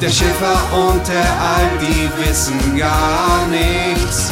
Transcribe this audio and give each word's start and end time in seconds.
Der 0.00 0.10
Schiffer 0.10 0.56
und 0.72 1.08
der 1.08 1.28
Alp, 1.56 1.80
die 1.80 2.08
wissen 2.22 2.78
gar 2.78 3.44
nichts. 3.48 4.30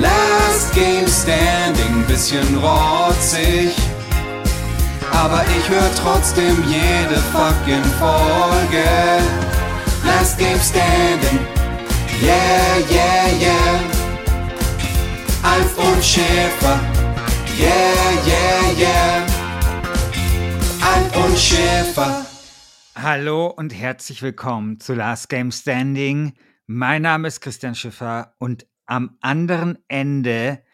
Last 0.00 0.72
Game 0.74 1.08
Standing, 1.08 2.04
bisschen 2.06 2.56
rotzig. 2.58 3.74
Aber 5.10 5.44
ich 5.58 5.68
höre 5.68 5.90
trotzdem 6.00 6.62
jede 6.68 7.20
fucking 7.32 7.82
Folge. 7.98 8.84
Last 10.04 10.38
Game 10.38 10.60
Standing, 10.60 11.40
yeah, 12.22 12.78
yeah, 12.88 13.26
yeah. 13.40 13.80
Alf 15.42 15.76
und 15.78 16.04
Schäfer, 16.04 16.78
yeah, 17.58 18.12
yeah, 18.24 18.70
yeah. 18.78 19.26
Alf 20.80 21.26
und 21.26 21.36
Schäfer. 21.36 22.27
Hallo 23.00 23.46
und 23.46 23.72
herzlich 23.72 24.22
willkommen 24.22 24.80
zu 24.80 24.92
Last 24.92 25.28
Game 25.28 25.52
Standing. 25.52 26.32
Mein 26.66 27.02
Name 27.02 27.28
ist 27.28 27.40
Christian 27.40 27.76
Schiffer 27.76 28.34
und 28.38 28.66
am 28.86 29.16
anderen 29.20 29.78
Ende 29.86 30.64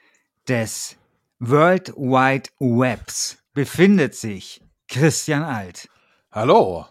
des 0.48 0.96
World 1.38 1.92
Wide 1.98 2.48
Webs 2.60 3.44
befindet 3.52 4.14
sich 4.14 4.62
Christian 4.88 5.42
Alt. 5.42 5.90
Hallo. 6.32 6.86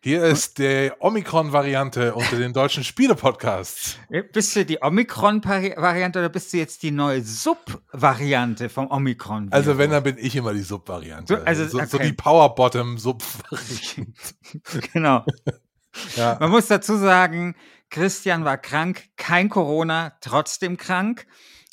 Hier 0.00 0.22
ist 0.22 0.58
die 0.58 0.92
Omikron-Variante 1.00 2.14
unter 2.14 2.36
den 2.36 2.52
deutschen 2.52 2.84
Spiele-Podcasts. 2.84 3.98
Äh, 4.10 4.22
Bist 4.22 4.54
du 4.54 4.64
die 4.64 4.80
Omikron-Variante 4.80 6.20
oder 6.20 6.28
bist 6.28 6.52
du 6.52 6.58
jetzt 6.58 6.84
die 6.84 6.92
neue 6.92 7.22
Sub-Variante 7.22 8.68
vom 8.68 8.88
Omikron? 8.92 9.48
Also 9.50 9.76
wenn, 9.76 9.90
dann 9.90 10.04
bin 10.04 10.16
ich 10.16 10.36
immer 10.36 10.54
die 10.54 10.62
Sub-Variante. 10.62 11.34
So, 11.34 11.44
also, 11.44 11.64
so, 11.64 11.84
so 11.84 11.96
okay. 11.96 12.06
die 12.06 12.12
Power-Bottom-Sub-Variante. 12.12 14.12
genau. 14.92 15.24
ja. 16.14 16.36
Man 16.38 16.50
muss 16.50 16.68
dazu 16.68 16.96
sagen, 16.96 17.56
Christian 17.90 18.44
war 18.44 18.56
krank, 18.56 19.08
kein 19.16 19.48
Corona, 19.48 20.12
trotzdem 20.20 20.76
krank. 20.76 21.26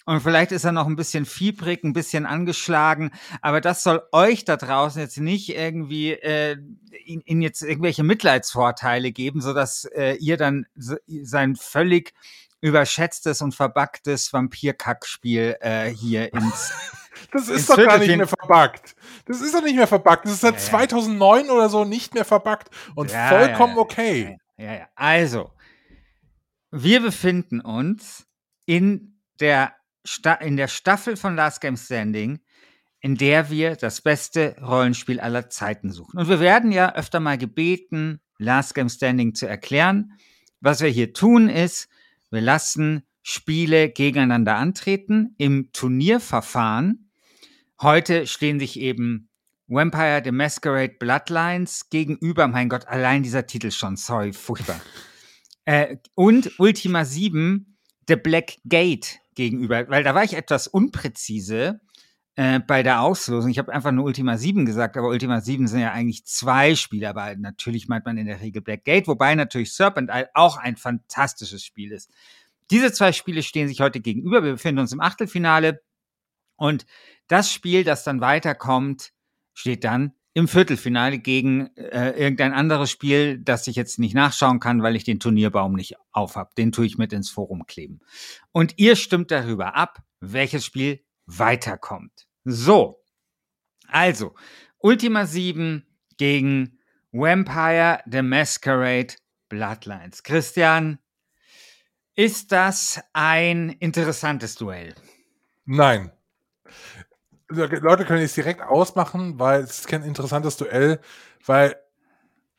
Und 0.05 0.21
vielleicht 0.21 0.51
ist 0.51 0.63
er 0.63 0.71
noch 0.71 0.85
ein 0.87 0.95
bisschen 0.95 1.25
fiebrig, 1.25 1.83
ein 1.83 1.93
bisschen 1.93 2.25
angeschlagen, 2.25 3.11
aber 3.41 3.59
das 3.59 3.81
soll 3.81 4.03
euch 4.11 4.45
da 4.45 4.55
draußen 4.55 5.01
jetzt 5.01 5.17
nicht 5.19 5.49
irgendwie 5.49 6.11
äh, 6.11 6.57
ihn, 7.05 7.21
ihn 7.25 7.41
jetzt 7.41 7.63
irgendwelche 7.63 8.03
Mitleidsvorteile 8.03 9.11
geben, 9.11 9.41
sodass 9.41 9.85
äh, 9.85 10.15
ihr 10.17 10.37
dann 10.37 10.67
so, 10.75 10.95
sein 11.07 11.55
völlig 11.55 12.13
überschätztes 12.61 13.41
und 13.41 13.55
verbacktes 13.55 14.31
Vampirkackspiel 14.31 15.57
äh, 15.59 15.89
hier 15.89 16.33
ins 16.33 16.73
Das 17.31 17.49
ist 17.49 17.69
doch 17.69 17.77
gar 17.77 17.97
nicht 17.97 18.15
mehr 18.15 18.27
verbuggt. 18.27 18.95
Das 19.25 19.41
ist 19.41 19.53
doch 19.53 19.63
nicht 19.63 19.75
mehr 19.75 19.87
verbuggt. 19.87 20.25
Das 20.25 20.33
ist 20.33 20.41
seit 20.41 20.55
Ja, 20.55 20.59
ja. 20.59 20.65
2009 20.67 21.49
oder 21.49 21.69
so 21.69 21.85
nicht 21.85 22.13
mehr 22.13 22.25
verbuggt 22.25 22.69
und 22.95 23.11
Ja, 23.11 23.29
vollkommen 23.29 23.77
okay. 23.77 24.37
Ja, 24.57 24.73
ja. 24.73 24.87
Also, 24.95 25.51
wir 26.71 27.01
befinden 27.01 27.61
uns 27.61 28.25
in 28.65 29.19
der, 29.39 29.73
in 30.41 30.57
der 30.57 30.67
Staffel 30.67 31.17
von 31.17 31.35
Last 31.35 31.61
Game 31.61 31.77
Standing, 31.77 32.39
in 32.99 33.15
der 33.15 33.49
wir 33.49 33.75
das 33.75 34.01
beste 34.01 34.55
Rollenspiel 34.61 35.19
aller 35.19 35.49
Zeiten 35.49 35.91
suchen. 35.91 36.19
Und 36.19 36.29
wir 36.29 36.39
werden 36.39 36.71
ja 36.71 36.95
öfter 36.95 37.19
mal 37.19 37.37
gebeten, 37.37 38.19
Last 38.37 38.75
Game 38.75 38.89
Standing 38.89 39.35
zu 39.35 39.47
erklären. 39.47 40.13
Was 40.59 40.81
wir 40.81 40.89
hier 40.89 41.13
tun 41.13 41.49
ist, 41.49 41.87
wir 42.31 42.41
lassen 42.41 43.03
Spiele 43.21 43.89
gegeneinander 43.89 44.55
antreten 44.55 45.35
im 45.37 45.71
Turnierverfahren. 45.71 47.11
Heute 47.81 48.27
stehen 48.27 48.59
sich 48.59 48.79
eben 48.79 49.29
Vampire 49.67 50.21
the 50.23 50.31
Masquerade 50.31 50.95
Bloodlines 50.99 51.89
gegenüber. 51.89 52.47
Mein 52.47 52.69
Gott, 52.69 52.87
allein 52.87 53.23
dieser 53.23 53.47
Titel 53.47 53.71
schon. 53.71 53.97
Sorry, 53.97 54.33
furchtbar. 54.33 54.79
Äh, 55.67 55.97
und 56.13 56.59
Ultima 56.59 57.05
7 57.05 57.75
The 58.07 58.17
Black 58.17 58.57
Gate 58.65 59.19
gegenüber, 59.35 59.89
weil 59.89 60.03
da 60.03 60.15
war 60.15 60.23
ich 60.23 60.33
etwas 60.33 60.67
unpräzise 60.67 61.79
äh, 62.35 62.59
bei 62.59 62.83
der 62.83 63.01
Auslosung. 63.01 63.49
Ich 63.51 63.59
habe 63.59 63.73
einfach 63.73 63.91
nur 63.91 64.05
Ultima 64.05 64.37
7 64.37 64.65
gesagt, 64.65 64.97
aber 64.97 65.07
Ultima 65.07 65.41
7 65.41 65.67
sind 65.67 65.79
ja 65.79 65.91
eigentlich 65.91 66.25
zwei 66.25 66.75
Spiele, 66.75 67.09
aber 67.09 67.35
natürlich 67.35 67.87
meint 67.87 68.05
man 68.05 68.17
in 68.17 68.27
der 68.27 68.41
Regel 68.41 68.61
Black 68.61 68.83
Gate, 68.83 69.07
wobei 69.07 69.35
natürlich 69.35 69.73
Serpent 69.73 70.11
auch 70.33 70.57
ein 70.57 70.75
fantastisches 70.75 71.63
Spiel 71.63 71.91
ist. 71.91 72.11
Diese 72.71 72.91
zwei 72.91 73.11
Spiele 73.11 73.43
stehen 73.43 73.67
sich 73.67 73.79
heute 73.81 73.99
gegenüber. 73.99 74.43
Wir 74.43 74.53
befinden 74.53 74.79
uns 74.79 74.91
im 74.91 75.01
Achtelfinale 75.01 75.81
und 76.57 76.85
das 77.27 77.51
Spiel, 77.51 77.83
das 77.83 78.03
dann 78.03 78.21
weiterkommt, 78.21 79.11
steht 79.53 79.83
dann 79.83 80.13
im 80.35 80.49
Viertelfinale 80.49 81.17
gegen 81.17 81.73
äh, 81.77 82.09
irgendein 82.11 82.51
anderes 82.51 82.91
Spiel, 82.91 83.39
das 83.39 83.67
ich 83.67 83.77
jetzt 83.77 83.99
nicht 83.99 84.13
nachschauen 84.13 84.59
kann, 84.59 84.83
weil 84.83 84.97
ich 84.97 85.05
den 85.05 85.21
Turnierbaum 85.21 85.73
nicht 85.73 85.95
aufhab. 86.11 86.53
Den 86.55 86.73
tue 86.73 86.85
ich 86.85 86.97
mit 86.97 87.13
ins 87.13 87.29
Forum 87.29 87.65
kleben. 87.65 88.01
Und 88.51 88.73
ihr 88.77 88.97
stimmt 88.97 89.31
darüber 89.31 89.75
ab, 89.75 90.03
welches 90.19 90.65
Spiel 90.65 90.99
weiterkommt. 91.25 92.27
So, 92.43 93.01
also 93.87 94.35
Ultima 94.79 95.25
7 95.25 95.87
gegen 96.17 96.79
Vampire 97.13 98.01
the 98.05 98.21
Masquerade 98.21 99.15
Bloodlines. 99.47 100.21
Christian, 100.21 100.99
ist 102.13 102.51
das 102.51 103.01
ein 103.13 103.69
interessantes 103.69 104.55
Duell? 104.55 104.95
Nein. 105.63 106.11
Leute 107.49 108.05
können 108.05 108.23
es 108.23 108.33
direkt 108.33 108.61
ausmachen, 108.61 109.39
weil 109.39 109.61
es 109.61 109.79
ist 109.79 109.87
kein 109.87 110.03
interessantes 110.03 110.57
Duell, 110.57 110.99
weil, 111.45 111.75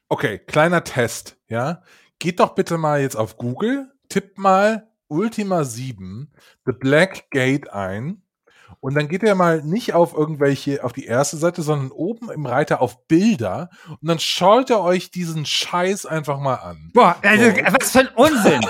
okay, 0.08 0.38
kleiner 0.38 0.84
Test, 0.84 1.38
ja. 1.48 1.82
Geht 2.18 2.40
doch 2.40 2.54
bitte 2.54 2.78
mal 2.78 3.00
jetzt 3.00 3.16
auf 3.16 3.36
Google, 3.36 3.92
tippt 4.08 4.38
mal 4.38 4.88
Ultima 5.08 5.64
7, 5.64 6.32
The 6.64 6.72
Black 6.72 7.30
Gate 7.30 7.72
ein 7.72 8.22
und 8.80 8.94
dann 8.94 9.08
geht 9.08 9.22
ihr 9.22 9.34
mal 9.34 9.62
nicht 9.62 9.92
auf 9.94 10.14
irgendwelche, 10.14 10.82
auf 10.84 10.92
die 10.92 11.04
erste 11.06 11.36
Seite, 11.36 11.62
sondern 11.62 11.90
oben 11.90 12.30
im 12.30 12.46
Reiter 12.46 12.80
auf 12.80 13.06
Bilder 13.06 13.70
und 13.88 13.98
dann 14.08 14.18
schaut 14.18 14.70
ihr 14.70 14.80
euch 14.80 15.10
diesen 15.10 15.46
Scheiß 15.46 16.06
einfach 16.06 16.38
mal 16.38 16.54
an. 16.56 16.90
Boah, 16.94 17.16
also, 17.22 17.44
So. 17.50 17.56
was 17.78 17.90
für 17.90 18.00
ein 18.00 18.08
Unsinn. 18.14 18.60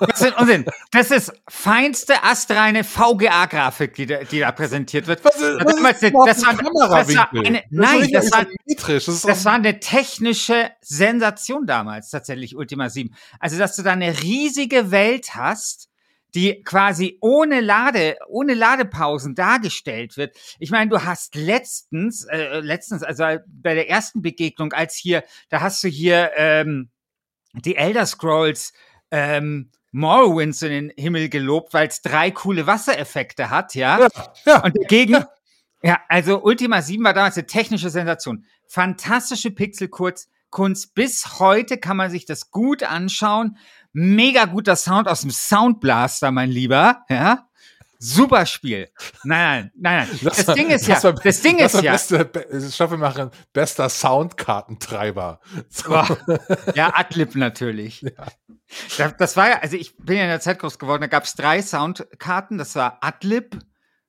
was 0.00 0.18
für 0.18 0.26
ein 0.26 0.34
Unsinn. 0.42 0.64
Das 0.90 1.10
ist 1.10 1.32
feinste 1.48 2.22
astreine 2.24 2.84
VGA-Grafik, 2.84 3.94
die, 3.94 4.06
da- 4.06 4.24
die 4.24 4.40
da 4.40 4.52
präsentiert 4.52 5.06
wird. 5.06 5.24
Was 5.24 5.36
ist, 5.36 5.42
Das 5.42 5.64
was 5.74 5.82
war 5.82 5.90
ist 5.90 6.02
das 6.02 6.12
war- 6.12 6.26
das 6.26 7.16
war 7.16 7.32
eine- 7.32 7.62
nein, 7.70 8.10
das 8.12 8.30
war- 8.32 8.46
das 8.66 9.08
ist 9.08 9.28
Das 9.28 9.44
war 9.44 9.54
eine 9.54 9.80
technische 9.80 10.70
Sensation 10.80 11.66
damals, 11.66 12.10
tatsächlich, 12.10 12.56
Ultima 12.56 12.88
7. 12.88 13.14
Also, 13.40 13.58
dass 13.58 13.76
du 13.76 13.82
da 13.82 13.92
eine 13.92 14.22
riesige 14.22 14.90
Welt 14.90 15.34
hast, 15.34 15.88
die 16.34 16.62
quasi 16.62 17.18
ohne 17.20 17.60
Lade, 17.60 18.16
ohne 18.28 18.54
Ladepausen 18.54 19.34
dargestellt 19.34 20.16
wird. 20.16 20.36
Ich 20.58 20.70
meine, 20.70 20.90
du 20.90 21.04
hast 21.04 21.34
letztens, 21.34 22.24
äh, 22.24 22.60
letztens, 22.60 23.02
also 23.02 23.24
bei 23.46 23.74
der 23.74 23.90
ersten 23.90 24.22
Begegnung, 24.22 24.72
als 24.72 24.94
hier, 24.94 25.24
da 25.50 25.60
hast 25.60 25.84
du 25.84 25.88
hier 25.88 26.32
ähm, 26.36 26.90
die 27.52 27.76
Elder 27.76 28.06
Scrolls 28.06 28.72
ähm, 29.10 29.70
Morrowind 29.90 30.60
in 30.62 30.70
den 30.70 30.92
Himmel 30.96 31.28
gelobt, 31.28 31.74
weil 31.74 31.88
es 31.88 32.00
drei 32.00 32.30
coole 32.30 32.66
Wassereffekte 32.66 33.50
hat, 33.50 33.74
ja. 33.74 34.00
Ja, 34.00 34.08
ja. 34.46 34.64
Und 34.64 34.74
dagegen, 34.76 35.24
ja. 35.82 36.00
also 36.08 36.42
Ultima 36.42 36.80
7 36.80 37.04
war 37.04 37.12
damals 37.12 37.36
eine 37.36 37.46
technische 37.46 37.90
Sensation. 37.90 38.46
Fantastische 38.66 39.50
Pixelkunst. 39.50 40.30
Kunst. 40.52 40.94
Bis 40.94 41.40
heute 41.40 41.78
kann 41.78 41.96
man 41.96 42.12
sich 42.12 42.26
das 42.26 42.52
gut 42.52 42.84
anschauen. 42.84 43.56
Mega 43.92 44.46
guter 44.46 44.76
Sound 44.76 45.08
aus 45.08 45.20
dem 45.22 45.30
Soundblaster, 45.30 46.30
mein 46.30 46.50
Lieber. 46.50 47.04
Ja. 47.08 47.46
Super 47.98 48.46
Spiel. 48.46 48.88
Nein, 49.22 49.70
nein, 49.76 50.08
nein, 50.08 50.08
nein. 50.10 50.18
Lass 50.22 50.36
Das 50.38 50.46
mal- 50.48 50.54
Ding 50.54 50.70
ist 50.70 50.86
ja, 50.88 50.98
mal- 51.02 51.14
das 51.22 51.40
Ding 51.40 51.58
ist 51.58 51.80
ja, 51.82 51.92
Beste, 51.92 52.24
be, 52.24 52.70
Stoffe 52.72 52.96
machen, 52.96 53.30
bester 53.52 53.88
Soundkartentreiber. 53.88 55.40
So. 55.68 55.88
Boah. 55.90 56.18
Ja, 56.74 56.92
Adlib 56.96 57.36
natürlich. 57.36 58.04
Das, 58.98 59.16
das 59.18 59.36
war 59.36 59.50
ja, 59.50 59.58
also 59.60 59.76
ich 59.76 59.96
bin 59.98 60.16
ja 60.16 60.24
in 60.24 60.30
der 60.30 60.40
Zeit 60.40 60.58
groß 60.58 60.78
geworden, 60.80 61.02
da 61.02 61.06
gab 61.06 61.24
es 61.24 61.34
drei 61.34 61.62
Soundkarten, 61.62 62.58
das 62.58 62.74
war 62.74 62.98
Adlib, 63.02 63.58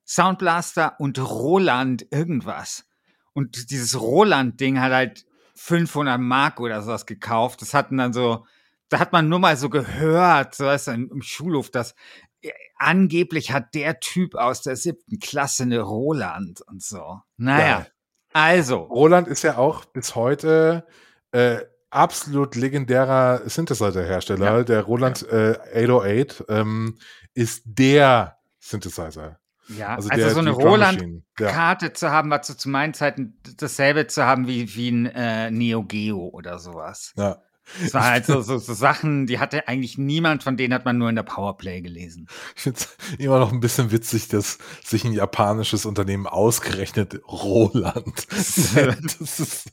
Soundblaster 0.07 0.95
und 0.99 1.19
Roland 1.19 2.05
irgendwas. 2.11 2.85
Und 3.33 3.69
dieses 3.71 3.99
Roland-Ding 3.99 4.79
hat 4.79 4.91
halt 4.91 5.25
500 5.55 6.19
Mark 6.19 6.59
oder 6.59 6.81
sowas 6.81 7.05
gekauft. 7.05 7.61
Das 7.61 7.73
hatten 7.73 7.97
dann 7.97 8.13
so, 8.13 8.45
da 8.93 8.99
hat 8.99 9.11
man 9.11 9.27
nur 9.27 9.39
mal 9.39 9.57
so 9.57 9.69
gehört, 9.69 10.53
so 10.53 10.65
weißt 10.65 10.87
du, 10.87 10.91
im 10.91 11.21
Schulhof, 11.23 11.71
dass 11.71 11.95
äh, 12.41 12.51
angeblich 12.77 13.51
hat 13.51 13.73
der 13.73 13.99
Typ 13.99 14.35
aus 14.35 14.61
der 14.61 14.75
siebten 14.75 15.17
Klasse 15.17 15.63
eine 15.63 15.81
Roland 15.81 16.61
und 16.61 16.83
so. 16.83 17.19
Naja, 17.35 17.77
Geil. 17.77 17.91
also. 18.33 18.77
Roland 18.83 19.27
ist 19.27 19.41
ja 19.41 19.57
auch 19.57 19.85
bis 19.85 20.13
heute 20.13 20.85
äh, 21.31 21.61
absolut 21.89 22.55
legendärer 22.55 23.41
Synthesizer-Hersteller. 23.49 24.57
Ja. 24.57 24.63
Der 24.63 24.83
Roland 24.83 25.27
äh, 25.27 25.57
808 25.73 26.45
ähm, 26.49 26.99
ist 27.33 27.63
der 27.65 28.37
Synthesizer. 28.59 29.39
Ja, 29.69 29.95
Also, 29.95 30.09
also, 30.09 30.29
so 30.29 30.39
eine 30.39 30.51
die 30.51 30.55
Drum 30.55 30.67
Roland 30.69 30.97
Machine. 30.99 31.23
Ja. 31.39 31.93
Zu 31.95 32.11
haben, 32.11 32.29
war 32.29 32.43
so 32.43 32.53
zu 32.53 32.69
meinen 32.69 32.93
Zeiten 32.93 33.39
dasselbe 33.57 34.05
zu 34.05 34.23
haben 34.23 34.45
wie, 34.45 34.75
wie 34.75 34.89
ein 34.89 35.07
äh, 35.07 35.49
Neo 35.49 35.81
Geo 35.83 36.27
oder 36.27 36.59
sowas. 36.59 37.13
ja. 37.17 37.41
Es 37.83 37.93
war 37.93 38.05
halt 38.05 38.25
so, 38.25 38.41
so, 38.41 38.57
so 38.57 38.73
Sachen, 38.73 39.25
die 39.25 39.39
hatte 39.39 39.67
eigentlich 39.67 39.97
niemand, 39.97 40.43
von 40.43 40.57
denen 40.57 40.73
hat 40.73 40.85
man 40.85 40.97
nur 40.97 41.09
in 41.09 41.15
der 41.15 41.23
Powerplay 41.23 41.81
gelesen. 41.81 42.27
Ich 42.55 42.61
finde 42.61 42.79
es 42.79 42.97
immer 43.17 43.39
noch 43.39 43.51
ein 43.51 43.59
bisschen 43.59 43.91
witzig, 43.91 44.27
dass 44.27 44.57
sich 44.83 45.05
ein 45.05 45.13
japanisches 45.13 45.85
Unternehmen 45.85 46.27
ausgerechnet 46.27 47.21
Roland. 47.27 48.27
das 48.29 49.39
ist, 49.39 49.71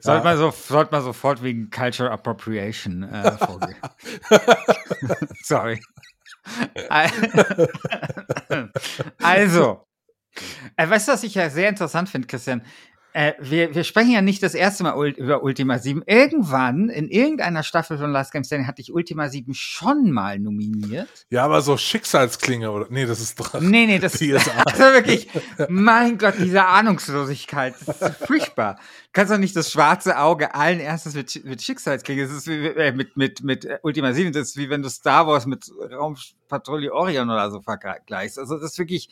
Sollte 0.00 0.24
man, 0.24 0.38
so, 0.38 0.50
sollte 0.50 0.92
man 0.92 1.02
sofort 1.02 1.42
wegen 1.42 1.70
Cultural 1.70 2.12
Appropriation 2.12 3.02
äh, 3.02 3.32
vorgehen. 3.36 3.76
Sorry. 5.42 5.80
Also, 9.20 9.84
äh, 10.76 10.88
weißt 10.88 11.08
du, 11.08 11.12
was 11.12 11.24
ich 11.24 11.34
ja 11.34 11.50
sehr 11.50 11.68
interessant 11.68 12.08
finde, 12.08 12.28
Christian? 12.28 12.62
Äh, 13.16 13.32
wir, 13.40 13.74
wir 13.74 13.82
sprechen 13.82 14.10
ja 14.10 14.20
nicht 14.20 14.42
das 14.42 14.52
erste 14.52 14.82
Mal 14.82 14.94
ul 14.94 15.08
über 15.08 15.42
Ultima 15.42 15.78
7. 15.78 16.02
Irgendwann, 16.04 16.90
in 16.90 17.08
irgendeiner 17.08 17.62
Staffel 17.62 17.96
von 17.96 18.12
Last 18.12 18.30
Game 18.30 18.44
Standing, 18.44 18.66
hatte 18.66 18.82
ich 18.82 18.92
Ultima 18.92 19.30
7 19.30 19.54
schon 19.54 20.10
mal 20.10 20.38
nominiert. 20.38 21.08
ja, 21.30 21.42
aber 21.42 21.62
so 21.62 21.78
Schicksalsklinge 21.78 22.70
oder. 22.70 22.88
Nee, 22.90 23.06
das 23.06 23.22
ist 23.22 23.40
doch. 23.40 23.58
Nee, 23.58 23.86
nee, 23.86 23.98
das 23.98 24.12
PSA. 24.18 24.50
also 24.66 24.82
wirklich, 24.82 25.28
mein 25.70 26.18
Gott, 26.18 26.34
diese 26.38 26.66
Ahnungslosigkeit, 26.66 27.74
das 27.86 28.02
ist 28.02 28.26
furchtbar. 28.26 28.74
Du 28.74 29.08
kannst 29.14 29.32
doch 29.32 29.38
nicht 29.38 29.56
das 29.56 29.72
schwarze 29.72 30.18
Auge 30.18 30.54
allen 30.54 30.78
erstes 30.78 31.14
mit, 31.14 31.42
mit 31.42 31.62
Schicksalsklinge, 31.62 32.24
das 32.24 32.32
ist 32.32 32.48
wie, 32.48 32.66
äh, 32.66 32.92
mit, 32.92 33.16
mit, 33.16 33.42
mit 33.42 33.64
äh, 33.64 33.78
Ultima 33.80 34.12
7, 34.12 34.30
das 34.30 34.48
ist 34.48 34.56
wie 34.58 34.68
wenn 34.68 34.82
du 34.82 34.90
Star 34.90 35.26
Wars 35.26 35.46
mit 35.46 35.72
Raumpatrouille 35.90 36.92
Orion 36.92 37.30
oder 37.30 37.50
so 37.50 37.62
vergleichst. 37.62 38.38
Also 38.38 38.58
das 38.58 38.72
ist 38.72 38.78
wirklich, 38.78 39.08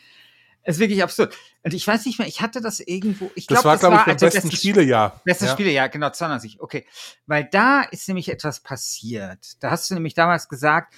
ist 0.64 0.78
wirklich 0.78 1.02
absurd. 1.02 1.34
Und 1.62 1.74
ich 1.74 1.86
weiß 1.86 2.06
nicht 2.06 2.18
mehr, 2.18 2.28
ich 2.28 2.40
hatte 2.40 2.60
das 2.60 2.80
irgendwo, 2.80 3.30
ich 3.34 3.46
Das 3.46 3.60
glaube, 3.62 3.68
war, 3.68 3.78
glaube 3.78 3.96
ich, 3.96 4.02
beim 4.04 4.16
besten 4.16 4.48
bestes- 4.48 4.58
Spielejahr. 4.58 5.20
Beste 5.24 5.46
ja. 5.46 5.52
Spiele, 5.52 5.70
ja, 5.70 5.86
genau, 5.88 6.10
92. 6.10 6.60
Okay. 6.60 6.86
Weil 7.26 7.48
da 7.50 7.82
ist 7.82 8.08
nämlich 8.08 8.28
etwas 8.30 8.60
passiert. 8.60 9.62
Da 9.62 9.70
hast 9.70 9.90
du 9.90 9.94
nämlich 9.94 10.14
damals 10.14 10.48
gesagt, 10.48 10.94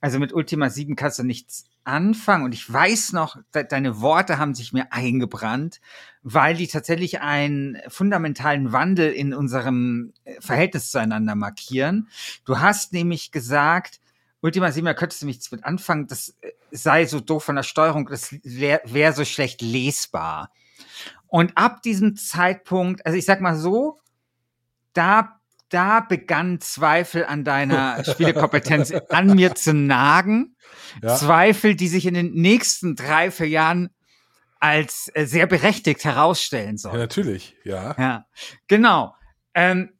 also 0.00 0.18
mit 0.18 0.32
Ultima 0.32 0.68
7 0.70 0.94
kannst 0.96 1.18
du 1.18 1.22
nichts 1.24 1.64
anfangen. 1.84 2.44
Und 2.44 2.52
ich 2.52 2.70
weiß 2.70 3.12
noch, 3.12 3.38
de 3.54 3.64
deine 3.66 4.00
Worte 4.00 4.38
haben 4.38 4.54
sich 4.54 4.72
mir 4.72 4.92
eingebrannt, 4.92 5.80
weil 6.22 6.56
die 6.56 6.66
tatsächlich 6.66 7.20
einen 7.20 7.78
fundamentalen 7.88 8.72
Wandel 8.72 9.12
in 9.12 9.32
unserem 9.32 10.12
äh, 10.24 10.40
Verhältnis 10.40 10.90
zueinander 10.90 11.34
markieren. 11.36 12.08
Du 12.44 12.58
hast 12.58 12.92
nämlich 12.92 13.30
gesagt, 13.30 14.00
Ultima 14.40 14.70
7, 14.70 14.84
da 14.84 14.94
könntest 14.94 15.22
du 15.22 15.26
nichts 15.26 15.50
mit 15.50 15.64
anfangen, 15.64 16.06
das 16.06 16.36
äh, 16.40 16.52
sei 16.70 17.06
so 17.06 17.20
doof 17.20 17.44
von 17.44 17.56
der 17.56 17.62
Steuerung, 17.62 18.06
das 18.06 18.34
wäre 18.42 18.80
wär 18.84 19.12
so 19.12 19.24
schlecht 19.24 19.62
lesbar. 19.62 20.52
Und 21.26 21.56
ab 21.56 21.82
diesem 21.82 22.16
Zeitpunkt, 22.16 23.04
also 23.04 23.18
ich 23.18 23.24
sag 23.24 23.40
mal 23.40 23.56
so, 23.56 23.98
da, 24.92 25.40
da 25.68 26.00
begann 26.00 26.60
Zweifel 26.60 27.24
an 27.24 27.44
deiner 27.44 28.04
Spielekompetenz 28.10 28.92
an 29.10 29.34
mir 29.34 29.54
zu 29.54 29.74
nagen. 29.74 30.56
Ja. 31.02 31.16
Zweifel, 31.16 31.74
die 31.74 31.88
sich 31.88 32.06
in 32.06 32.14
den 32.14 32.32
nächsten 32.32 32.96
drei, 32.96 33.30
vier 33.30 33.48
Jahren 33.48 33.90
als 34.58 35.10
äh, 35.14 35.26
sehr 35.26 35.46
berechtigt 35.46 36.04
herausstellen 36.04 36.76
ja, 36.76 36.78
sollen. 36.78 36.98
natürlich, 36.98 37.56
ja. 37.64 37.94
Ja, 37.98 38.26
genau. 38.68 39.14
Ähm, 39.54 39.90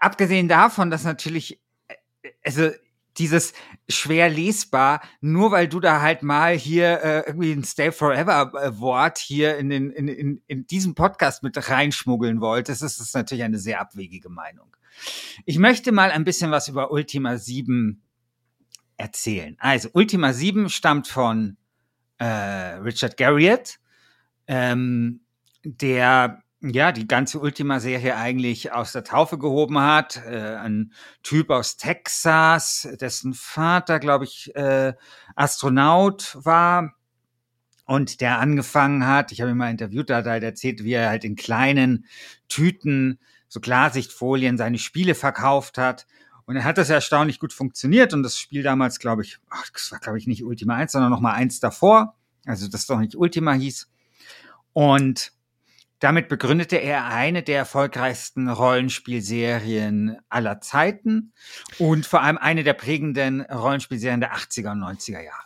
abgesehen 0.00 0.48
davon, 0.48 0.90
dass 0.90 1.04
natürlich, 1.04 1.60
äh, 1.88 2.30
also 2.44 2.70
dieses 3.18 3.52
schwer 3.88 4.28
lesbar, 4.28 5.00
nur 5.20 5.50
weil 5.50 5.68
du 5.68 5.80
da 5.80 6.00
halt 6.00 6.22
mal 6.22 6.56
hier 6.56 7.02
äh, 7.02 7.22
irgendwie 7.26 7.52
ein 7.52 7.64
Stay 7.64 7.92
Forever 7.92 8.52
äh, 8.54 8.78
Wort 8.78 9.18
hier 9.18 9.56
in, 9.56 9.70
den, 9.70 9.90
in, 9.90 10.08
in, 10.08 10.42
in 10.46 10.66
diesem 10.66 10.94
Podcast 10.94 11.42
mit 11.42 11.68
reinschmuggeln 11.68 12.40
wolltest, 12.40 12.82
ist 12.82 13.00
das 13.00 13.14
natürlich 13.14 13.44
eine 13.44 13.58
sehr 13.58 13.80
abwegige 13.80 14.28
Meinung. 14.28 14.76
Ich 15.44 15.58
möchte 15.58 15.92
mal 15.92 16.10
ein 16.10 16.24
bisschen 16.24 16.50
was 16.50 16.68
über 16.68 16.90
Ultima 16.90 17.36
7 17.36 18.02
erzählen. 18.96 19.56
Also, 19.58 19.90
Ultima 19.92 20.32
7 20.32 20.68
stammt 20.68 21.08
von 21.08 21.56
äh, 22.18 22.24
Richard 22.24 23.16
Garriott, 23.16 23.78
ähm, 24.46 25.20
der 25.64 26.42
ja 26.60 26.92
die 26.92 27.06
ganze 27.06 27.38
Ultima-Serie 27.40 28.16
eigentlich 28.16 28.72
aus 28.72 28.92
der 28.92 29.04
Taufe 29.04 29.38
gehoben 29.38 29.78
hat. 29.78 30.22
Äh, 30.26 30.56
ein 30.56 30.92
Typ 31.22 31.50
aus 31.50 31.76
Texas, 31.76 32.88
dessen 33.00 33.34
Vater, 33.34 34.00
glaube 34.00 34.24
ich, 34.24 34.54
äh, 34.56 34.94
Astronaut 35.34 36.38
war 36.42 36.94
und 37.86 38.20
der 38.20 38.40
angefangen 38.40 39.06
hat, 39.06 39.32
ich 39.32 39.40
habe 39.40 39.52
ihn 39.52 39.56
mal 39.56 39.70
interviewt, 39.70 40.10
da 40.10 40.16
hat 40.16 40.26
er 40.26 40.32
halt 40.32 40.42
erzählt, 40.42 40.82
wie 40.82 40.92
er 40.92 41.08
halt 41.08 41.24
in 41.24 41.36
kleinen 41.36 42.06
Tüten, 42.48 43.20
so 43.48 43.60
Klarsichtfolien, 43.60 44.58
seine 44.58 44.78
Spiele 44.78 45.14
verkauft 45.14 45.78
hat. 45.78 46.06
Und 46.46 46.56
dann 46.56 46.64
hat 46.64 46.78
das 46.78 46.90
erstaunlich 46.90 47.38
gut 47.38 47.52
funktioniert 47.52 48.12
und 48.12 48.22
das 48.22 48.38
Spiel 48.38 48.62
damals, 48.62 48.98
glaube 48.98 49.22
ich, 49.22 49.38
ach, 49.50 49.70
das 49.70 49.90
war, 49.92 50.00
glaube 50.00 50.18
ich, 50.18 50.26
nicht 50.26 50.44
Ultima 50.44 50.74
1, 50.74 50.92
sondern 50.92 51.10
noch 51.10 51.20
mal 51.20 51.32
eins 51.32 51.60
davor, 51.60 52.16
also 52.44 52.68
das 52.68 52.86
doch 52.86 52.98
nicht 52.98 53.16
Ultima 53.16 53.52
hieß. 53.52 53.88
Und 54.72 55.32
damit 56.00 56.28
begründete 56.28 56.76
er 56.76 57.06
eine 57.06 57.42
der 57.42 57.56
erfolgreichsten 57.58 58.48
Rollenspielserien 58.48 60.16
aller 60.28 60.60
Zeiten 60.60 61.32
und 61.78 62.06
vor 62.06 62.22
allem 62.22 62.38
eine 62.38 62.62
der 62.64 62.74
prägenden 62.74 63.40
Rollenspielserien 63.42 64.20
der 64.20 64.34
80er 64.34 64.72
und 64.72 64.82
90er 64.82 65.22
Jahre. 65.22 65.44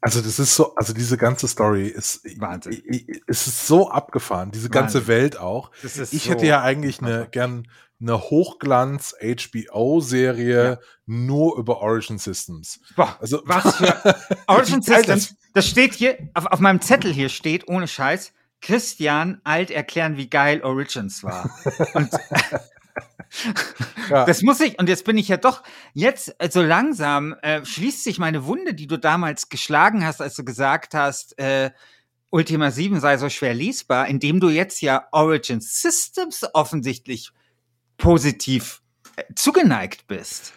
Also 0.00 0.20
das 0.20 0.38
ist 0.40 0.56
so, 0.56 0.74
also 0.74 0.92
diese 0.92 1.16
ganze 1.16 1.46
Story 1.46 1.86
ist, 1.86 2.24
Wahnsinn. 2.40 2.82
es 3.28 3.46
ist 3.46 3.68
so 3.68 3.88
abgefahren, 3.88 4.50
diese 4.50 4.68
ganze 4.68 4.98
Wahnsinn. 4.98 5.14
Welt 5.14 5.38
auch. 5.38 5.70
Ich 5.82 6.24
so 6.24 6.30
hätte 6.30 6.44
ja 6.46 6.60
eigentlich 6.60 7.00
eine, 7.00 7.28
gern 7.30 7.68
eine 8.00 8.18
Hochglanz-HBO-Serie 8.18 10.80
nur 11.06 11.56
über 11.56 11.78
Origin 11.78 12.18
Systems. 12.18 12.80
Boah, 12.96 13.16
Also, 13.20 13.42
was 13.44 13.76
für 13.76 14.16
Origin 14.48 14.82
Systems. 14.82 15.36
Das 15.54 15.68
steht 15.68 15.94
hier, 15.94 16.18
auf, 16.34 16.46
auf 16.46 16.58
meinem 16.58 16.80
Zettel 16.80 17.12
hier 17.12 17.28
steht, 17.28 17.68
ohne 17.68 17.86
Scheiß, 17.86 18.32
Christian 18.62 19.40
alt 19.44 19.70
erklären, 19.70 20.16
wie 20.16 20.30
geil 20.30 20.62
Origins 20.62 21.22
war. 21.22 21.50
Und 21.94 22.10
Ja. 24.08 24.24
das 24.26 24.42
muss 24.42 24.60
ich, 24.60 24.78
und 24.78 24.88
jetzt 24.88 25.04
bin 25.04 25.16
ich 25.16 25.28
ja 25.28 25.36
doch, 25.36 25.62
jetzt 25.94 26.34
äh, 26.38 26.50
so 26.50 26.62
langsam 26.62 27.34
äh, 27.42 27.64
schließt 27.64 28.04
sich 28.04 28.18
meine 28.18 28.44
Wunde, 28.46 28.74
die 28.74 28.86
du 28.86 28.98
damals 28.98 29.48
geschlagen 29.48 30.04
hast, 30.04 30.20
als 30.20 30.36
du 30.36 30.44
gesagt 30.44 30.94
hast, 30.94 31.38
äh, 31.38 31.70
Ultima 32.30 32.70
7 32.70 33.00
sei 33.00 33.18
so 33.18 33.28
schwer 33.28 33.54
lesbar, 33.54 34.08
indem 34.08 34.40
du 34.40 34.48
jetzt 34.48 34.80
ja 34.80 35.06
Origin 35.12 35.60
Systems 35.60 36.46
offensichtlich 36.54 37.30
positiv 37.98 38.82
äh, 39.16 39.24
zugeneigt 39.34 40.06
bist. 40.06 40.52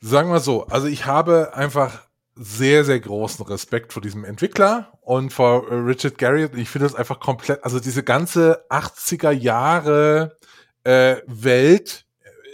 Sagen 0.00 0.30
wir 0.30 0.40
so, 0.40 0.66
also 0.66 0.86
ich 0.86 1.06
habe 1.06 1.52
einfach 1.54 2.06
sehr, 2.36 2.84
sehr 2.84 3.00
großen 3.00 3.44
Respekt 3.46 3.92
vor 3.92 4.02
diesem 4.02 4.24
Entwickler 4.24 4.98
und 5.00 5.32
vor 5.32 5.70
äh, 5.70 5.74
Richard 5.74 6.18
Garriott. 6.18 6.56
Ich 6.56 6.68
finde 6.68 6.86
das 6.88 6.96
einfach 6.96 7.20
komplett, 7.20 7.62
also 7.62 7.78
diese 7.78 8.02
ganze 8.02 8.64
80er 8.70 9.30
Jahre 9.30 10.36
äh, 10.82 11.16
Welt 11.26 12.06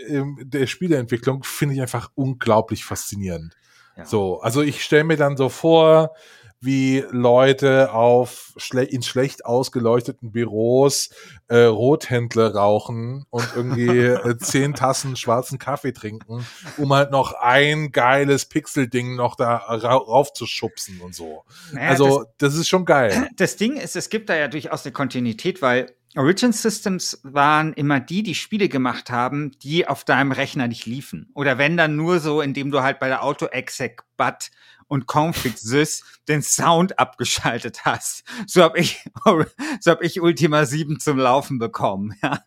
äh, 0.06 0.22
der 0.42 0.66
Spieleentwicklung 0.66 1.44
finde 1.44 1.74
ich 1.74 1.80
einfach 1.80 2.10
unglaublich 2.14 2.84
faszinierend. 2.84 3.56
Ja. 3.96 4.04
So, 4.04 4.40
also 4.40 4.62
ich 4.62 4.82
stelle 4.82 5.04
mir 5.04 5.16
dann 5.16 5.36
so 5.36 5.48
vor, 5.48 6.14
wie 6.60 7.04
Leute 7.10 7.92
auf 7.92 8.52
schle 8.56 8.84
in 8.84 9.02
schlecht 9.02 9.46
ausgeleuchteten 9.46 10.30
Büros 10.30 11.10
äh, 11.48 11.62
Rothändler 11.62 12.54
rauchen 12.54 13.24
und 13.30 13.48
irgendwie 13.56 13.88
äh, 13.98 14.36
zehn 14.38 14.74
Tassen 14.74 15.16
schwarzen 15.16 15.58
Kaffee 15.58 15.92
trinken, 15.92 16.46
um 16.76 16.92
halt 16.92 17.10
noch 17.10 17.32
ein 17.32 17.92
geiles 17.92 18.44
Pixel-Ding 18.44 19.16
noch 19.16 19.36
da 19.36 19.56
ra 19.56 19.94
raufzuschubsen 19.94 21.00
und 21.00 21.14
so. 21.14 21.44
Naja, 21.72 21.88
also, 21.88 22.24
das, 22.38 22.54
ist 22.54 22.68
schon 22.68 22.84
geil. 22.84 23.28
Das 23.36 23.56
Ding 23.56 23.76
ist, 23.76 23.96
es 23.96 24.10
gibt 24.10 24.28
da 24.28 24.36
ja 24.36 24.48
durchaus 24.48 24.84
eine 24.84 24.92
Kontinuität, 24.92 25.62
weil 25.62 25.94
Origin 26.16 26.52
Systems 26.52 27.20
waren 27.22 27.72
immer 27.72 28.00
die, 28.00 28.22
die 28.22 28.34
Spiele 28.34 28.68
gemacht 28.68 29.10
haben, 29.10 29.52
die 29.62 29.86
auf 29.86 30.04
deinem 30.04 30.32
Rechner 30.32 30.66
nicht 30.66 30.84
liefen. 30.84 31.30
Oder 31.34 31.56
wenn 31.56 31.76
dann 31.76 31.96
nur 31.96 32.18
so, 32.18 32.40
indem 32.40 32.70
du 32.70 32.82
halt 32.82 32.98
bei 32.98 33.08
der 33.08 33.22
Auto-Exec 33.22 34.02
Butt 34.16 34.50
und 34.90 35.06
Config 35.06 35.56
Sys 35.56 36.02
den 36.28 36.42
Sound 36.42 36.98
abgeschaltet 36.98 37.84
hast. 37.84 38.24
So 38.46 38.62
habe 38.62 38.80
ich, 38.80 39.04
so 39.80 39.90
hab 39.90 40.02
ich 40.02 40.20
Ultima 40.20 40.66
7 40.66 40.98
zum 40.98 41.16
Laufen 41.16 41.58
bekommen. 41.58 42.14
Ja. 42.22 42.40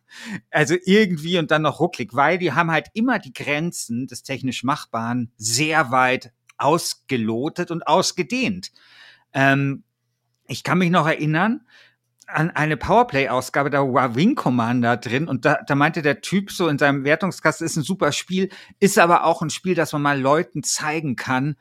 Also 0.51 0.75
irgendwie 0.85 1.39
und 1.39 1.50
dann 1.51 1.63
noch 1.63 1.79
rucklig, 1.79 2.13
weil 2.13 2.38
die 2.38 2.51
haben 2.51 2.69
halt 2.69 2.89
immer 2.93 3.17
die 3.17 3.33
Grenzen 3.33 4.07
des 4.07 4.23
technisch 4.23 4.63
Machbaren 4.63 5.31
sehr 5.38 5.89
weit 5.89 6.33
ausgelotet 6.57 7.71
und 7.71 7.88
ausgedehnt. 7.88 8.71
Ähm, 9.33 9.83
ich 10.47 10.63
kann 10.63 10.77
mich 10.77 10.91
noch 10.91 11.07
erinnern, 11.07 11.65
an 12.27 12.51
eine 12.51 12.77
Powerplay-Ausgabe, 12.77 13.69
da 13.69 13.81
war 13.81 14.15
Wing 14.15 14.35
Commander 14.35 14.97
drin 14.97 15.27
und 15.27 15.45
da, 15.45 15.59
da 15.65 15.75
meinte 15.75 16.01
der 16.01 16.21
Typ 16.21 16.51
so 16.51 16.67
in 16.67 16.77
seinem 16.77 17.03
Wertungskasten, 17.03 17.65
ist 17.65 17.75
ein 17.75 17.83
super 17.83 18.12
Spiel, 18.12 18.50
ist 18.79 19.00
aber 19.00 19.25
auch 19.25 19.41
ein 19.41 19.50
Spiel, 19.50 19.75
das 19.75 19.93
man 19.93 20.01
mal 20.01 20.19
Leuten 20.19 20.63
zeigen 20.63 21.15
kann, 21.15 21.55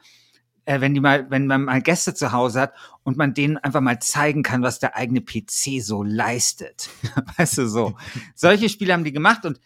äh, 0.65 0.81
wenn 0.81 0.95
die 0.95 1.01
mal, 1.01 1.31
wenn 1.31 1.47
man 1.47 1.65
mal 1.65 1.83
Gäste 1.83 2.15
zu 2.15 2.33
Hause 2.33 2.61
hat 2.61 2.75
und 3.03 3.17
man 3.17 3.35
denen 3.35 3.57
einfach 3.57 3.81
mal 3.81 3.99
zeigen 3.99 4.43
kann, 4.43 4.63
was 4.63 4.79
der 4.79 4.97
eigene 4.97 5.21
PC 5.21 5.83
so 5.83 6.03
leistet. 6.03 6.89
weißt 7.37 7.59
du 7.59 7.69
so. 7.69 7.97
Solche 8.35 8.69
Spiele 8.69 8.93
haben 8.93 9.05
die 9.05 9.13
gemacht 9.13 9.45
und 9.45 9.61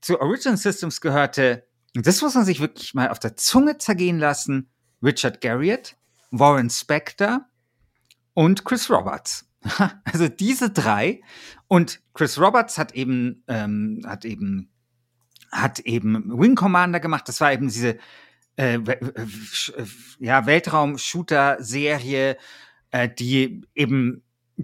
zu 0.00 0.20
Original 0.20 0.56
Systems 0.56 1.00
gehörte, 1.00 1.66
das 1.94 2.22
muss 2.22 2.34
man 2.34 2.44
sich 2.44 2.60
wirklich 2.60 2.94
mal 2.94 3.08
auf 3.08 3.18
der 3.18 3.36
Zunge 3.36 3.78
zergehen 3.78 4.18
lassen, 4.18 4.70
Richard 5.02 5.40
Garriott, 5.40 5.96
Warren 6.30 6.70
Spector 6.70 7.46
und 8.34 8.64
Chris 8.64 8.90
Roberts. 8.90 9.46
Also 10.04 10.28
diese 10.28 10.70
drei 10.70 11.20
und 11.66 12.00
Chris 12.14 12.38
Roberts 12.38 12.78
hat 12.78 12.92
eben 12.92 13.42
ähm, 13.48 14.02
hat 14.06 14.24
eben 14.24 14.70
hat 15.50 15.80
eben 15.80 16.38
Wing 16.38 16.54
Commander 16.54 17.00
gemacht. 17.00 17.28
Das 17.28 17.40
war 17.40 17.52
eben 17.52 17.68
diese 17.68 17.98
äh, 18.58 18.74
äh 18.74 18.98
ja 20.18 20.46
Weltraum-Shooter-Serie, 20.46 22.36
äh, 22.90 23.08
die 23.08 23.62
eben 23.74 24.22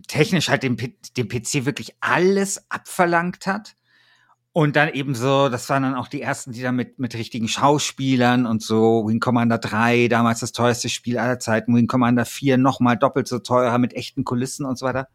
technisch 0.09 0.49
halt 0.49 0.63
dem, 0.63 0.77
dem 0.77 1.29
PC 1.29 1.65
wirklich 1.65 1.95
alles 2.01 2.71
abverlangt 2.71 3.47
hat. 3.47 3.77
Und 4.53 4.77
dann 4.77 4.89
eben 4.91 5.17
so, 5.17 5.49
das 5.49 5.69
waren 5.69 5.83
dann 5.83 5.97
auch 5.97 6.07
die 6.07 6.23
ersten, 6.23 6.53
die 6.53 6.63
dann 6.63 6.77
mit, 6.77 7.01
mit 7.01 7.17
richtigen 7.17 7.49
Schauspielern 7.49 8.47
und 8.47 8.63
so, 8.63 9.05
Wing 9.05 9.19
Commander 9.19 9.59
3, 9.59 10.07
damals 10.07 10.39
das 10.41 10.53
teuerste 10.53 10.89
Spiel 10.89 11.19
aller 11.19 11.41
Zeiten, 11.41 11.75
Wing 11.75 11.89
Commander 11.89 12.25
4 12.25 12.57
nochmal 12.57 12.97
doppelt 12.97 13.27
so 13.27 13.41
teurer 13.41 13.79
mit 13.79 13.95
echten 13.95 14.23
Kulissen 14.23 14.65
und 14.65 14.79
so 14.79 14.87
weiter. 14.87 15.09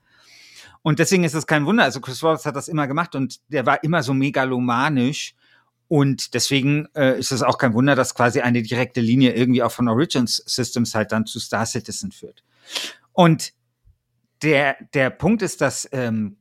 Und 0.82 1.00
deswegen 1.00 1.24
ist 1.24 1.36
es 1.36 1.48
kein 1.48 1.66
Wunder, 1.66 1.84
also 1.84 2.02
Chris 2.02 2.22
Roberts 2.22 2.46
hat 2.46 2.58
das 2.58 2.68
immer 2.68 2.86
gemacht 2.88 3.16
und 3.16 3.40
der 3.48 3.66
war 3.66 3.82
immer 3.82 4.04
so 4.04 4.14
megalomanisch. 4.14 5.36
Und 5.90 6.36
deswegen 6.36 6.88
äh, 6.96 7.18
ist 7.20 7.32
es 7.32 7.42
auch 7.42 7.58
kein 7.58 7.74
Wunder, 7.74 7.96
dass 7.96 8.14
quasi 8.14 8.42
eine 8.42 8.62
direkte 8.62 9.02
Linie 9.02 9.34
irgendwie 9.34 9.64
auch 9.64 9.72
von 9.72 9.88
Origins 9.88 10.38
Systems 10.46 10.94
halt 10.94 11.12
dann 11.12 11.26
zu 11.26 11.40
Star 11.40 11.66
Citizen 11.66 12.12
führt. 12.12 12.44
Und 13.12 13.54
der, 14.44 14.78
der 14.94 15.10
Punkt 15.10 15.42
ist, 15.42 15.62
dass 15.62 15.90
ähm, 15.92 16.38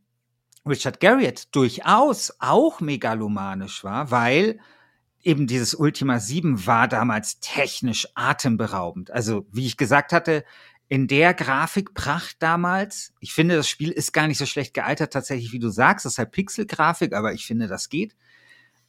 Richard 0.67 1.01
Garriott 1.01 1.49
durchaus 1.53 2.35
auch 2.39 2.81
megalomanisch 2.81 3.83
war, 3.85 4.11
weil 4.11 4.61
eben 5.23 5.47
dieses 5.47 5.75
Ultima 5.75 6.21
7 6.21 6.67
war 6.67 6.87
damals 6.87 7.41
technisch 7.41 8.07
atemberaubend. 8.15 9.11
Also, 9.11 9.47
wie 9.51 9.67
ich 9.67 9.79
gesagt 9.79 10.13
hatte, 10.13 10.45
in 10.89 11.07
der 11.07 11.33
Grafikpracht 11.33 12.37
damals, 12.41 13.15
ich 13.21 13.33
finde, 13.33 13.57
das 13.57 13.69
Spiel 13.69 13.91
ist 13.91 14.13
gar 14.13 14.27
nicht 14.27 14.39
so 14.39 14.47
schlecht 14.47 14.75
gealtert, 14.75 15.15
tatsächlich, 15.15 15.53
wie 15.53 15.59
du 15.59 15.71
sagst, 15.71 16.05
das 16.05 16.15
ist 16.15 16.19
halt 16.19 16.33
Pixelgrafik, 16.33 17.15
aber 17.15 17.33
ich 17.33 17.47
finde, 17.47 17.67
das 17.67 17.89
geht. 17.89 18.15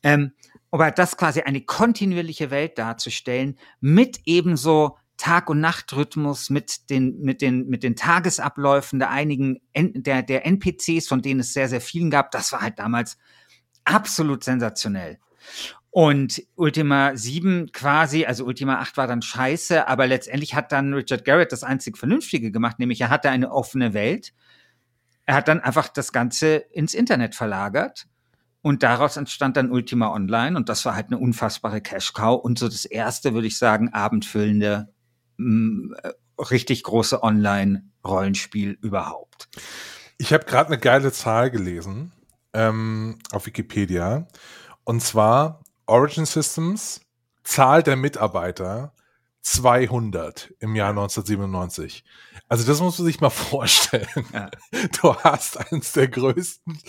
Ähm, 0.03 0.31
aber 0.71 0.91
das 0.91 1.17
quasi 1.17 1.41
eine 1.41 1.61
kontinuierliche 1.61 2.51
Welt 2.51 2.77
darzustellen, 2.77 3.57
mit 3.81 4.21
ebenso 4.25 4.97
Tag- 5.17 5.49
und 5.49 5.59
Nachtrhythmus 5.59 6.49
mit 6.49 6.89
den, 6.89 7.19
mit 7.21 7.41
den, 7.41 7.67
mit 7.67 7.83
den 7.83 7.97
Tagesabläufen 7.97 8.99
der 8.99 9.09
einigen, 9.09 9.59
der, 9.75 10.23
der 10.23 10.45
NPCs, 10.45 11.07
von 11.07 11.21
denen 11.21 11.41
es 11.41 11.53
sehr, 11.53 11.67
sehr 11.67 11.81
vielen 11.81 12.09
gab. 12.09 12.31
Das 12.31 12.53
war 12.53 12.61
halt 12.61 12.79
damals 12.79 13.17
absolut 13.83 14.43
sensationell. 14.45 15.19
Und 15.91 16.43
Ultima 16.55 17.17
7 17.17 17.71
quasi, 17.73 18.25
also 18.25 18.45
Ultima 18.45 18.79
8 18.79 18.95
war 18.95 19.07
dann 19.07 19.21
scheiße, 19.21 19.87
aber 19.87 20.07
letztendlich 20.07 20.53
hat 20.55 20.71
dann 20.71 20.93
Richard 20.93 21.25
Garrett 21.25 21.51
das 21.51 21.63
einzig 21.63 21.97
Vernünftige 21.97 22.51
gemacht, 22.51 22.79
nämlich 22.79 23.01
er 23.01 23.09
hatte 23.09 23.29
eine 23.29 23.51
offene 23.51 23.93
Welt. 23.93 24.33
Er 25.25 25.35
hat 25.35 25.47
dann 25.47 25.59
einfach 25.59 25.89
das 25.89 26.13
Ganze 26.13 26.55
ins 26.55 26.93
Internet 26.93 27.35
verlagert 27.35 28.07
und 28.61 28.83
daraus 28.83 29.17
entstand 29.17 29.57
dann 29.57 29.71
Ultima 29.71 30.13
Online 30.13 30.57
und 30.57 30.69
das 30.69 30.83
war 30.85 30.95
halt 30.95 31.07
eine 31.07 31.17
unfassbare 31.17 31.81
Cash-Cow 31.81 32.43
und 32.43 32.59
so 32.59 32.67
das 32.67 32.85
erste, 32.85 33.33
würde 33.33 33.47
ich 33.47 33.57
sagen, 33.57 33.89
abendfüllende 33.89 34.93
äh, 35.39 36.11
richtig 36.41 36.83
große 36.83 37.23
Online-Rollenspiel 37.23 38.77
überhaupt. 38.81 39.49
Ich 40.17 40.33
habe 40.33 40.45
gerade 40.45 40.67
eine 40.67 40.77
geile 40.77 41.11
Zahl 41.11 41.49
gelesen 41.49 42.11
ähm, 42.53 43.19
auf 43.31 43.45
Wikipedia. 43.45 44.27
Und 44.83 45.01
zwar 45.01 45.63
Origin 45.85 46.25
Systems, 46.25 47.01
Zahl 47.43 47.83
der 47.83 47.95
Mitarbeiter 47.95 48.93
200 49.41 50.53
im 50.59 50.75
Jahr 50.75 50.89
1997. 50.89 52.03
Also 52.47 52.65
das 52.65 52.81
muss 52.81 52.97
man 52.97 53.05
sich 53.05 53.21
mal 53.21 53.29
vorstellen. 53.29 54.07
Ja. 54.33 54.49
Du 55.01 55.15
hast 55.15 55.71
eines 55.71 55.91
der 55.93 56.07
größten 56.07 56.79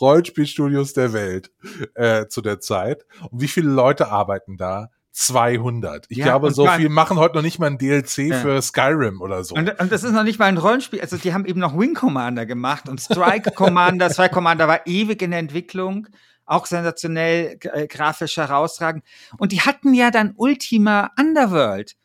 Rollenspielstudios 0.00 0.92
der 0.94 1.12
Welt 1.12 1.50
äh, 1.94 2.26
zu 2.26 2.40
der 2.40 2.60
Zeit. 2.60 3.04
Und 3.30 3.40
wie 3.40 3.48
viele 3.48 3.70
Leute 3.70 4.08
arbeiten 4.08 4.56
da? 4.56 4.90
200. 5.12 6.06
Ich 6.08 6.18
ja, 6.18 6.24
glaube, 6.24 6.52
so 6.52 6.66
viel 6.68 6.88
machen 6.88 7.18
heute 7.18 7.34
noch 7.34 7.42
nicht 7.42 7.58
mal 7.58 7.66
ein 7.66 7.78
DLC 7.78 8.18
ja. 8.18 8.38
für 8.38 8.62
Skyrim 8.62 9.20
oder 9.20 9.42
so. 9.42 9.56
Und, 9.56 9.78
und, 9.80 9.90
das 9.90 10.04
ist 10.04 10.12
noch 10.12 10.22
nicht 10.22 10.38
mal 10.38 10.46
ein 10.46 10.56
Rollenspiel. 10.56 11.00
Also 11.00 11.16
die 11.16 11.34
haben 11.34 11.44
eben 11.46 11.58
noch 11.58 11.76
Wing 11.76 11.94
Commander 11.94 12.46
gemacht 12.46 12.88
und 12.88 13.00
Strike 13.00 13.50
Commander. 13.50 14.10
Strike 14.12 14.32
Commander 14.32 14.68
war 14.68 14.86
ewig 14.86 15.20
in 15.20 15.32
der 15.32 15.40
Entwicklung. 15.40 16.06
Auch 16.46 16.66
sensationell 16.66 17.58
äh, 17.60 17.86
grafisch 17.86 18.36
herausragend. 18.36 19.04
Und 19.36 19.52
die 19.52 19.60
hatten 19.60 19.94
ja 19.94 20.10
dann 20.10 20.32
Ultima 20.36 21.10
Underworld. 21.18 21.96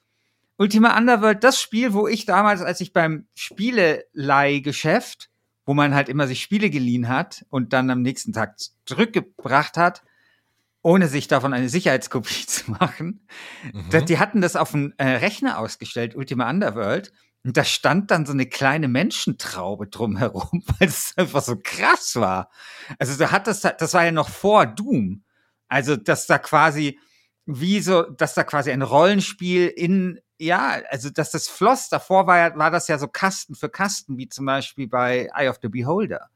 Ultima 0.57 0.97
Underworld, 0.97 1.43
das 1.43 1.62
Spiel, 1.62 1.93
wo 1.93 2.07
ich 2.07 2.25
damals, 2.25 2.62
als 2.62 2.81
ich 2.81 2.93
beim 2.93 3.27
Spieleleihgeschäft, 3.35 5.29
wo 5.65 5.74
man 5.74 5.93
halt 5.93 6.09
immer 6.09 6.27
sich 6.27 6.41
Spiele 6.41 6.69
geliehen 6.69 7.09
hat 7.09 7.45
und 7.50 7.74
dann 7.74 7.89
am 7.89 8.01
nächsten 8.01 8.33
Tag 8.33 8.57
zurückgebracht 8.85 9.77
hat, 9.77 10.03
ohne 10.81 11.07
sich 11.07 11.27
davon 11.27 11.53
eine 11.53 11.67
Sicherheitskopie 11.67 12.45
zu 12.47 12.71
machen. 12.71 13.27
Mhm. 13.74 14.05
Die 14.05 14.19
hatten 14.19 14.41
das 14.41 14.55
auf 14.55 14.71
dem 14.71 14.93
äh, 14.97 15.07
Rechner 15.07 15.59
ausgestellt, 15.59 16.15
Ultima 16.15 16.50
Underworld. 16.50 17.12
Und 17.43 17.57
da 17.57 17.63
stand 17.63 18.09
dann 18.09 18.25
so 18.25 18.33
eine 18.33 18.47
kleine 18.47 18.88
Menschentraube 18.88 19.88
drumherum, 19.88 20.63
weil 20.79 20.88
es 20.88 21.13
einfach 21.15 21.41
so 21.41 21.57
krass 21.62 22.15
war. 22.15 22.50
Also 22.97 23.17
da 23.17 23.31
hat 23.31 23.47
das, 23.47 23.62
das 23.62 23.93
war 23.93 24.05
ja 24.05 24.12
noch 24.12 24.29
vor 24.29 24.65
Doom. 24.65 25.24
Also, 25.67 25.95
dass 25.95 26.27
da 26.27 26.38
quasi, 26.38 27.00
wie 27.45 27.81
so, 27.81 28.03
dass 28.03 28.33
da 28.33 28.43
quasi 28.43 28.71
ein 28.71 28.81
Rollenspiel 28.81 29.67
in, 29.67 30.19
ja, 30.39 30.82
also 30.89 31.10
dass 31.10 31.32
das 31.32 31.48
floss, 31.48 31.89
davor 31.89 32.27
war, 32.27 32.38
ja, 32.38 32.58
war 32.58 32.72
das 32.72 32.88
ja 32.88 32.98
so 32.98 33.08
Kasten 33.08 33.56
für 33.56 33.70
Kasten, 33.70 34.18
wie 34.18 34.27
zum 34.27 34.46
Beispiel 34.46 34.88
bei 34.88 35.30
Eye 35.34 35.50
of 35.50 35.60
the 35.62 35.70
Beholder. 35.70 36.30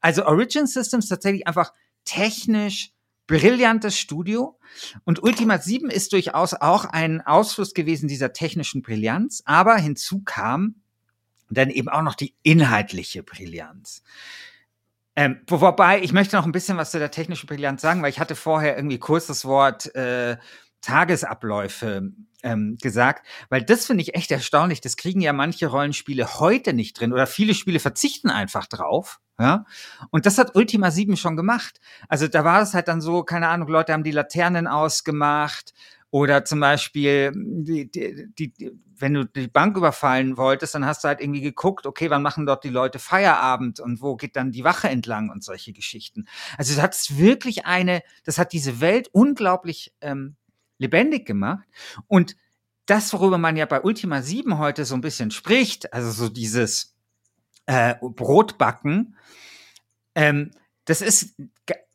Also 0.00 0.24
Origin 0.26 0.66
Systems 0.66 1.08
tatsächlich 1.08 1.46
einfach 1.46 1.72
technisch 2.04 2.92
brillantes 3.26 3.96
Studio. 3.96 4.58
Und 5.04 5.22
Ultima 5.22 5.58
7 5.58 5.88
ist 5.88 6.12
durchaus 6.12 6.52
auch 6.54 6.84
ein 6.84 7.20
Ausfluss 7.20 7.74
gewesen 7.74 8.08
dieser 8.08 8.32
technischen 8.32 8.82
Brillanz. 8.82 9.42
Aber 9.44 9.76
hinzu 9.76 10.22
kam 10.24 10.76
dann 11.48 11.70
eben 11.70 11.88
auch 11.88 12.02
noch 12.02 12.14
die 12.14 12.34
inhaltliche 12.42 13.22
Brillanz. 13.22 14.02
Ähm, 15.16 15.40
wobei, 15.48 16.02
ich 16.02 16.12
möchte 16.12 16.36
noch 16.36 16.44
ein 16.44 16.52
bisschen 16.52 16.76
was 16.76 16.92
zu 16.92 16.98
der 16.98 17.10
technischen 17.10 17.46
Brillanz 17.46 17.82
sagen, 17.82 18.02
weil 18.02 18.10
ich 18.10 18.20
hatte 18.20 18.36
vorher 18.36 18.76
irgendwie 18.76 18.98
kurz 18.98 19.26
das 19.26 19.44
Wort 19.44 19.94
äh, 19.94 20.36
Tagesabläufe 20.80 22.12
ähm, 22.42 22.76
gesagt, 22.80 23.26
weil 23.48 23.62
das 23.62 23.86
finde 23.86 24.02
ich 24.02 24.14
echt 24.14 24.30
erstaunlich. 24.30 24.80
Das 24.80 24.96
kriegen 24.96 25.20
ja 25.20 25.32
manche 25.32 25.66
Rollenspiele 25.66 26.40
heute 26.40 26.72
nicht 26.72 26.98
drin 26.98 27.12
oder 27.12 27.26
viele 27.26 27.54
Spiele 27.54 27.80
verzichten 27.80 28.30
einfach 28.30 28.66
drauf. 28.66 29.20
Ja, 29.38 29.64
und 30.10 30.26
das 30.26 30.36
hat 30.36 30.54
Ultima 30.54 30.90
7 30.90 31.16
schon 31.16 31.36
gemacht. 31.36 31.80
Also 32.08 32.28
da 32.28 32.44
war 32.44 32.60
es 32.60 32.74
halt 32.74 32.88
dann 32.88 33.00
so, 33.00 33.22
keine 33.22 33.48
Ahnung, 33.48 33.68
Leute 33.68 33.94
haben 33.94 34.04
die 34.04 34.10
Laternen 34.10 34.66
ausgemacht 34.66 35.72
oder 36.10 36.44
zum 36.44 36.60
Beispiel, 36.60 37.32
die, 37.34 37.90
die, 37.90 38.28
die, 38.34 38.72
wenn 38.98 39.14
du 39.14 39.24
die 39.24 39.46
Bank 39.46 39.76
überfallen 39.76 40.36
wolltest, 40.36 40.74
dann 40.74 40.84
hast 40.84 41.04
du 41.04 41.08
halt 41.08 41.20
irgendwie 41.20 41.40
geguckt, 41.40 41.86
okay, 41.86 42.10
wann 42.10 42.22
machen 42.22 42.46
dort 42.46 42.64
die 42.64 42.68
Leute 42.68 42.98
Feierabend 42.98 43.78
und 43.80 44.02
wo 44.02 44.16
geht 44.16 44.34
dann 44.34 44.50
die 44.50 44.64
Wache 44.64 44.88
entlang 44.88 45.30
und 45.30 45.44
solche 45.44 45.72
Geschichten. 45.72 46.26
Also 46.58 46.74
das 46.74 46.82
hat 46.82 47.18
wirklich 47.18 47.64
eine, 47.64 48.02
das 48.24 48.38
hat 48.38 48.52
diese 48.52 48.80
Welt 48.80 49.08
unglaublich 49.12 49.94
ähm, 50.00 50.36
lebendig 50.80 51.26
gemacht. 51.26 51.68
Und 52.08 52.36
das, 52.86 53.12
worüber 53.12 53.38
man 53.38 53.56
ja 53.56 53.66
bei 53.66 53.82
Ultima 53.82 54.22
7 54.22 54.58
heute 54.58 54.84
so 54.84 54.96
ein 54.96 55.00
bisschen 55.00 55.30
spricht, 55.30 55.92
also 55.92 56.10
so 56.10 56.28
dieses 56.28 56.96
äh, 57.66 57.94
Brotbacken, 58.00 59.16
ähm, 60.16 60.50
das 60.86 61.02
ist, 61.02 61.36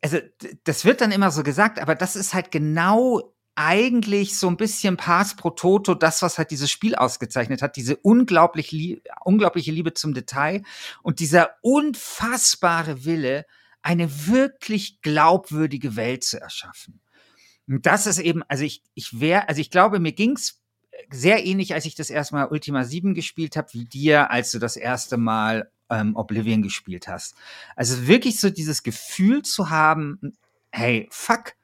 also 0.00 0.18
das 0.64 0.86
wird 0.86 1.02
dann 1.02 1.12
immer 1.12 1.30
so 1.30 1.42
gesagt, 1.42 1.78
aber 1.80 1.94
das 1.94 2.16
ist 2.16 2.32
halt 2.32 2.50
genau 2.50 3.34
eigentlich 3.56 4.38
so 4.38 4.48
ein 4.48 4.56
bisschen 4.56 4.96
Pass 4.96 5.34
pro 5.34 5.50
Toto 5.50 5.94
das, 5.94 6.22
was 6.22 6.38
halt 6.38 6.50
dieses 6.50 6.70
Spiel 6.70 6.94
ausgezeichnet 6.94 7.62
hat, 7.62 7.76
diese 7.76 7.96
unglaublich 7.96 8.70
lie 8.70 9.02
unglaubliche 9.24 9.72
Liebe 9.72 9.94
zum 9.94 10.14
Detail 10.14 10.62
und 11.02 11.20
dieser 11.20 11.50
unfassbare 11.62 13.04
Wille, 13.04 13.44
eine 13.82 14.26
wirklich 14.26 15.00
glaubwürdige 15.00 15.96
Welt 15.96 16.24
zu 16.24 16.40
erschaffen. 16.40 17.00
Und 17.68 17.86
das 17.86 18.06
ist 18.06 18.18
eben, 18.18 18.42
also 18.44 18.64
ich, 18.64 18.82
ich 18.94 19.20
wäre, 19.20 19.48
also 19.48 19.60
ich 19.60 19.70
glaube, 19.70 19.98
mir 19.98 20.12
ging's 20.12 20.60
sehr 21.10 21.44
ähnlich, 21.44 21.74
als 21.74 21.84
ich 21.84 21.94
das 21.94 22.10
erste 22.10 22.34
Mal 22.34 22.46
Ultima 22.46 22.84
7 22.84 23.14
gespielt 23.14 23.56
habe, 23.56 23.68
wie 23.72 23.84
dir, 23.84 24.30
als 24.30 24.50
du 24.50 24.58
das 24.58 24.76
erste 24.76 25.16
Mal 25.16 25.70
ähm, 25.90 26.16
Oblivion 26.16 26.62
gespielt 26.62 27.08
hast. 27.08 27.34
Also 27.74 28.06
wirklich 28.06 28.40
so 28.40 28.50
dieses 28.50 28.82
Gefühl 28.82 29.42
zu 29.42 29.70
haben, 29.70 30.36
hey, 30.70 31.08
fuck, 31.10 31.54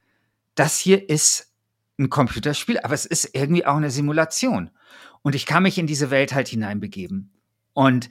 das 0.54 0.78
hier 0.78 1.08
ist 1.08 1.50
ein 1.98 2.10
Computerspiel, 2.10 2.78
aber 2.80 2.94
es 2.94 3.06
ist 3.06 3.34
irgendwie 3.34 3.66
auch 3.66 3.76
eine 3.76 3.90
Simulation. 3.90 4.70
Und 5.22 5.34
ich 5.34 5.46
kann 5.46 5.62
mich 5.62 5.78
in 5.78 5.86
diese 5.86 6.10
Welt 6.10 6.34
halt 6.34 6.48
hineinbegeben. 6.48 7.30
Und 7.74 8.10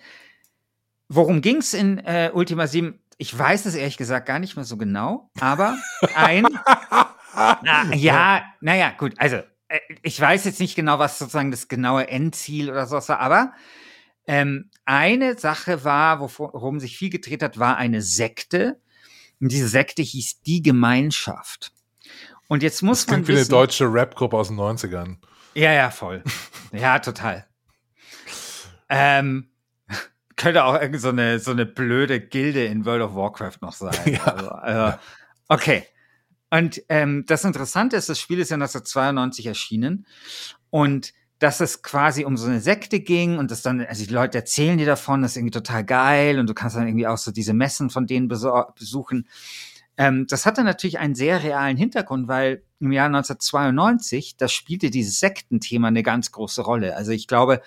worum 1.09 1.41
ging's 1.41 1.73
in 1.73 1.99
äh, 1.99 2.31
Ultima 2.33 2.67
7? 2.67 2.99
Ich 3.17 3.37
weiß 3.37 3.65
es 3.65 3.75
ehrlich 3.75 3.97
gesagt 3.97 4.25
gar 4.25 4.39
nicht 4.39 4.55
mehr 4.55 4.65
so 4.65 4.77
genau, 4.77 5.29
aber 5.39 5.77
ein, 6.15 6.45
na, 7.63 7.93
ja, 7.93 8.43
naja, 8.61 8.91
gut, 8.97 9.13
also 9.17 9.37
äh, 9.67 9.79
ich 10.01 10.19
weiß 10.19 10.45
jetzt 10.45 10.59
nicht 10.59 10.75
genau, 10.75 10.99
was 10.99 11.19
sozusagen 11.19 11.51
das 11.51 11.67
genaue 11.67 12.07
Endziel 12.07 12.69
oder 12.69 12.85
so 12.85 12.95
war, 12.95 13.19
aber 13.19 13.53
ähm, 14.27 14.69
eine 14.85 15.37
Sache 15.37 15.83
war, 15.83 16.19
worum 16.19 16.79
sich 16.79 16.97
viel 16.97 17.09
gedreht 17.09 17.43
hat, 17.43 17.59
war 17.59 17.77
eine 17.77 18.01
Sekte. 18.01 18.79
Und 19.39 19.51
diese 19.51 19.67
Sekte 19.67 20.01
hieß 20.01 20.41
die 20.43 20.61
Gemeinschaft. 20.61 21.71
Und 22.47 22.63
jetzt 22.63 22.83
muss 22.83 23.05
das 23.05 23.11
man. 23.11 23.27
wie 23.27 23.33
eine 23.33 23.45
deutsche 23.45 23.91
Rap-Gruppe 23.91 24.37
aus 24.37 24.49
den 24.49 24.57
90ern. 24.57 25.17
Ja, 25.53 25.71
ja, 25.73 25.89
voll. 25.89 26.23
ja, 26.71 26.99
total. 26.99 27.47
Ähm, 28.89 29.49
könnte 30.35 30.65
auch 30.65 30.79
irgend 30.79 31.01
so 31.01 31.09
eine, 31.09 31.39
so 31.39 31.51
eine 31.51 31.65
blöde 31.65 32.19
Gilde 32.19 32.65
in 32.65 32.85
World 32.85 33.01
of 33.01 33.15
Warcraft 33.15 33.57
noch 33.61 33.73
sein. 33.73 33.95
Ja. 34.05 34.23
Also, 34.25 34.49
also, 34.49 34.97
okay. 35.47 35.85
Und 36.51 36.83
ähm, 36.89 37.23
das 37.27 37.45
Interessante 37.45 37.95
ist, 37.95 38.09
das 38.09 38.19
Spiel 38.19 38.39
ist 38.39 38.49
ja 38.49 38.55
1992 38.55 39.47
erschienen 39.47 40.05
und 40.69 41.13
dass 41.39 41.59
es 41.59 41.81
quasi 41.81 42.23
um 42.23 42.37
so 42.37 42.45
eine 42.45 42.61
Sekte 42.61 42.99
ging 42.99 43.39
und 43.39 43.49
das 43.49 43.63
dann, 43.63 43.81
also 43.81 44.05
die 44.05 44.13
Leute 44.13 44.37
erzählen 44.37 44.77
dir 44.77 44.85
davon, 44.85 45.23
das 45.23 45.31
ist 45.31 45.37
irgendwie 45.37 45.51
total 45.51 45.83
geil 45.83 46.37
und 46.37 46.47
du 46.47 46.53
kannst 46.53 46.75
dann 46.75 46.87
irgendwie 46.87 47.07
auch 47.07 47.17
so 47.17 47.31
diese 47.31 47.53
Messen 47.53 47.89
von 47.89 48.05
denen 48.05 48.27
besuchen. 48.27 49.27
Ähm, 49.97 50.27
das 50.27 50.45
hatte 50.45 50.63
natürlich 50.63 50.99
einen 50.99 51.15
sehr 51.15 51.41
realen 51.41 51.77
Hintergrund, 51.77 52.27
weil 52.27 52.63
im 52.79 52.91
Jahr 52.91 53.07
1992, 53.07 54.35
da 54.37 54.47
spielte 54.47 54.91
dieses 54.91 55.19
Sektenthema 55.19 55.87
eine 55.87 56.03
ganz 56.03 56.31
große 56.31 56.61
Rolle. 56.61 56.95
Also 56.95 57.11
ich 57.11 57.27
glaube, 57.27 57.61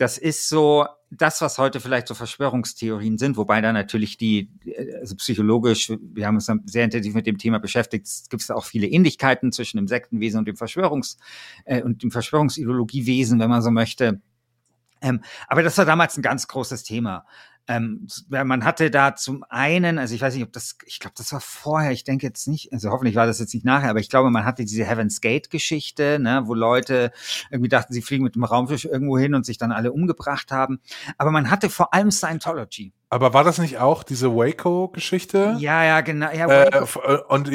das 0.00 0.16
ist 0.16 0.48
so 0.48 0.86
das, 1.10 1.42
was 1.42 1.58
heute 1.58 1.78
vielleicht 1.78 2.08
so 2.08 2.14
Verschwörungstheorien 2.14 3.18
sind, 3.18 3.36
wobei 3.36 3.60
da 3.60 3.70
natürlich 3.70 4.16
die, 4.16 4.48
also 4.98 5.14
psychologisch, 5.16 5.92
wir 6.00 6.26
haben 6.26 6.36
uns 6.36 6.50
sehr 6.64 6.84
intensiv 6.84 7.12
mit 7.12 7.26
dem 7.26 7.36
Thema 7.36 7.58
beschäftigt, 7.58 8.06
es 8.06 8.28
gibt 8.30 8.48
da 8.48 8.54
auch 8.54 8.64
viele 8.64 8.86
Ähnlichkeiten 8.86 9.52
zwischen 9.52 9.76
dem 9.76 9.88
Sektenwesen 9.88 10.38
und 10.38 10.48
dem 10.48 10.56
Verschwörungs- 10.56 11.18
äh, 11.66 11.82
und 11.82 12.02
dem 12.02 12.10
Verschwörungsideologiewesen, 12.10 13.38
wenn 13.40 13.50
man 13.50 13.60
so 13.60 13.70
möchte. 13.70 14.22
Ähm, 15.00 15.22
aber 15.48 15.62
das 15.62 15.78
war 15.78 15.84
damals 15.84 16.16
ein 16.16 16.22
ganz 16.22 16.48
großes 16.48 16.82
Thema. 16.82 17.24
Ähm, 17.68 18.08
man 18.28 18.64
hatte 18.64 18.90
da 18.90 19.14
zum 19.14 19.44
einen, 19.48 19.98
also 19.98 20.12
ich 20.12 20.20
weiß 20.20 20.34
nicht, 20.34 20.42
ob 20.42 20.52
das, 20.52 20.76
ich 20.86 20.98
glaube, 20.98 21.14
das 21.16 21.32
war 21.32 21.40
vorher, 21.40 21.92
ich 21.92 22.02
denke 22.02 22.26
jetzt 22.26 22.48
nicht, 22.48 22.72
also 22.72 22.90
hoffentlich 22.90 23.14
war 23.14 23.26
das 23.26 23.38
jetzt 23.38 23.54
nicht 23.54 23.64
nachher, 23.64 23.90
aber 23.90 24.00
ich 24.00 24.08
glaube, 24.08 24.28
man 24.30 24.44
hatte 24.44 24.64
diese 24.64 24.84
Heaven's 24.84 25.20
Gate-Geschichte, 25.20 26.18
ne, 26.20 26.42
wo 26.46 26.54
Leute 26.54 27.12
irgendwie 27.48 27.68
dachten, 27.68 27.92
sie 27.92 28.02
fliegen 28.02 28.24
mit 28.24 28.34
dem 28.34 28.42
Raumschiff 28.42 28.86
irgendwo 28.86 29.18
hin 29.18 29.34
und 29.34 29.46
sich 29.46 29.56
dann 29.56 29.70
alle 29.70 29.92
umgebracht 29.92 30.50
haben. 30.50 30.80
Aber 31.16 31.30
man 31.30 31.48
hatte 31.48 31.70
vor 31.70 31.94
allem 31.94 32.10
Scientology. 32.10 32.92
Aber 33.08 33.34
war 33.34 33.44
das 33.44 33.58
nicht 33.58 33.78
auch 33.78 34.02
diese 34.02 34.34
Waco-Geschichte? 34.34 35.56
Ja, 35.58 35.84
ja, 35.84 36.00
genau. 36.00 36.32
Ja, 36.32 36.48
äh, 36.48 36.68
äh 36.68 37.18
und 37.28 37.50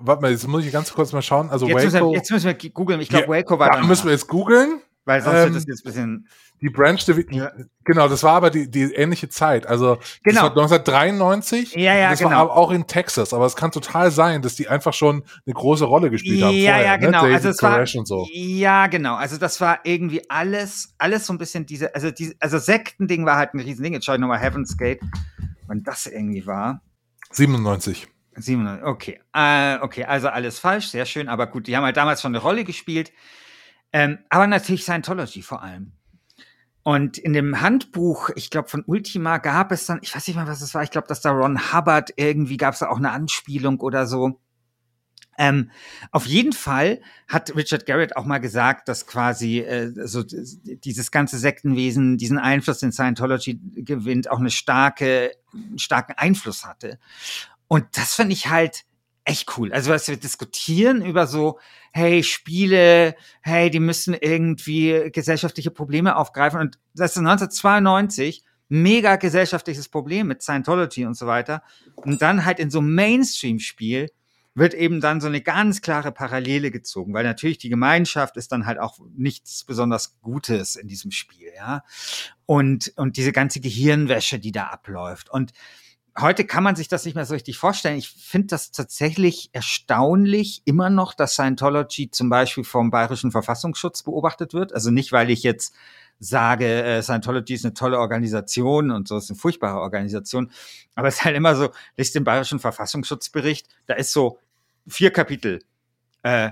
warte 0.00 0.22
mal, 0.22 0.30
jetzt 0.30 0.48
muss 0.48 0.64
ich 0.64 0.72
ganz 0.72 0.94
kurz 0.94 1.12
mal 1.12 1.22
schauen. 1.22 1.50
Also 1.50 1.66
jetzt 1.66 1.76
Waco. 1.76 1.84
Müssen 1.84 2.06
wir, 2.06 2.14
jetzt 2.14 2.30
müssen 2.30 2.46
wir 2.46 2.70
googeln. 2.70 3.00
Ich 3.00 3.08
glaube, 3.10 3.24
ja, 3.24 3.42
Waco 3.42 3.58
war. 3.58 3.70
Da 3.70 3.82
müssen 3.82 4.04
wir 4.04 4.12
jetzt 4.12 4.28
googeln. 4.28 4.80
Weil 5.04 5.20
sonst 5.20 5.36
ähm, 5.36 5.44
wird 5.46 5.56
das 5.56 5.66
jetzt 5.66 5.80
ein 5.80 5.84
bisschen. 5.84 6.28
Die 6.60 6.70
Branch 6.70 6.96
Division, 6.96 7.34
ja. 7.34 7.50
genau, 7.84 8.06
das 8.06 8.22
war 8.22 8.34
aber 8.34 8.50
die, 8.50 8.70
die 8.70 8.84
ähnliche 8.94 9.28
Zeit. 9.28 9.66
Also 9.66 9.98
genau. 10.22 10.48
das 10.48 10.54
war 10.54 10.62
1993. 10.62 11.74
Ja, 11.74 11.96
ja, 11.96 12.10
das 12.10 12.20
genau. 12.20 12.30
war 12.30 12.38
aber 12.38 12.56
auch 12.56 12.70
in 12.70 12.86
Texas. 12.86 13.34
Aber 13.34 13.46
es 13.46 13.56
kann 13.56 13.72
total 13.72 14.12
sein, 14.12 14.42
dass 14.42 14.54
die 14.54 14.68
einfach 14.68 14.94
schon 14.94 15.24
eine 15.44 15.54
große 15.54 15.84
Rolle 15.84 16.08
gespielt 16.08 16.44
haben. 16.44 16.54
Ja, 16.54 16.74
vorher, 16.74 16.86
ja, 16.86 16.96
genau. 16.98 17.26
Ne? 17.26 17.34
Also 17.34 17.48
es 17.48 17.60
war, 17.62 17.84
so. 17.86 18.28
ja, 18.32 18.86
genau. 18.86 19.16
Also 19.16 19.38
das 19.38 19.60
war 19.60 19.80
irgendwie 19.82 20.22
alles, 20.30 20.94
alles 20.98 21.26
so 21.26 21.32
ein 21.32 21.38
bisschen 21.38 21.66
diese, 21.66 21.92
also 21.96 22.12
diese, 22.12 22.36
also 22.38 22.58
Sektending 22.58 23.26
war 23.26 23.36
halt 23.36 23.54
ein 23.54 23.60
Riesending. 23.60 23.94
Jetzt 23.94 24.04
schau 24.04 24.14
ich 24.14 24.20
nochmal 24.20 24.38
Heaven's 24.38 24.76
Gate, 24.76 25.00
wann 25.66 25.82
das 25.82 26.06
irgendwie 26.06 26.46
war. 26.46 26.80
97. 27.32 28.06
97, 28.36 28.86
okay. 28.86 29.20
Äh, 29.34 29.78
okay, 29.80 30.04
also 30.04 30.28
alles 30.28 30.58
falsch, 30.58 30.88
sehr 30.88 31.06
schön, 31.06 31.28
aber 31.28 31.46
gut, 31.48 31.66
die 31.66 31.76
haben 31.76 31.84
halt 31.84 31.96
damals 31.96 32.22
schon 32.22 32.34
eine 32.34 32.42
Rolle 32.42 32.64
gespielt. 32.64 33.12
Ähm, 33.92 34.18
aber 34.28 34.46
natürlich 34.46 34.84
Scientology 34.84 35.42
vor 35.42 35.62
allem. 35.62 35.92
Und 36.84 37.16
in 37.18 37.32
dem 37.32 37.60
Handbuch, 37.60 38.30
ich 38.34 38.50
glaube, 38.50 38.68
von 38.68 38.82
Ultima 38.86 39.38
gab 39.38 39.70
es 39.70 39.86
dann, 39.86 40.00
ich 40.02 40.14
weiß 40.14 40.26
nicht 40.26 40.36
mal, 40.36 40.48
was 40.48 40.62
es 40.62 40.74
war, 40.74 40.82
ich 40.82 40.90
glaube, 40.90 41.06
dass 41.06 41.20
da 41.20 41.30
Ron 41.30 41.72
Hubbard 41.72 42.10
irgendwie 42.16 42.56
gab 42.56 42.74
es 42.74 42.80
da 42.80 42.88
auch 42.88 42.96
eine 42.96 43.12
Anspielung 43.12 43.78
oder 43.80 44.06
so. 44.06 44.40
Ähm, 45.38 45.70
auf 46.10 46.26
jeden 46.26 46.52
Fall 46.52 47.00
hat 47.28 47.54
Richard 47.56 47.86
Garrett 47.86 48.16
auch 48.16 48.24
mal 48.24 48.38
gesagt, 48.38 48.88
dass 48.88 49.06
quasi 49.06 49.60
äh, 49.60 49.92
so 50.06 50.22
dieses 50.24 51.10
ganze 51.10 51.38
Sektenwesen 51.38 52.18
diesen 52.18 52.38
Einfluss 52.38 52.80
den 52.80 52.92
Scientology 52.92 53.58
gewinnt, 53.76 54.30
auch 54.30 54.40
eine 54.40 54.50
starke, 54.50 55.32
einen 55.54 55.78
starken 55.78 56.12
Einfluss 56.16 56.66
hatte. 56.66 56.98
Und 57.68 57.86
das 57.92 58.14
finde 58.14 58.34
ich 58.34 58.50
halt 58.50 58.84
echt 59.24 59.56
cool. 59.56 59.72
Also 59.72 59.90
was 59.90 60.08
wir 60.08 60.16
diskutieren 60.16 61.04
über 61.04 61.26
so, 61.26 61.58
hey, 61.92 62.22
Spiele, 62.22 63.14
hey, 63.40 63.70
die 63.70 63.80
müssen 63.80 64.14
irgendwie 64.14 65.10
gesellschaftliche 65.12 65.70
Probleme 65.70 66.16
aufgreifen. 66.16 66.60
Und 66.60 66.78
das 66.94 67.12
ist 67.12 67.18
1992 67.18 68.44
mega 68.68 69.16
gesellschaftliches 69.16 69.88
Problem 69.88 70.28
mit 70.28 70.42
Scientology 70.42 71.04
und 71.04 71.14
so 71.14 71.26
weiter. 71.26 71.62
Und 71.94 72.22
dann 72.22 72.44
halt 72.44 72.58
in 72.58 72.70
so 72.70 72.80
Mainstream-Spiel 72.80 74.08
wird 74.54 74.74
eben 74.74 75.00
dann 75.00 75.20
so 75.20 75.28
eine 75.28 75.40
ganz 75.40 75.80
klare 75.80 76.12
Parallele 76.12 76.70
gezogen, 76.70 77.14
weil 77.14 77.24
natürlich 77.24 77.58
die 77.58 77.70
Gemeinschaft 77.70 78.36
ist 78.36 78.52
dann 78.52 78.66
halt 78.66 78.78
auch 78.78 78.98
nichts 79.14 79.64
besonders 79.64 80.20
Gutes 80.20 80.76
in 80.76 80.88
diesem 80.88 81.10
Spiel, 81.10 81.50
ja. 81.56 81.84
Und, 82.44 82.92
und 82.96 83.16
diese 83.16 83.32
ganze 83.32 83.60
Gehirnwäsche, 83.60 84.38
die 84.38 84.52
da 84.52 84.66
abläuft. 84.66 85.30
Und 85.30 85.52
heute 86.18 86.44
kann 86.44 86.62
man 86.62 86.76
sich 86.76 86.88
das 86.88 87.04
nicht 87.04 87.14
mehr 87.14 87.24
so 87.24 87.34
richtig 87.34 87.56
vorstellen. 87.58 87.96
Ich 87.96 88.10
finde 88.10 88.48
das 88.48 88.70
tatsächlich 88.70 89.50
erstaunlich 89.52 90.62
immer 90.64 90.90
noch, 90.90 91.14
dass 91.14 91.34
Scientology 91.34 92.10
zum 92.10 92.28
Beispiel 92.28 92.64
vom 92.64 92.90
Bayerischen 92.90 93.30
Verfassungsschutz 93.30 94.02
beobachtet 94.02 94.52
wird. 94.52 94.74
Also 94.74 94.90
nicht, 94.90 95.12
weil 95.12 95.30
ich 95.30 95.42
jetzt 95.42 95.74
sage, 96.18 96.82
äh, 96.82 97.02
Scientology 97.02 97.54
ist 97.54 97.64
eine 97.64 97.74
tolle 97.74 97.98
Organisation 97.98 98.90
und 98.90 99.08
so 99.08 99.16
ist 99.16 99.30
eine 99.30 99.38
furchtbare 99.38 99.80
Organisation. 99.80 100.50
Aber 100.94 101.08
es 101.08 101.16
ist 101.16 101.24
halt 101.24 101.36
immer 101.36 101.56
so, 101.56 101.70
liest 101.96 102.14
den 102.14 102.24
Bayerischen 102.24 102.60
Verfassungsschutzbericht, 102.60 103.66
da 103.86 103.94
ist 103.94 104.12
so 104.12 104.38
vier 104.86 105.10
Kapitel. 105.10 105.60
Äh, 106.22 106.50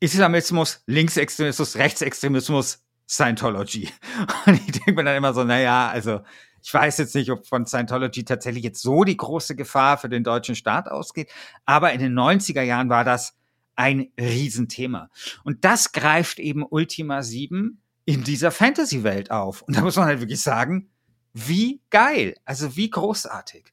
Islamismus, 0.00 0.82
Linksextremismus, 0.86 1.76
Rechtsextremismus, 1.76 2.82
Scientology. 3.08 3.90
Und 4.46 4.54
ich 4.54 4.72
denke 4.72 4.92
mir 4.92 5.04
dann 5.04 5.16
immer 5.16 5.32
so, 5.32 5.44
na 5.44 5.60
ja, 5.60 5.88
also 5.88 6.20
ich 6.66 6.74
weiß 6.74 6.98
jetzt 6.98 7.14
nicht, 7.14 7.30
ob 7.30 7.46
von 7.46 7.64
Scientology 7.64 8.24
tatsächlich 8.24 8.64
jetzt 8.64 8.82
so 8.82 9.04
die 9.04 9.16
große 9.16 9.54
Gefahr 9.54 9.98
für 9.98 10.08
den 10.08 10.24
deutschen 10.24 10.56
Staat 10.56 10.88
ausgeht, 10.88 11.30
aber 11.64 11.92
in 11.92 12.00
den 12.00 12.12
90er 12.12 12.62
Jahren 12.62 12.88
war 12.88 13.04
das 13.04 13.36
ein 13.76 14.10
Riesenthema. 14.18 15.08
Und 15.44 15.64
das 15.64 15.92
greift 15.92 16.40
eben 16.40 16.64
Ultima 16.68 17.22
7 17.22 17.80
in 18.04 18.24
dieser 18.24 18.50
Fantasy-Welt 18.50 19.30
auf. 19.30 19.62
Und 19.62 19.76
da 19.76 19.82
muss 19.82 19.94
man 19.94 20.06
halt 20.06 20.18
wirklich 20.18 20.42
sagen, 20.42 20.90
wie 21.34 21.82
geil, 21.90 22.34
also 22.44 22.74
wie 22.74 22.90
großartig. 22.90 23.70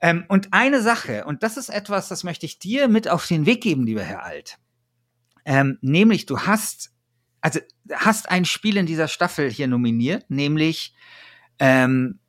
Ähm, 0.00 0.24
und 0.26 0.52
eine 0.52 0.82
Sache, 0.82 1.24
und 1.24 1.44
das 1.44 1.56
ist 1.56 1.68
etwas, 1.68 2.08
das 2.08 2.24
möchte 2.24 2.46
ich 2.46 2.58
dir 2.58 2.88
mit 2.88 3.06
auf 3.06 3.28
den 3.28 3.46
Weg 3.46 3.62
geben, 3.62 3.86
lieber 3.86 4.02
Herr 4.02 4.24
Alt. 4.24 4.58
Ähm, 5.44 5.78
nämlich, 5.82 6.26
du 6.26 6.40
hast, 6.40 6.90
also 7.40 7.60
hast 7.92 8.28
ein 8.28 8.44
Spiel 8.44 8.76
in 8.76 8.86
dieser 8.86 9.06
Staffel 9.06 9.48
hier 9.48 9.68
nominiert, 9.68 10.28
nämlich 10.30 10.92
ähm, 11.58 12.20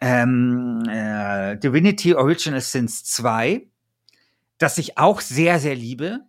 ähm, 0.00 0.82
äh, 0.88 1.56
Divinity 1.56 2.14
Original 2.14 2.60
Sins 2.60 3.04
2, 3.04 3.66
das 4.58 4.78
ich 4.78 4.98
auch 4.98 5.20
sehr, 5.20 5.58
sehr 5.60 5.74
liebe. 5.74 6.20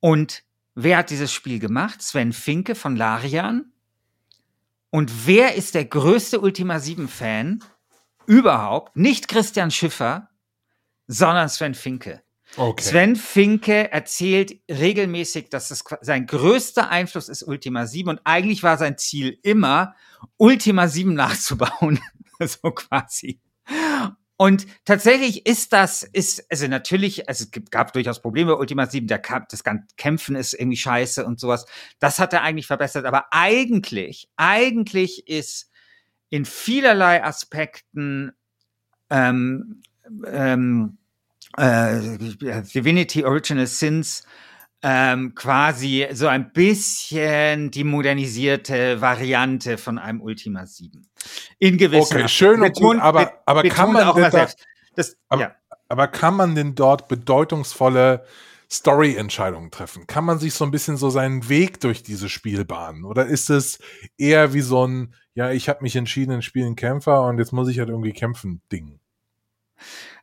Und 0.00 0.44
wer 0.74 0.98
hat 0.98 1.10
dieses 1.10 1.32
Spiel 1.32 1.58
gemacht? 1.58 2.02
Sven 2.02 2.32
Finke 2.32 2.74
von 2.74 2.96
Larian. 2.96 3.72
Und 4.90 5.26
wer 5.26 5.54
ist 5.54 5.74
der 5.74 5.84
größte 5.84 6.40
Ultima 6.40 6.76
7-Fan 6.76 7.62
überhaupt? 8.26 8.96
Nicht 8.96 9.28
Christian 9.28 9.70
Schiffer, 9.70 10.30
sondern 11.06 11.48
Sven 11.48 11.74
Finke. 11.74 12.22
Okay. 12.56 12.84
Sven 12.84 13.16
Finke 13.16 13.90
erzählt 13.90 14.60
regelmäßig, 14.70 15.48
dass 15.50 15.70
es 15.70 15.82
sein 16.02 16.26
größter 16.26 16.88
Einfluss 16.88 17.28
ist 17.28 17.42
Ultima 17.42 17.86
7 17.86 18.08
und 18.08 18.20
eigentlich 18.24 18.62
war 18.62 18.78
sein 18.78 18.96
Ziel 18.96 19.38
immer, 19.42 19.94
Ultima 20.36 20.88
7 20.88 21.14
nachzubauen. 21.14 22.00
so 22.40 22.70
quasi. 22.70 23.40
Und 24.36 24.66
tatsächlich 24.84 25.46
ist 25.46 25.72
das, 25.72 26.02
ist, 26.02 26.44
also 26.50 26.66
natürlich, 26.66 27.28
also 27.28 27.44
es 27.44 27.62
gab 27.70 27.92
durchaus 27.92 28.20
Probleme 28.20 28.52
bei 28.52 28.58
Ultima 28.58 28.86
7, 28.86 29.06
der 29.06 29.20
Kampf, 29.20 29.46
das 29.50 29.62
ganze 29.62 29.86
Kämpfen 29.96 30.34
ist 30.34 30.54
irgendwie 30.54 30.76
scheiße 30.76 31.24
und 31.24 31.38
sowas. 31.38 31.66
Das 32.00 32.18
hat 32.18 32.32
er 32.32 32.42
eigentlich 32.42 32.66
verbessert, 32.66 33.04
aber 33.04 33.26
eigentlich, 33.30 34.28
eigentlich 34.36 35.28
ist 35.28 35.70
in 36.30 36.44
vielerlei 36.44 37.22
Aspekten 37.22 38.32
ähm, 39.08 39.82
ähm, 40.26 40.98
äh, 41.56 42.00
Divinity 42.74 43.24
Original 43.24 43.66
Sins 43.66 44.24
ähm, 44.82 45.34
quasi 45.34 46.06
so 46.12 46.26
ein 46.26 46.52
bisschen 46.52 47.70
die 47.70 47.84
modernisierte 47.84 49.00
Variante 49.00 49.78
von 49.78 49.98
einem 49.98 50.20
Ultima 50.20 50.66
7. 50.66 51.06
In 51.58 51.78
gewisser 51.78 52.16
Okay, 52.16 52.28
schön 52.28 52.60
und 52.62 52.74
gut, 52.74 52.98
aber- 52.98 53.32
aber 53.46 53.62
kann 53.64 53.92
man 53.92 54.14
denn 54.14 54.30
da-. 54.30 54.48
Das, 54.94 55.16
Aber- 55.28 55.42
ja. 55.42 55.54
Aber 55.88 56.08
kann 56.08 56.34
man 56.34 56.54
denn 56.54 56.74
dort 56.74 57.08
bedeutungsvolle 57.08 58.24
Story-Entscheidungen 58.70 59.70
treffen? 59.70 60.06
Kann 60.06 60.24
man 60.24 60.38
sich 60.38 60.54
so 60.54 60.64
ein 60.64 60.70
bisschen 60.70 60.96
so 60.96 61.08
seinen 61.10 61.48
Weg 61.48 61.80
durch 61.80 62.02
diese 62.02 62.28
Spiel 62.28 62.64
bahnen? 62.64 63.04
Oder 63.04 63.26
ist 63.26 63.48
es 63.50 63.78
eher 64.18 64.52
wie 64.54 64.62
so 64.62 64.86
ein, 64.86 65.14
ja, 65.34 65.50
ich 65.50 65.68
habe 65.68 65.82
mich 65.82 65.94
entschieden, 65.96 66.32
in 66.32 66.42
Spielen 66.42 66.74
Kämpfer 66.74 67.22
und 67.24 67.38
jetzt 67.38 67.52
muss 67.52 67.68
ich 67.68 67.78
halt 67.78 67.90
irgendwie 67.90 68.12
kämpfen, 68.12 68.60
Ding? 68.72 68.98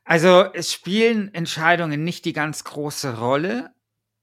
Also 0.04 0.46
es 0.54 0.74
spielen 0.74 1.34
Entscheidungen 1.34 2.04
nicht 2.04 2.26
die 2.26 2.34
ganz 2.34 2.64
große 2.64 3.18
Rolle, 3.20 3.74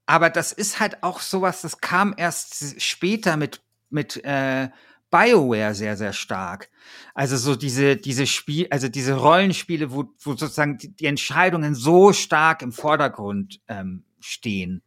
aber 0.05 0.29
das 0.29 0.51
ist 0.51 0.79
halt 0.79 1.03
auch 1.03 1.21
sowas, 1.21 1.61
das 1.61 1.81
kam 1.81 2.13
erst 2.17 2.81
später 2.81 3.37
mit, 3.37 3.61
mit 3.89 4.23
äh, 4.23 4.69
BioWare 5.11 5.73
sehr, 5.73 5.97
sehr 5.97 6.13
stark. 6.13 6.69
Also 7.13 7.37
so 7.37 7.55
diese, 7.55 7.95
diese 7.97 8.27
Spiel, 8.27 8.67
also 8.69 8.89
diese 8.89 9.13
Rollenspiele, 9.13 9.91
wo, 9.91 10.05
wo 10.19 10.35
sozusagen 10.35 10.77
die, 10.77 11.05
Entscheidungen 11.05 11.75
so 11.75 12.13
stark 12.13 12.61
im 12.61 12.71
Vordergrund 12.71 13.61
ähm, 13.67 14.03
stehen. 14.19 14.83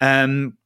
Ähm, 0.00 0.56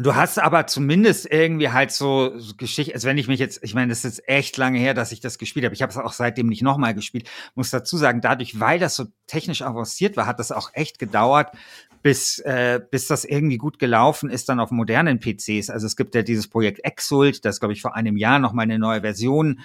Du 0.00 0.14
hast 0.14 0.38
aber 0.38 0.66
zumindest 0.66 1.30
irgendwie 1.30 1.68
halt 1.68 1.90
so, 1.92 2.32
Geschichte, 2.56 2.94
als 2.94 3.04
wenn 3.04 3.18
ich 3.18 3.28
mich 3.28 3.38
jetzt, 3.38 3.60
ich 3.62 3.74
meine, 3.74 3.90
das 3.90 4.06
ist 4.06 4.26
echt 4.26 4.56
lange 4.56 4.78
her, 4.78 4.94
dass 4.94 5.12
ich 5.12 5.20
das 5.20 5.36
gespielt 5.36 5.64
habe. 5.66 5.74
Ich 5.74 5.82
habe 5.82 5.90
es 5.90 5.98
auch 5.98 6.12
seitdem 6.12 6.46
nicht 6.46 6.62
nochmal 6.62 6.94
gespielt. 6.94 7.28
Muss 7.54 7.68
dazu 7.68 7.98
sagen, 7.98 8.22
dadurch, 8.22 8.58
weil 8.58 8.78
das 8.78 8.96
so 8.96 9.06
technisch 9.26 9.60
avanciert 9.60 10.16
war, 10.16 10.24
hat 10.26 10.38
das 10.38 10.52
auch 10.52 10.70
echt 10.72 10.98
gedauert, 10.98 11.54
bis, 12.02 12.38
äh, 12.38 12.80
bis 12.90 13.08
das 13.08 13.26
irgendwie 13.26 13.58
gut 13.58 13.78
gelaufen 13.78 14.30
ist 14.30 14.48
dann 14.48 14.58
auf 14.58 14.70
modernen 14.70 15.20
PCs. 15.20 15.68
Also 15.68 15.86
es 15.86 15.96
gibt 15.96 16.14
ja 16.14 16.22
dieses 16.22 16.48
Projekt 16.48 16.82
Exult, 16.82 17.44
das 17.44 17.60
glaube 17.60 17.74
ich 17.74 17.82
vor 17.82 17.94
einem 17.94 18.16
Jahr 18.16 18.38
noch 18.38 18.54
mal 18.54 18.62
eine 18.62 18.78
neue 18.78 19.02
Version 19.02 19.60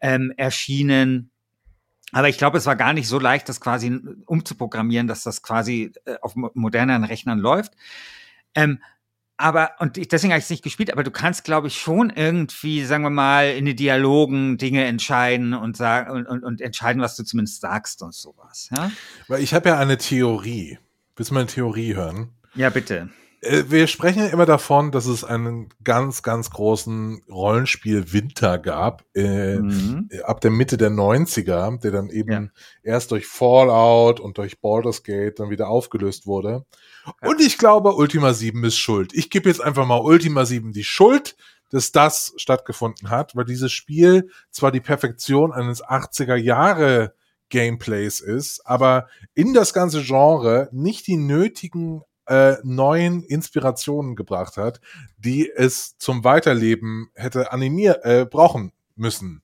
ähm, 0.00 0.32
erschienen. 0.36 1.30
Aber 2.12 2.28
ich 2.28 2.38
glaube, 2.38 2.58
es 2.58 2.66
war 2.66 2.76
gar 2.76 2.92
nicht 2.92 3.08
so 3.08 3.18
leicht, 3.18 3.48
das 3.48 3.60
quasi 3.60 3.98
umzuprogrammieren, 4.26 5.08
dass 5.08 5.24
das 5.24 5.42
quasi 5.42 5.92
äh, 6.04 6.16
auf 6.22 6.36
mo- 6.36 6.50
modernen 6.54 7.02
Rechnern 7.02 7.40
läuft. 7.40 7.72
Ähm, 8.54 8.80
aber, 9.40 9.72
und 9.78 9.96
deswegen 10.12 10.32
habe 10.32 10.38
ich 10.38 10.44
es 10.44 10.50
nicht 10.50 10.62
gespielt, 10.62 10.92
aber 10.92 11.02
du 11.02 11.10
kannst, 11.10 11.44
glaube 11.44 11.68
ich, 11.68 11.80
schon 11.80 12.10
irgendwie, 12.10 12.84
sagen 12.84 13.02
wir 13.02 13.10
mal, 13.10 13.50
in 13.50 13.64
den 13.64 13.76
Dialogen 13.76 14.58
Dinge 14.58 14.84
entscheiden 14.84 15.54
und 15.54 15.76
sagen 15.76 16.10
und, 16.10 16.26
und, 16.26 16.44
und 16.44 16.60
entscheiden, 16.60 17.00
was 17.00 17.16
du 17.16 17.24
zumindest 17.24 17.60
sagst 17.60 18.02
und 18.02 18.14
sowas. 18.14 18.68
Ja, 18.76 18.92
Weil 19.28 19.42
ich 19.42 19.54
habe 19.54 19.70
ja 19.70 19.78
eine 19.78 19.96
Theorie. 19.98 20.78
Willst 21.16 21.30
du 21.30 21.34
mal 21.34 21.40
eine 21.40 21.48
Theorie 21.48 21.94
hören? 21.94 22.30
ja 22.54 22.70
bitte. 22.70 23.08
Äh, 23.42 23.64
Wir 23.68 23.86
sprechen 23.86 24.20
ja 24.20 24.26
immer 24.28 24.46
davon, 24.46 24.90
dass 24.90 25.06
es 25.06 25.24
einen 25.24 25.68
ganz, 25.82 26.22
ganz 26.22 26.50
großen 26.50 27.22
Rollenspiel-Winter 27.30 28.58
gab, 28.58 29.04
äh, 29.14 29.56
Mhm. 29.58 30.08
ab 30.24 30.40
der 30.40 30.50
Mitte 30.50 30.76
der 30.76 30.90
90er, 30.90 31.78
der 31.82 31.90
dann 31.90 32.10
eben 32.10 32.30
Ja. 32.32 32.48
erst 32.82 33.10
durch 33.10 33.26
Fallout 33.26 34.20
und 34.20 34.38
durch 34.38 34.60
Baldur's 34.60 35.02
Gate 35.02 35.38
dann 35.40 35.50
wieder 35.50 35.68
aufgelöst 35.68 36.26
wurde. 36.26 36.64
Ja. 37.06 37.28
Und 37.28 37.40
ich 37.40 37.56
glaube, 37.58 37.94
Ultima 37.94 38.34
7 38.34 38.62
ist 38.64 38.78
schuld. 38.78 39.12
Ich 39.14 39.30
gebe 39.30 39.48
jetzt 39.48 39.62
einfach 39.62 39.86
mal 39.86 40.00
Ultima 40.00 40.44
7 40.44 40.72
die 40.72 40.84
Schuld, 40.84 41.36
dass 41.70 41.92
das 41.92 42.32
stattgefunden 42.36 43.10
hat, 43.10 43.36
weil 43.36 43.44
dieses 43.44 43.72
Spiel 43.72 44.28
zwar 44.50 44.72
die 44.72 44.80
Perfektion 44.80 45.52
eines 45.52 45.82
80er 45.82 46.34
Jahre 46.36 47.14
Gameplays 47.48 48.20
ist, 48.20 48.60
aber 48.66 49.08
in 49.34 49.54
das 49.54 49.72
ganze 49.72 50.02
Genre 50.02 50.68
nicht 50.72 51.06
die 51.06 51.16
nötigen 51.16 52.02
äh, 52.30 52.58
neuen 52.62 53.22
Inspirationen 53.24 54.14
gebracht 54.16 54.56
hat, 54.56 54.80
die 55.18 55.50
es 55.50 55.98
zum 55.98 56.24
Weiterleben 56.24 57.10
hätte 57.14 57.52
animiert 57.52 58.04
äh, 58.04 58.24
brauchen 58.24 58.72
müssen. 58.94 59.42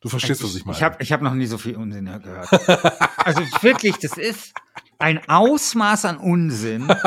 Du 0.00 0.08
verstehst, 0.08 0.42
was 0.42 0.54
ich 0.54 0.66
meine. 0.66 0.76
Ich 0.76 0.82
habe 0.82 0.96
ich 0.98 1.12
hab 1.12 1.22
noch 1.22 1.32
nie 1.32 1.46
so 1.46 1.56
viel 1.56 1.76
Unsinn 1.76 2.04
gehört. 2.04 2.52
also 3.24 3.40
wirklich, 3.62 3.96
das 3.98 4.18
ist 4.18 4.52
ein 4.98 5.20
Ausmaß 5.28 6.04
an 6.04 6.18
Unsinn. 6.18 6.88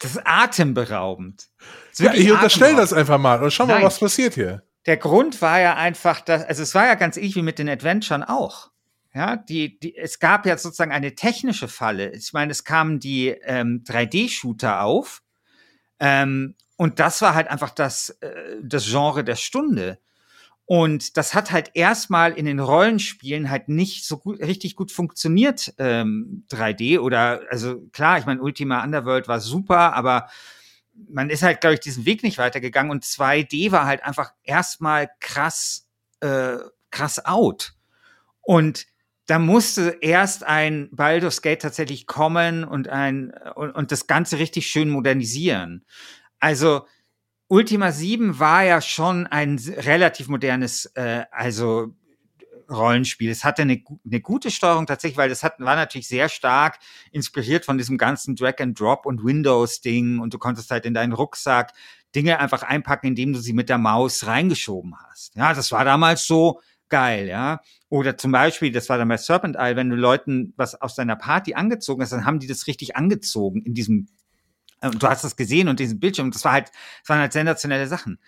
Das 0.00 0.16
ist 0.16 0.22
atemberaubend. 0.26 1.48
Das 1.92 2.00
ist 2.00 2.06
ja, 2.06 2.12
ich 2.12 2.30
unterstelle 2.30 2.76
das 2.76 2.92
einfach 2.92 3.16
mal 3.16 3.42
und 3.42 3.50
schau 3.50 3.64
mal, 3.64 3.82
was 3.82 4.00
passiert 4.00 4.34
hier. 4.34 4.62
Der 4.84 4.98
Grund 4.98 5.40
war 5.40 5.60
ja 5.60 5.76
einfach, 5.76 6.20
dass, 6.20 6.44
also 6.44 6.62
es 6.62 6.74
war 6.74 6.84
ja 6.84 6.94
ganz 6.94 7.16
ähnlich 7.16 7.36
wie 7.36 7.42
mit 7.42 7.58
den 7.58 7.70
Adventuren 7.70 8.22
auch. 8.22 8.70
Ja, 9.14 9.36
die, 9.36 9.78
die, 9.78 9.96
es 9.96 10.18
gab 10.18 10.44
ja 10.44 10.58
sozusagen 10.58 10.90
eine 10.90 11.14
technische 11.14 11.68
Falle. 11.68 12.10
Ich 12.12 12.32
meine, 12.32 12.50
es 12.50 12.64
kamen 12.64 12.98
die 12.98 13.28
ähm, 13.28 13.84
3D-Shooter 13.86 14.82
auf. 14.82 15.22
Ähm, 16.00 16.56
und 16.76 16.98
das 16.98 17.22
war 17.22 17.34
halt 17.34 17.46
einfach 17.46 17.70
das, 17.70 18.10
äh, 18.20 18.56
das 18.60 18.86
Genre 18.86 19.22
der 19.22 19.36
Stunde. 19.36 20.00
Und 20.66 21.16
das 21.16 21.34
hat 21.34 21.52
halt 21.52 21.70
erstmal 21.74 22.32
in 22.32 22.46
den 22.46 22.58
Rollenspielen 22.58 23.50
halt 23.50 23.68
nicht 23.68 24.04
so 24.04 24.18
gut, 24.18 24.40
richtig 24.40 24.74
gut 24.74 24.90
funktioniert, 24.90 25.72
ähm, 25.78 26.44
3D. 26.50 26.98
Oder, 26.98 27.42
also 27.50 27.82
klar, 27.92 28.18
ich 28.18 28.26
meine, 28.26 28.42
Ultima 28.42 28.82
Underworld 28.82 29.28
war 29.28 29.38
super, 29.38 29.94
aber 29.94 30.28
man 31.08 31.30
ist 31.30 31.42
halt, 31.42 31.60
glaube 31.60 31.74
ich, 31.74 31.80
diesen 31.80 32.04
Weg 32.06 32.24
nicht 32.24 32.38
weitergegangen. 32.38 32.90
Und 32.90 33.04
2D 33.04 33.70
war 33.70 33.86
halt 33.86 34.02
einfach 34.02 34.32
erstmal 34.42 35.08
krass, 35.20 35.86
äh, 36.20 36.56
krass 36.90 37.24
out. 37.24 37.74
Und 38.40 38.86
da 39.26 39.38
musste 39.38 39.98
erst 40.00 40.44
ein 40.44 40.88
Baldur's 40.92 41.40
Gate 41.42 41.62
tatsächlich 41.62 42.06
kommen 42.06 42.64
und 42.64 42.88
ein 42.88 43.32
und, 43.54 43.70
und 43.70 43.92
das 43.92 44.06
Ganze 44.06 44.38
richtig 44.38 44.66
schön 44.66 44.90
modernisieren. 44.90 45.84
Also 46.40 46.86
Ultima 47.48 47.92
7 47.92 48.38
war 48.38 48.64
ja 48.64 48.80
schon 48.80 49.26
ein 49.26 49.58
relativ 49.58 50.28
modernes, 50.28 50.86
äh, 50.94 51.24
also 51.30 51.94
Rollenspiel. 52.70 53.30
Es 53.30 53.44
hatte 53.44 53.62
eine, 53.62 53.82
eine 54.04 54.20
gute 54.20 54.50
Steuerung 54.50 54.86
tatsächlich, 54.86 55.18
weil 55.18 55.28
das 55.28 55.42
hat, 55.42 55.60
war 55.60 55.76
natürlich 55.76 56.08
sehr 56.08 56.28
stark 56.28 56.78
inspiriert 57.12 57.64
von 57.64 57.78
diesem 57.78 57.98
ganzen 57.98 58.36
Drag 58.36 58.58
and 58.60 58.78
Drop 58.78 59.06
und 59.06 59.24
Windows 59.24 59.80
Ding 59.80 60.18
und 60.18 60.32
du 60.32 60.38
konntest 60.38 60.70
halt 60.70 60.86
in 60.86 60.94
deinen 60.94 61.12
Rucksack 61.12 61.72
Dinge 62.14 62.38
einfach 62.38 62.62
einpacken, 62.62 63.08
indem 63.08 63.32
du 63.32 63.40
sie 63.40 63.52
mit 63.52 63.68
der 63.68 63.78
Maus 63.78 64.26
reingeschoben 64.26 64.94
hast. 65.08 65.34
Ja, 65.34 65.52
das 65.52 65.72
war 65.72 65.84
damals 65.84 66.26
so 66.26 66.60
geil, 66.94 67.26
ja. 67.26 67.60
Oder 67.88 68.16
zum 68.16 68.30
Beispiel, 68.30 68.70
das 68.70 68.88
war 68.88 68.98
dann 68.98 69.08
bei 69.08 69.16
Serpent 69.16 69.56
Isle, 69.58 69.74
wenn 69.74 69.90
du 69.90 69.96
Leuten 69.96 70.54
was 70.56 70.80
aus 70.80 70.94
deiner 70.94 71.16
Party 71.16 71.54
angezogen 71.54 72.02
hast, 72.02 72.12
dann 72.12 72.24
haben 72.24 72.38
die 72.38 72.46
das 72.46 72.68
richtig 72.68 72.94
angezogen 72.94 73.62
in 73.62 73.74
diesem, 73.74 74.06
äh, 74.80 74.86
und 74.86 75.02
du 75.02 75.08
hast 75.08 75.24
das 75.24 75.34
gesehen 75.34 75.66
und 75.66 75.80
diesen 75.80 75.98
Bildschirm, 75.98 76.30
das 76.30 76.44
war 76.44 76.52
halt, 76.52 76.68
das 76.68 77.08
waren 77.08 77.18
halt 77.18 77.32
sensationelle 77.32 77.88
Sachen. 77.88 78.20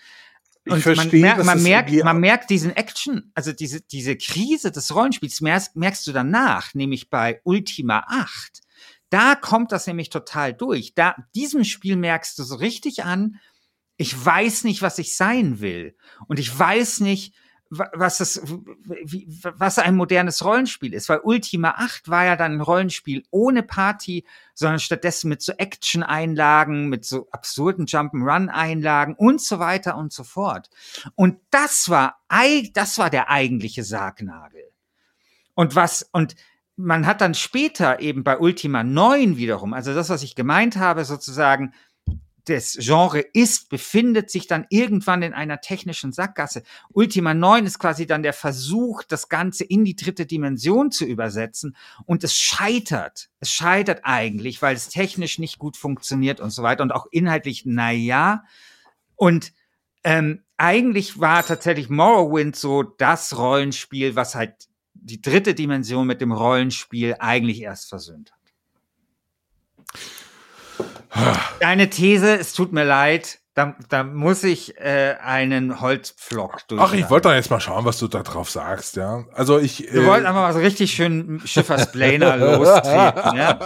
Ich 0.64 0.72
Und 0.72 0.80
verstehe, 0.80 1.06
man, 1.06 1.20
mer 1.20 1.36
dass 1.36 1.46
man, 1.46 1.62
merkt, 1.62 1.92
man 2.02 2.18
merkt 2.18 2.50
diesen 2.50 2.74
Action, 2.74 3.30
also 3.36 3.52
diese, 3.52 3.82
diese 3.82 4.16
Krise 4.16 4.72
des 4.72 4.92
Rollenspiels 4.92 5.40
merkst, 5.40 5.76
merkst 5.76 6.04
du 6.08 6.12
danach, 6.12 6.74
nämlich 6.74 7.08
bei 7.08 7.40
Ultima 7.44 8.04
8. 8.08 8.62
Da 9.10 9.36
kommt 9.36 9.70
das 9.70 9.86
nämlich 9.86 10.10
total 10.10 10.54
durch. 10.54 10.96
Da, 10.96 11.14
diesem 11.36 11.62
Spiel 11.62 11.94
merkst 11.94 12.36
du 12.36 12.42
so 12.42 12.56
richtig 12.56 13.04
an, 13.04 13.36
ich 13.96 14.12
weiß 14.24 14.64
nicht, 14.64 14.82
was 14.82 14.98
ich 14.98 15.16
sein 15.16 15.60
will. 15.60 15.96
Und 16.26 16.40
ich 16.40 16.58
weiß 16.58 16.98
nicht, 16.98 17.32
was 17.70 18.20
es, 18.20 18.40
wie, 18.44 19.26
was 19.42 19.78
ein 19.78 19.96
modernes 19.96 20.44
Rollenspiel 20.44 20.94
ist, 20.94 21.08
weil 21.08 21.20
Ultima 21.22 21.74
8 21.76 22.08
war 22.08 22.24
ja 22.24 22.36
dann 22.36 22.52
ein 22.52 22.60
Rollenspiel 22.60 23.24
ohne 23.30 23.62
Party, 23.62 24.24
sondern 24.54 24.78
stattdessen 24.78 25.28
mit 25.28 25.42
so 25.42 25.52
Action-Einlagen, 25.52 26.88
mit 26.88 27.04
so 27.04 27.28
absurden 27.30 27.86
Jump'n'Run-Einlagen 27.86 29.14
und 29.14 29.40
so 29.40 29.58
weiter 29.58 29.96
und 29.96 30.12
so 30.12 30.22
fort. 30.22 30.70
Und 31.16 31.38
das 31.50 31.88
war, 31.88 32.20
das 32.72 32.98
war 32.98 33.10
der 33.10 33.30
eigentliche 33.30 33.82
Sargnagel. 33.82 34.72
Und 35.54 35.74
was, 35.74 36.08
und 36.12 36.36
man 36.76 37.06
hat 37.06 37.20
dann 37.20 37.34
später 37.34 38.00
eben 38.00 38.22
bei 38.22 38.38
Ultima 38.38 38.84
9 38.84 39.36
wiederum, 39.36 39.72
also 39.72 39.94
das, 39.94 40.10
was 40.10 40.22
ich 40.22 40.34
gemeint 40.34 40.76
habe, 40.76 41.04
sozusagen, 41.04 41.72
des 42.48 42.78
Genre 42.80 43.20
ist, 43.20 43.68
befindet 43.68 44.30
sich 44.30 44.46
dann 44.46 44.66
irgendwann 44.70 45.22
in 45.22 45.34
einer 45.34 45.60
technischen 45.60 46.12
Sackgasse. 46.12 46.62
Ultima 46.92 47.34
9 47.34 47.66
ist 47.66 47.78
quasi 47.78 48.06
dann 48.06 48.22
der 48.22 48.32
Versuch, 48.32 49.02
das 49.02 49.28
Ganze 49.28 49.64
in 49.64 49.84
die 49.84 49.96
dritte 49.96 50.26
Dimension 50.26 50.90
zu 50.90 51.04
übersetzen 51.04 51.76
und 52.04 52.24
es 52.24 52.34
scheitert. 52.36 53.28
Es 53.40 53.50
scheitert 53.50 54.00
eigentlich, 54.04 54.62
weil 54.62 54.76
es 54.76 54.88
technisch 54.88 55.38
nicht 55.38 55.58
gut 55.58 55.76
funktioniert 55.76 56.40
und 56.40 56.50
so 56.50 56.62
weiter 56.62 56.82
und 56.82 56.92
auch 56.92 57.06
inhaltlich, 57.10 57.62
na 57.66 57.90
ja. 57.90 58.44
Und 59.16 59.52
ähm, 60.04 60.42
eigentlich 60.56 61.20
war 61.20 61.44
tatsächlich 61.44 61.88
Morrowind 61.88 62.56
so 62.56 62.82
das 62.82 63.36
Rollenspiel, 63.36 64.16
was 64.16 64.34
halt 64.34 64.68
die 64.94 65.20
dritte 65.20 65.54
Dimension 65.54 66.06
mit 66.06 66.20
dem 66.20 66.32
Rollenspiel 66.32 67.16
eigentlich 67.18 67.60
erst 67.62 67.88
versöhnt 67.88 68.32
hat. 68.32 68.38
Deine 71.60 71.90
These, 71.90 72.38
es 72.38 72.52
tut 72.52 72.72
mir 72.72 72.84
leid, 72.84 73.38
da, 73.56 73.74
da 73.88 74.04
muss 74.04 74.44
ich 74.44 74.76
äh, 74.78 75.16
einen 75.22 75.80
Holzpflock 75.80 76.68
durch. 76.68 76.80
Ach, 76.80 76.92
ich 76.92 77.08
wollte 77.08 77.28
doch 77.28 77.34
jetzt 77.34 77.50
mal 77.50 77.58
schauen, 77.58 77.86
was 77.86 77.98
du 77.98 78.06
da 78.06 78.22
drauf 78.22 78.50
sagst, 78.50 78.96
ja. 78.96 79.24
Also 79.32 79.58
ich. 79.58 79.90
Wir 79.92 80.02
äh, 80.02 80.06
wollten 80.06 80.26
einfach 80.26 80.42
mal 80.42 80.52
so 80.52 80.58
richtig 80.58 80.92
schön 80.92 81.40
Schiffersplaner 81.42 82.36
lostreten, 82.58 83.36
ja. 83.36 83.58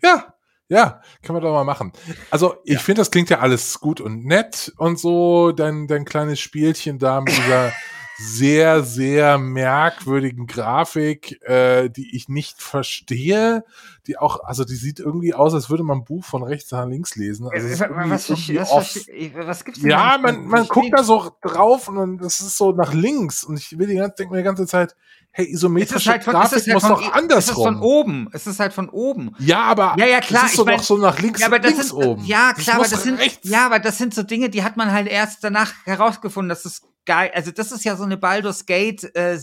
ja, 0.00 0.24
ja, 0.68 1.00
können 1.22 1.38
wir 1.38 1.40
doch 1.40 1.52
mal 1.52 1.64
machen. 1.64 1.92
Also 2.30 2.56
ich 2.64 2.74
ja. 2.74 2.78
finde, 2.78 3.00
das 3.00 3.10
klingt 3.10 3.30
ja 3.30 3.40
alles 3.40 3.80
gut 3.80 4.00
und 4.00 4.24
nett 4.24 4.72
und 4.76 5.00
so, 5.00 5.50
dein, 5.50 5.88
dein 5.88 6.04
kleines 6.04 6.38
Spielchen 6.38 7.00
da 7.00 7.20
mit 7.20 7.36
dieser 7.36 7.72
sehr, 8.18 8.82
sehr 8.82 9.38
merkwürdigen 9.38 10.46
Grafik, 10.46 11.40
äh, 11.42 11.90
die 11.90 12.16
ich 12.16 12.28
nicht 12.28 12.62
verstehe, 12.62 13.64
die 14.06 14.16
auch, 14.16 14.40
also 14.44 14.64
die 14.64 14.74
sieht 14.74 15.00
irgendwie 15.00 15.34
aus, 15.34 15.52
als 15.52 15.68
würde 15.68 15.82
man 15.82 15.98
ein 15.98 16.04
Buch 16.04 16.24
von 16.24 16.42
rechts 16.42 16.70
nach 16.70 16.86
links 16.86 17.16
lesen. 17.16 17.48
Also 17.52 17.68
was, 17.68 18.28
was, 18.30 18.48
was, 18.48 19.08
was, 19.34 19.64
gibt's 19.64 19.80
denn 19.80 19.90
Ja, 19.90 20.18
man, 20.18 20.46
man 20.46 20.66
guckt 20.66 20.92
da 20.92 21.02
so 21.02 21.30
drauf 21.42 21.88
und 21.88 22.18
das 22.18 22.40
ist 22.40 22.56
so 22.56 22.72
nach 22.72 22.94
links 22.94 23.44
und 23.44 23.58
ich 23.58 23.78
will 23.78 23.86
die 23.86 23.96
ganze, 23.96 24.16
denke 24.16 24.32
mir 24.32 24.38
die 24.38 24.44
ganze 24.44 24.66
Zeit, 24.66 24.96
hey, 25.36 25.52
isometrische 25.52 26.10
halt 26.10 26.24
von, 26.24 26.32
Grafik 26.32 26.60
halt 26.60 26.66
muss 26.68 26.82
von, 26.82 26.92
doch 26.92 27.12
andersrum. 27.12 27.36
Es 27.38 27.48
ist 27.48 27.62
von 27.62 27.80
oben. 27.80 28.28
Es 28.32 28.46
ist 28.46 28.58
halt 28.58 28.72
von 28.72 28.88
oben. 28.88 29.36
Ja, 29.38 29.64
aber 29.64 29.94
ja, 29.98 30.06
ja, 30.06 30.20
klar, 30.20 30.44
es 30.44 30.52
ist 30.52 30.56
so 30.56 30.64
mein, 30.64 30.76
noch 30.76 30.82
so 30.82 30.96
nach 30.96 31.18
links, 31.18 31.40
ja, 31.40 31.46
aber 31.48 31.58
das 31.58 31.72
links 31.72 31.88
sind, 31.88 31.96
oben. 31.98 32.24
Ja, 32.24 32.54
klar, 32.54 32.76
aber 32.76 32.88
das 32.88 33.02
sind, 33.02 33.20
ja, 33.42 33.66
aber 33.66 33.78
das 33.78 33.98
sind 33.98 34.14
so 34.14 34.22
Dinge, 34.22 34.48
die 34.48 34.64
hat 34.64 34.78
man 34.78 34.92
halt 34.92 35.08
erst 35.08 35.44
danach 35.44 35.74
herausgefunden, 35.84 36.48
dass 36.48 36.64
es 36.64 36.80
geil, 37.04 37.30
also 37.34 37.50
das 37.50 37.70
ist 37.70 37.84
ja 37.84 37.96
so 37.96 38.04
eine 38.04 38.16
Baldur's 38.16 38.64
Gate 38.64 39.14
äh, 39.14 39.38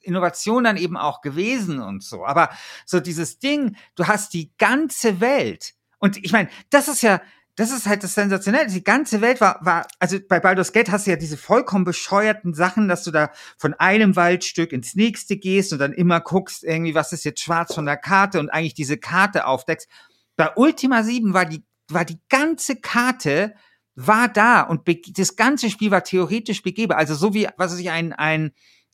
Innovation 0.00 0.64
dann 0.64 0.76
eben 0.76 0.96
auch 0.96 1.20
gewesen 1.20 1.78
und 1.78 2.02
so. 2.02 2.26
Aber 2.26 2.50
so 2.84 2.98
dieses 2.98 3.38
Ding, 3.38 3.76
du 3.94 4.08
hast 4.08 4.34
die 4.34 4.50
ganze 4.58 5.20
Welt. 5.20 5.74
Und 6.00 6.16
ich 6.16 6.32
meine, 6.32 6.48
das 6.70 6.88
ist 6.88 7.02
ja, 7.02 7.20
das 7.56 7.70
ist 7.70 7.86
halt 7.86 8.02
das 8.02 8.14
Sensationelle. 8.14 8.68
Die 8.68 8.82
ganze 8.82 9.20
Welt 9.20 9.40
war, 9.40 9.58
war, 9.62 9.86
also 9.98 10.18
bei 10.26 10.40
Baldur's 10.40 10.72
Gate 10.72 10.90
hast 10.90 11.06
du 11.06 11.10
ja 11.10 11.16
diese 11.16 11.36
vollkommen 11.36 11.84
bescheuerten 11.84 12.54
Sachen, 12.54 12.88
dass 12.88 13.04
du 13.04 13.10
da 13.10 13.30
von 13.58 13.74
einem 13.74 14.16
Waldstück 14.16 14.72
ins 14.72 14.94
nächste 14.94 15.36
gehst 15.36 15.72
und 15.72 15.78
dann 15.78 15.92
immer 15.92 16.20
guckst, 16.20 16.64
irgendwie, 16.64 16.94
was 16.94 17.12
ist 17.12 17.24
jetzt 17.24 17.42
schwarz 17.42 17.74
von 17.74 17.84
der 17.84 17.98
Karte 17.98 18.40
und 18.40 18.48
eigentlich 18.48 18.74
diese 18.74 18.96
Karte 18.96 19.46
aufdeckst. 19.46 19.88
Bei 20.36 20.50
Ultima 20.56 21.02
7 21.02 21.34
war 21.34 21.44
die, 21.44 21.62
war 21.88 22.06
die 22.06 22.18
ganze 22.30 22.76
Karte 22.76 23.54
war 23.94 24.28
da 24.28 24.62
und 24.62 24.88
das 25.18 25.36
ganze 25.36 25.68
Spiel 25.68 25.90
war 25.90 26.02
theoretisch 26.02 26.62
begehbar. 26.62 26.96
Also 26.96 27.14
so 27.14 27.34
wie, 27.34 27.48
was 27.58 27.72
weiß 27.72 27.78
ich, 27.78 27.90
ein, 27.90 28.14
ein, 28.14 28.52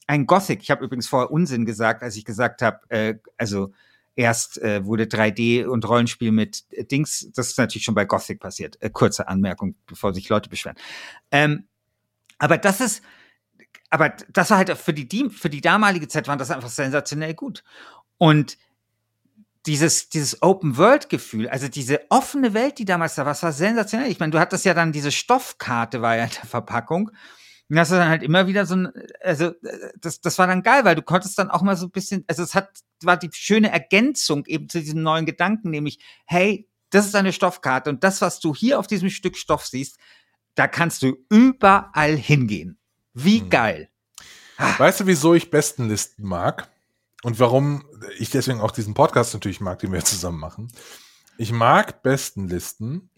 ein 0.09 0.27
Gothic. 0.27 0.63
Ich 0.63 0.73
habe 0.73 0.85
übrigens 0.85 1.07
vorher 1.07 1.31
Unsinn 1.31 1.65
gesagt, 1.65 2.03
als 2.03 2.17
ich 2.17 2.25
gesagt 2.25 2.63
habe, 2.63 2.81
äh, 2.89 3.15
also 3.37 3.73
erst 4.19 4.61
äh, 4.61 4.85
wurde 4.85 5.05
3D 5.05 5.65
und 5.65 5.89
Rollenspiel 5.89 6.33
mit 6.33 6.65
Dings, 6.91 7.31
das 7.35 7.51
ist 7.51 7.59
natürlich 7.59 7.85
schon 7.85 7.95
bei 7.95 8.05
Gothic 8.05 8.41
passiert. 8.41 8.77
Äh, 8.83 8.91
kurze 8.91 9.29
Anmerkung, 9.29 9.77
bevor 9.87 10.13
sich 10.13 10.29
Leute 10.29 10.51
beschweren. 10.51 10.77
Ähm, 11.31 11.69
aber 12.39 12.59
das 12.59 12.81
ist, 12.81 13.03
aber 13.91 14.11
das 14.29 14.51
war 14.51 14.59
halt 14.59 14.77
für 14.77 14.93
die, 14.93 15.31
für 15.31 15.49
die 15.49 15.61
damalige 15.61 16.09
Zeit 16.09 16.27
waren 16.27 16.39
das 16.39 16.51
einfach 16.51 16.69
sensationell 16.69 17.35
gut. 17.35 17.63
Und 18.19 18.59
dieses, 19.67 20.09
dieses 20.09 20.43
Open-World-Gefühl, 20.43 21.49
also 21.49 21.69
diese 21.69 22.01
offene 22.11 22.55
Welt, 22.55 22.79
die 22.81 22.85
damals 22.85 23.15
da 23.15 23.25
war, 23.25 23.41
war 23.41 23.53
sensationell. 23.53 24.11
Ich 24.11 24.19
meine, 24.19 24.33
du 24.33 24.41
hattest 24.41 24.65
ja 24.65 24.75
dann 24.75 24.91
diese 24.91 25.13
Stoffkarte, 25.13 26.03
war 26.03 26.17
ja 26.17 26.25
in 26.25 26.31
der 26.31 26.47
Verpackung. 26.47 27.13
Und 27.69 27.77
das 27.77 27.91
war 27.91 27.99
dann 27.99 28.09
halt 28.09 28.23
immer 28.23 28.47
wieder 28.47 28.65
so 28.65 28.77
ein, 28.77 28.93
also 29.23 29.53
das, 30.01 30.21
das 30.21 30.39
war 30.39 30.47
dann 30.47 30.63
geil, 30.63 30.85
weil 30.85 30.95
du 30.95 31.03
konntest 31.03 31.39
dann 31.39 31.51
auch 31.51 31.61
mal 31.61 31.77
so 31.77 31.87
ein 31.87 31.91
bisschen, 31.91 32.25
also 32.27 32.43
es 32.43 32.55
hat, 32.55 32.71
war 33.03 33.17
die 33.17 33.29
schöne 33.33 33.71
Ergänzung 33.71 34.47
eben 34.47 34.69
zu 34.69 34.81
diesem 34.81 35.03
neuen 35.03 35.27
Gedanken, 35.27 35.71
nämlich, 35.71 35.99
hey, 36.25 36.67
das 36.91 37.07
ist 37.07 37.15
eine 37.15 37.33
Stoffkarte 37.33 37.91
und 37.91 38.03
das, 38.05 38.23
was 38.23 38.41
du 38.41 38.55
hier 38.55 38.79
auf 38.79 38.87
diesem 38.87 39.11
Stück 39.11 39.37
Stoff 39.37 39.67
siehst, 39.67 39.99
da 40.55 40.67
kannst 40.67 41.03
du 41.03 41.17
überall 41.29 42.17
hingehen. 42.17 42.79
Wie 43.13 43.41
hm. 43.41 43.51
geil. 43.51 43.91
Weißt 44.79 45.01
du, 45.01 45.07
wieso 45.07 45.35
ich 45.35 45.51
Bestenlisten 45.51 46.25
mag? 46.25 46.69
Und 47.23 47.39
warum 47.39 47.85
ich 48.19 48.31
deswegen 48.31 48.61
auch 48.61 48.71
diesen 48.71 48.95
Podcast 48.95 49.35
natürlich 49.35 49.61
mag, 49.61 49.79
den 49.81 49.93
wir 49.93 50.05
zusammen 50.05 50.39
machen. 50.39 50.73
Ich 51.37 51.53
mag 51.53 52.03
Bestenlisten, 52.03 53.11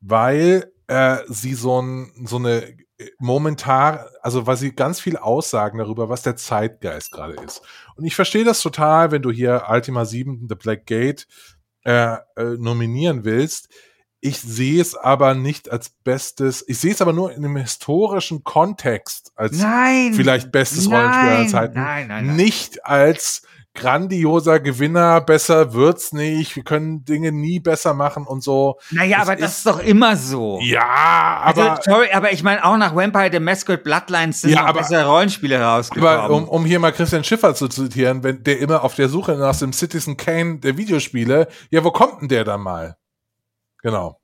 weil 0.00 0.72
äh, 0.86 1.18
sie 1.28 1.54
so, 1.54 1.80
ein, 1.80 2.12
so 2.24 2.36
eine 2.36 2.76
momentan, 3.18 4.00
also 4.22 4.46
weil 4.46 4.56
sie 4.56 4.74
ganz 4.74 5.00
viel 5.00 5.16
aussagen 5.16 5.78
darüber, 5.78 6.08
was 6.08 6.22
der 6.22 6.36
Zeitgeist 6.36 7.12
gerade 7.12 7.34
ist. 7.34 7.62
Und 7.96 8.04
ich 8.04 8.14
verstehe 8.14 8.44
das 8.44 8.60
total, 8.60 9.10
wenn 9.10 9.22
du 9.22 9.30
hier 9.30 9.66
Ultima 9.68 10.04
7, 10.04 10.46
The 10.48 10.54
Black 10.54 10.86
Gate 10.86 11.26
äh, 11.84 12.16
äh, 12.36 12.56
nominieren 12.58 13.24
willst. 13.24 13.68
Ich 14.20 14.40
sehe 14.40 14.80
es 14.80 14.96
aber 14.96 15.34
nicht 15.34 15.70
als 15.70 15.90
bestes, 15.90 16.64
ich 16.66 16.78
sehe 16.78 16.90
es 16.90 17.00
aber 17.00 17.12
nur 17.12 17.30
in 17.30 17.44
einem 17.44 17.56
historischen 17.56 18.42
Kontext 18.42 19.30
als 19.36 19.58
nein, 19.58 20.12
vielleicht 20.12 20.50
bestes 20.50 20.88
nein, 20.88 21.00
Rollenspiel 21.00 21.28
aller 21.28 21.46
Zeiten. 21.46 21.74
Nein, 21.80 22.08
nein, 22.08 22.26
nein. 22.26 22.36
Nicht 22.36 22.84
als 22.84 23.42
grandioser 23.78 24.60
Gewinner, 24.60 25.20
besser 25.20 25.72
wird's 25.72 26.12
nicht, 26.12 26.56
wir 26.56 26.64
können 26.64 27.04
Dinge 27.04 27.32
nie 27.32 27.60
besser 27.60 27.94
machen 27.94 28.26
und 28.26 28.42
so. 28.42 28.78
Naja, 28.90 29.18
das 29.18 29.28
aber 29.28 29.36
das 29.36 29.58
ist 29.58 29.66
doch 29.66 29.78
immer 29.78 30.16
so. 30.16 30.58
Ja, 30.62 31.42
also, 31.44 31.62
aber. 31.62 31.70
Also, 31.70 31.90
sorry, 31.90 32.08
aber 32.12 32.32
ich 32.32 32.42
meine 32.42 32.64
auch 32.64 32.76
nach 32.76 32.94
Vampire 32.94 33.30
the 33.32 33.40
Masquerade 33.40 33.82
Bloodlines 33.82 34.40
sind 34.40 34.50
ja, 34.50 34.64
aber, 34.64 34.80
bessere 34.80 35.06
Rollenspiele 35.06 35.60
rausgekommen. 35.60 36.18
Aber 36.18 36.34
um, 36.34 36.48
um 36.48 36.64
hier 36.64 36.80
mal 36.80 36.92
Christian 36.92 37.24
Schiffer 37.24 37.54
zu 37.54 37.68
zitieren, 37.68 38.22
wenn 38.24 38.42
der 38.42 38.58
immer 38.58 38.82
auf 38.82 38.94
der 38.96 39.08
Suche 39.08 39.36
nach 39.36 39.56
dem 39.56 39.72
Citizen 39.72 40.16
Kane 40.16 40.58
der 40.58 40.76
Videospiele, 40.76 41.48
ja, 41.70 41.84
wo 41.84 41.90
kommt 41.90 42.22
denn 42.22 42.28
der 42.28 42.44
dann 42.44 42.60
mal? 42.60 42.96
Genau. 43.82 44.20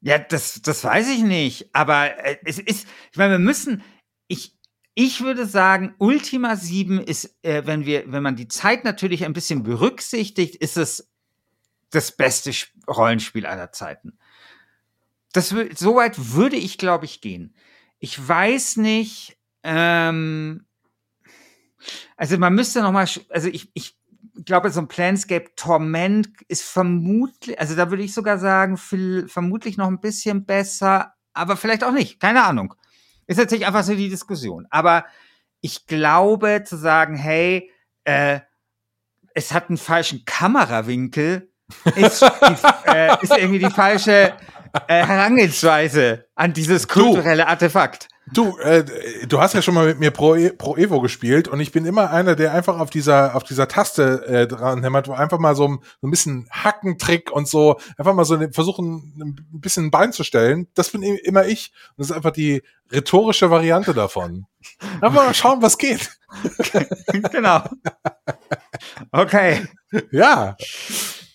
Ja, 0.00 0.18
das, 0.18 0.60
das 0.62 0.82
weiß 0.82 1.08
ich 1.10 1.22
nicht. 1.22 1.70
Aber 1.72 2.18
äh, 2.24 2.36
es 2.44 2.58
ist, 2.58 2.86
ich 3.12 3.16
meine, 3.16 3.34
wir 3.34 3.38
müssen, 3.38 3.82
ich, 4.94 5.22
würde 5.22 5.46
sagen, 5.46 5.94
Ultima 5.98 6.56
7 6.56 7.00
ist, 7.00 7.36
äh, 7.42 7.62
wenn 7.64 7.86
wir, 7.86 8.10
wenn 8.12 8.22
man 8.22 8.36
die 8.36 8.48
Zeit 8.48 8.84
natürlich 8.84 9.24
ein 9.24 9.32
bisschen 9.32 9.62
berücksichtigt, 9.62 10.56
ist 10.56 10.76
es 10.76 11.10
das 11.90 12.12
beste 12.12 12.52
Rollenspiel 12.88 13.46
aller 13.46 13.72
Zeiten. 13.72 14.18
Das, 15.32 15.48
so 15.48 15.96
weit 15.96 16.34
würde 16.34 16.56
ich, 16.56 16.76
glaube 16.76 17.06
ich, 17.06 17.20
gehen. 17.20 17.54
Ich 18.00 18.28
weiß 18.28 18.76
nicht, 18.78 19.38
ähm, 19.62 20.66
also 22.16 22.38
man 22.38 22.54
müsste 22.54 22.82
noch 22.82 22.92
mal, 22.92 23.06
also 23.30 23.48
ich, 23.48 23.70
ich 23.74 23.96
glaube, 24.44 24.70
so 24.70 24.80
ein 24.80 24.88
Planscape 24.88 25.54
Torment 25.56 26.28
ist 26.48 26.62
vermutlich, 26.62 27.58
also 27.58 27.76
da 27.76 27.90
würde 27.90 28.02
ich 28.02 28.14
sogar 28.14 28.38
sagen, 28.38 28.76
viel, 28.76 29.28
vermutlich 29.28 29.76
noch 29.76 29.88
ein 29.88 30.00
bisschen 30.00 30.44
besser, 30.44 31.14
aber 31.32 31.56
vielleicht 31.56 31.84
auch 31.84 31.92
nicht, 31.92 32.20
keine 32.20 32.44
Ahnung. 32.44 32.74
Ist 33.26 33.38
natürlich 33.38 33.66
einfach 33.66 33.84
so 33.84 33.94
die 33.94 34.08
Diskussion. 34.08 34.66
Aber 34.70 35.04
ich 35.60 35.86
glaube, 35.86 36.62
zu 36.64 36.76
sagen, 36.76 37.16
hey, 37.16 37.70
äh, 38.04 38.40
es 39.34 39.52
hat 39.52 39.68
einen 39.68 39.78
falschen 39.78 40.24
Kamerawinkel, 40.24 41.50
ist, 41.96 42.22
die, 42.22 42.56
äh, 42.90 43.16
ist 43.22 43.36
irgendwie 43.36 43.60
die 43.60 43.70
falsche 43.70 44.34
äh, 44.88 45.06
Herangehensweise 45.06 46.26
an 46.34 46.52
dieses 46.52 46.88
kulturelle 46.88 47.46
Artefakt. 47.46 48.08
Du, 48.32 48.56
äh, 48.58 48.84
du 49.26 49.40
hast 49.40 49.54
ja 49.54 49.62
schon 49.62 49.74
mal 49.74 49.86
mit 49.86 49.98
mir 49.98 50.10
Pro, 50.10 50.34
e, 50.34 50.50
Pro 50.50 50.76
Evo 50.76 51.00
gespielt 51.00 51.48
und 51.48 51.60
ich 51.60 51.72
bin 51.72 51.84
immer 51.84 52.10
einer, 52.10 52.34
der 52.34 52.54
einfach 52.54 52.78
auf 52.78 52.88
dieser 52.88 53.34
auf 53.34 53.44
dieser 53.44 53.68
Taste 53.68 54.24
äh, 54.26 54.46
dran 54.46 54.82
hämmert, 54.82 55.08
wo 55.08 55.12
einfach 55.12 55.38
mal 55.38 55.54
so, 55.54 55.68
ein, 55.68 55.78
so 56.00 56.06
ein 56.06 56.10
bisschen 56.10 56.48
Hackentrick 56.50 57.30
und 57.30 57.46
so 57.46 57.78
einfach 57.98 58.14
mal 58.14 58.24
so 58.24 58.36
ne, 58.36 58.50
versuchen 58.52 59.12
ein 59.20 59.60
bisschen 59.60 59.86
ein 59.86 59.90
Bein 59.90 60.12
zu 60.12 60.24
stellen. 60.24 60.68
Das 60.74 60.90
bin 60.90 61.02
immer 61.02 61.46
ich. 61.46 61.72
Und 61.90 61.98
das 61.98 62.10
ist 62.10 62.16
einfach 62.16 62.30
die 62.30 62.62
rhetorische 62.90 63.50
Variante 63.50 63.92
davon. 63.92 64.46
Einfach 64.94 65.12
mal 65.12 65.34
schauen, 65.34 65.60
was 65.62 65.76
geht. 65.76 66.10
genau. 67.32 67.62
Okay. 69.10 69.66
Ja. 70.10 70.56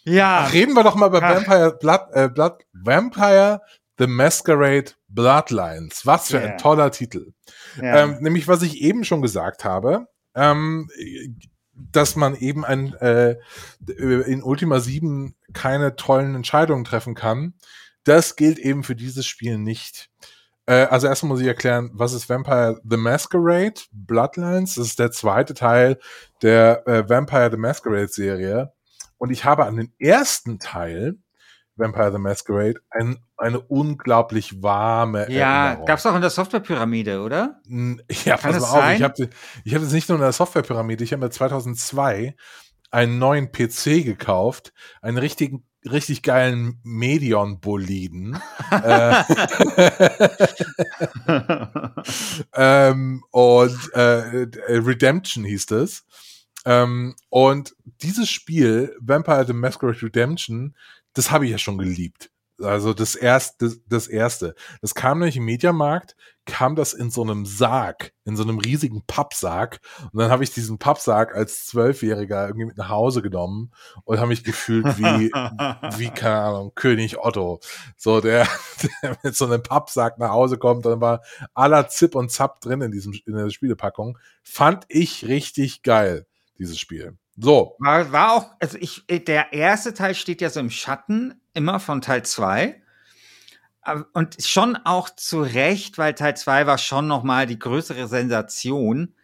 Ja. 0.03 0.45
Reden 0.45 0.73
wir 0.73 0.83
doch 0.83 0.95
mal 0.95 1.07
über 1.07 1.21
Vampire 1.21 1.77
Blood, 1.79 2.01
äh, 2.13 2.29
Blood 2.29 2.59
Vampire 2.73 3.61
The 3.97 4.07
Masquerade 4.07 4.91
Bloodlines. 5.07 6.05
Was 6.05 6.27
für 6.27 6.37
yeah. 6.37 6.51
ein 6.51 6.57
toller 6.57 6.91
Titel. 6.91 7.33
Yeah. 7.77 8.03
Ähm, 8.03 8.17
nämlich, 8.21 8.47
was 8.47 8.61
ich 8.61 8.81
eben 8.81 9.03
schon 9.03 9.21
gesagt 9.21 9.65
habe, 9.65 10.07
ähm, 10.35 10.89
dass 11.73 12.15
man 12.15 12.35
eben 12.35 12.65
ein, 12.65 12.93
äh, 12.95 13.35
in 13.87 14.43
Ultima 14.43 14.79
7 14.79 15.35
keine 15.53 15.95
tollen 15.95 16.35
Entscheidungen 16.35 16.83
treffen 16.83 17.15
kann. 17.15 17.53
Das 18.03 18.35
gilt 18.35 18.59
eben 18.59 18.83
für 18.83 18.95
dieses 18.95 19.25
Spiel 19.25 19.57
nicht. 19.57 20.09
Äh, 20.65 20.85
also 20.85 21.07
erstmal 21.07 21.29
muss 21.29 21.41
ich 21.41 21.47
erklären, 21.47 21.91
was 21.93 22.13
ist 22.13 22.29
Vampire 22.29 22.79
the 22.87 22.97
Masquerade? 22.97 23.81
Bloodlines, 23.91 24.75
das 24.75 24.87
ist 24.87 24.99
der 24.99 25.11
zweite 25.11 25.53
Teil 25.53 25.97
der 26.41 26.87
äh, 26.87 27.09
Vampire 27.09 27.49
the 27.51 27.57
Masquerade 27.57 28.09
Serie. 28.09 28.73
Und 29.17 29.31
ich 29.31 29.45
habe 29.45 29.65
an 29.65 29.77
den 29.77 29.93
ersten 29.99 30.59
Teil 30.59 31.17
Vampire 31.75 32.11
the 32.11 32.19
Masquerade 32.19 32.79
ein, 32.89 33.17
eine 33.37 33.59
unglaublich 33.59 34.61
warme 34.63 35.29
Ja, 35.31 35.67
Erinnerung. 35.67 35.85
gab's 35.85 36.05
auch 36.05 36.15
in 36.15 36.21
der 36.21 36.29
Softwarepyramide, 36.29 37.21
oder? 37.21 37.61
Ja, 38.25 38.37
Kann 38.37 38.53
pass 38.53 38.61
mal 38.71 38.89
auf, 38.91 38.95
ich 38.95 39.03
habe 39.03 39.29
ich 39.63 39.73
hab 39.75 39.81
das 39.81 39.91
nicht 39.91 40.09
nur 40.09 40.17
in 40.17 40.23
der 40.23 40.31
Softwarepyramide, 40.31 41.03
ich 41.03 41.13
habe 41.13 41.23
mir 41.23 41.29
2002 41.29 42.35
einen 42.89 43.19
neuen 43.19 43.51
PC 43.51 44.03
gekauft, 44.03 44.73
einen 45.01 45.17
richtigen 45.17 45.63
richtig 45.89 46.21
geilen 46.23 46.79
Medion-Boliden. 46.83 48.37
äh, 48.71 49.23
ähm, 52.53 53.23
und 53.31 53.93
äh, 53.93 54.47
Redemption 54.69 55.43
hieß 55.45 55.71
es. 55.71 56.05
Ähm, 56.65 57.15
und 57.29 57.75
dieses 58.01 58.29
Spiel, 58.29 58.95
Vampire 58.99 59.45
the 59.45 59.53
Masquerade 59.53 60.01
Redemption, 60.01 60.75
das 61.13 61.31
habe 61.31 61.45
ich 61.45 61.51
ja 61.51 61.57
schon 61.57 61.77
geliebt. 61.77 62.29
Also 62.61 62.93
das 62.93 63.15
erste, 63.15 63.65
das, 63.65 63.79
das 63.87 64.07
erste. 64.07 64.55
Das 64.81 64.95
kam 64.95 65.19
nämlich 65.19 65.37
im 65.37 65.45
Mediamarkt, 65.45 66.15
kam 66.45 66.75
das 66.75 66.93
in 66.93 67.11
so 67.11 67.21
einem 67.21 67.45
Sarg, 67.45 68.13
in 68.25 68.35
so 68.35 68.43
einem 68.43 68.57
riesigen 68.57 69.03
Pappsarg. 69.05 69.79
Und 70.11 70.19
dann 70.19 70.31
habe 70.31 70.43
ich 70.43 70.51
diesen 70.51 70.79
Pappsarg 70.79 71.35
als 71.35 71.67
Zwölfjähriger 71.67 72.47
irgendwie 72.47 72.65
mit 72.65 72.77
nach 72.77 72.89
Hause 72.89 73.21
genommen 73.21 73.71
und 74.05 74.17
habe 74.17 74.29
mich 74.29 74.43
gefühlt 74.43 74.97
wie, 74.97 75.03
wie, 75.97 76.09
keine 76.09 76.37
Ahnung, 76.37 76.71
König 76.73 77.19
Otto. 77.19 77.59
So, 77.95 78.21
der, 78.21 78.47
der 79.03 79.17
mit 79.21 79.35
so 79.35 79.45
einem 79.45 79.61
Pappsack 79.61 80.17
nach 80.17 80.31
Hause 80.31 80.57
kommt, 80.57 80.85
dann 80.85 81.01
war 81.01 81.21
aller 81.53 81.89
Zip 81.89 82.15
und 82.15 82.31
Zap 82.31 82.61
drin 82.61 82.81
in 82.81 82.91
diesem, 82.91 83.13
in 83.25 83.33
der 83.33 83.49
Spielepackung. 83.49 84.17
Fand 84.41 84.85
ich 84.87 85.27
richtig 85.27 85.83
geil, 85.83 86.25
dieses 86.57 86.79
Spiel. 86.79 87.17
So. 87.39 87.75
War, 87.77 88.11
war 88.11 88.33
auch, 88.33 88.45
also 88.59 88.79
ich, 88.79 89.05
der 89.07 89.53
erste 89.53 89.93
Teil 89.93 90.15
steht 90.15 90.41
ja 90.41 90.49
so 90.49 90.59
im 90.59 90.71
Schatten 90.71 91.39
immer 91.57 91.79
von 91.79 92.01
Teil 92.01 92.23
2. 92.23 92.81
Und 94.13 94.37
schon 94.43 94.75
auch 94.75 95.09
zu 95.09 95.41
Recht, 95.41 95.97
weil 95.97 96.13
Teil 96.13 96.37
2 96.37 96.67
war 96.67 96.77
schon 96.77 97.07
noch 97.07 97.23
mal 97.23 97.45
die 97.47 97.57
größere 97.59 98.07
Sensation. 98.07 99.15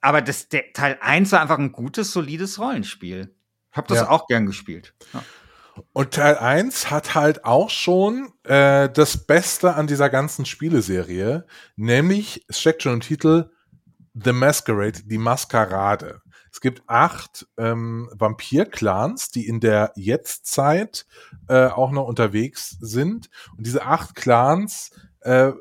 Aber 0.00 0.20
das, 0.22 0.48
der, 0.48 0.72
Teil 0.72 0.98
1 1.00 1.32
war 1.32 1.40
einfach 1.40 1.58
ein 1.58 1.72
gutes, 1.72 2.12
solides 2.12 2.58
Rollenspiel. 2.58 3.34
Ich 3.70 3.76
habe 3.76 3.88
das 3.88 3.98
Ja. 3.98 4.10
auch 4.10 4.26
gern 4.26 4.46
gespielt. 4.46 4.94
Ja. 5.12 5.22
Und 5.92 6.14
Teil 6.14 6.38
1 6.38 6.90
hat 6.90 7.14
halt 7.14 7.44
auch 7.44 7.68
schon 7.68 8.32
äh, 8.44 8.88
das 8.88 9.26
Beste 9.26 9.74
an 9.74 9.86
dieser 9.86 10.08
ganzen 10.08 10.46
Spieleserie, 10.46 11.46
nämlich, 11.76 12.44
es 12.48 12.60
steckt 12.60 12.82
schon 12.82 12.94
im 12.94 13.00
Titel, 13.00 13.50
The 14.14 14.32
Masquerade, 14.32 15.02
die 15.04 15.18
Maskerade. 15.18 16.22
Es 16.56 16.62
gibt 16.62 16.84
acht 16.86 17.46
ähm, 17.58 18.08
Vampir-Clans, 18.14 19.30
die 19.30 19.46
in 19.46 19.60
der 19.60 19.92
Jetztzeit 19.94 21.04
äh, 21.48 21.66
auch 21.66 21.90
noch 21.90 22.06
unterwegs 22.08 22.78
sind. 22.80 23.28
Und 23.58 23.66
diese 23.66 23.84
acht 23.84 24.14
Clans 24.14 24.90
äh, 25.20 25.52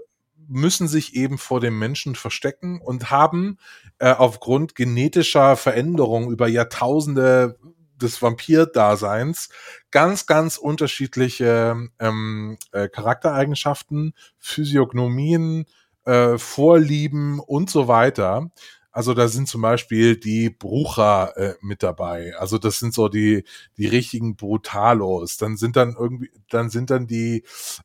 müssen 0.47 0.87
sich 0.87 1.13
eben 1.13 1.37
vor 1.37 1.59
dem 1.59 1.77
Menschen 1.77 2.15
verstecken 2.15 2.79
und 2.79 3.11
haben 3.11 3.57
äh, 3.99 4.09
aufgrund 4.13 4.73
genetischer 4.73 5.57
Veränderungen 5.57 6.31
über 6.31 6.47
Jahrtausende 6.47 7.59
des 7.97 8.21
Vampir-Daseins 8.21 9.49
ganz, 9.91 10.27
ganz 10.27 10.55
unterschiedliche 10.55 11.75
ähm, 11.99 12.57
äh, 12.71 12.87
Charaktereigenschaften, 12.87 14.13
Physiognomien, 14.37 15.65
äh, 16.05 16.37
Vorlieben 16.37 17.41
und 17.41 17.69
so 17.69 17.89
weiter. 17.89 18.49
Also 18.95 19.13
da 19.13 19.27
sind 19.27 19.49
zum 19.49 19.61
Beispiel 19.61 20.15
die 20.15 20.49
Brucher 20.49 21.35
äh, 21.35 21.55
mit 21.59 21.83
dabei. 21.83 22.33
Also 22.37 22.57
das 22.57 22.79
sind 22.79 22.93
so 22.93 23.09
die 23.09 23.43
die 23.77 23.87
richtigen 23.87 24.37
Brutalos. 24.37 25.35
Dann 25.35 25.57
sind 25.57 25.75
dann 25.75 25.97
irgendwie, 25.99 26.31
dann 26.49 26.69
sind 26.69 26.91
dann 26.91 27.05
die 27.05 27.43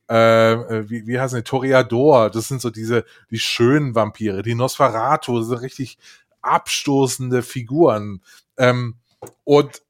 äh, 0.09 0.53
äh, 0.53 0.89
wie, 0.89 1.09
wie 1.09 1.19
heißen 1.19 1.39
die 1.39 1.43
Toreador. 1.43 2.31
Das 2.31 2.47
sind 2.47 2.61
so 2.63 2.71
diese 2.71 3.05
die 3.29 3.41
schönen 3.41 3.97
Vampire. 3.97 4.43
Die 4.43 4.55
Nosferatu, 4.55 5.43
sind 5.43 5.61
richtig 5.63 5.99
abstoßende 6.43 7.43
Figuren. 7.43 8.23
Ähm, 8.57 8.95
und 9.43 9.83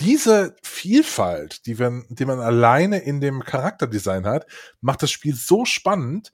diese 0.00 0.56
Vielfalt, 0.64 1.66
die, 1.66 1.78
wir, 1.78 2.02
die 2.08 2.24
man 2.24 2.40
alleine 2.40 2.98
in 2.98 3.20
dem 3.20 3.44
Charakterdesign 3.44 4.26
hat, 4.26 4.44
macht 4.80 5.04
das 5.04 5.12
Spiel 5.12 5.36
so 5.36 5.64
spannend, 5.64 6.32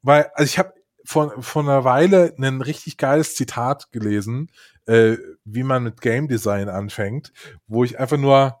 weil, 0.00 0.30
also 0.34 0.48
ich 0.48 0.58
habe 0.58 0.72
vor, 1.06 1.42
vor 1.42 1.62
einer 1.62 1.84
Weile 1.84 2.34
ein 2.38 2.60
richtig 2.60 2.96
geiles 2.96 3.34
Zitat 3.34 3.92
gelesen, 3.92 4.50
äh, 4.86 5.16
wie 5.44 5.62
man 5.62 5.84
mit 5.84 6.00
Game 6.00 6.28
Design 6.28 6.68
anfängt, 6.68 7.32
wo 7.66 7.84
ich 7.84 7.98
einfach 7.98 8.18
nur, 8.18 8.60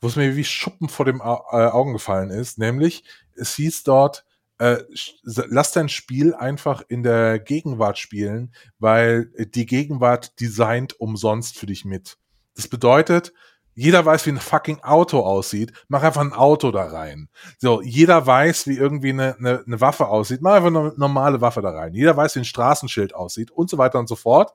wo 0.00 0.08
es 0.08 0.16
mir 0.16 0.36
wie 0.36 0.44
Schuppen 0.44 0.88
vor 0.88 1.06
dem 1.06 1.20
Au 1.20 1.44
äh, 1.50 1.66
Augen 1.66 1.92
gefallen 1.92 2.30
ist, 2.30 2.58
nämlich 2.58 3.04
es 3.34 3.54
hieß 3.54 3.82
dort, 3.84 4.24
äh, 4.58 4.78
lass 5.22 5.72
dein 5.72 5.88
Spiel 5.88 6.34
einfach 6.34 6.82
in 6.88 7.02
der 7.02 7.38
Gegenwart 7.38 7.98
spielen, 7.98 8.54
weil 8.78 9.26
die 9.54 9.66
Gegenwart 9.66 10.40
designt 10.40 10.98
umsonst 11.00 11.58
für 11.58 11.66
dich 11.66 11.84
mit. 11.84 12.16
Das 12.54 12.68
bedeutet, 12.68 13.32
jeder 13.76 14.04
weiß, 14.04 14.24
wie 14.24 14.30
ein 14.30 14.40
fucking 14.40 14.80
Auto 14.80 15.20
aussieht. 15.20 15.72
Mach 15.88 16.02
einfach 16.02 16.22
ein 16.22 16.32
Auto 16.32 16.70
da 16.70 16.86
rein. 16.86 17.28
So, 17.58 17.82
jeder 17.82 18.26
weiß, 18.26 18.66
wie 18.66 18.76
irgendwie 18.78 19.10
eine, 19.10 19.36
eine, 19.36 19.62
eine 19.66 19.80
Waffe 19.82 20.08
aussieht. 20.08 20.40
Mach 20.40 20.54
einfach 20.54 20.68
eine 20.68 20.94
normale 20.96 21.42
Waffe 21.42 21.60
da 21.60 21.70
rein. 21.70 21.92
Jeder 21.92 22.16
weiß, 22.16 22.34
wie 22.34 22.40
ein 22.40 22.46
Straßenschild 22.46 23.14
aussieht 23.14 23.50
und 23.50 23.68
so 23.68 23.76
weiter 23.76 23.98
und 23.98 24.08
so 24.08 24.16
fort. 24.16 24.54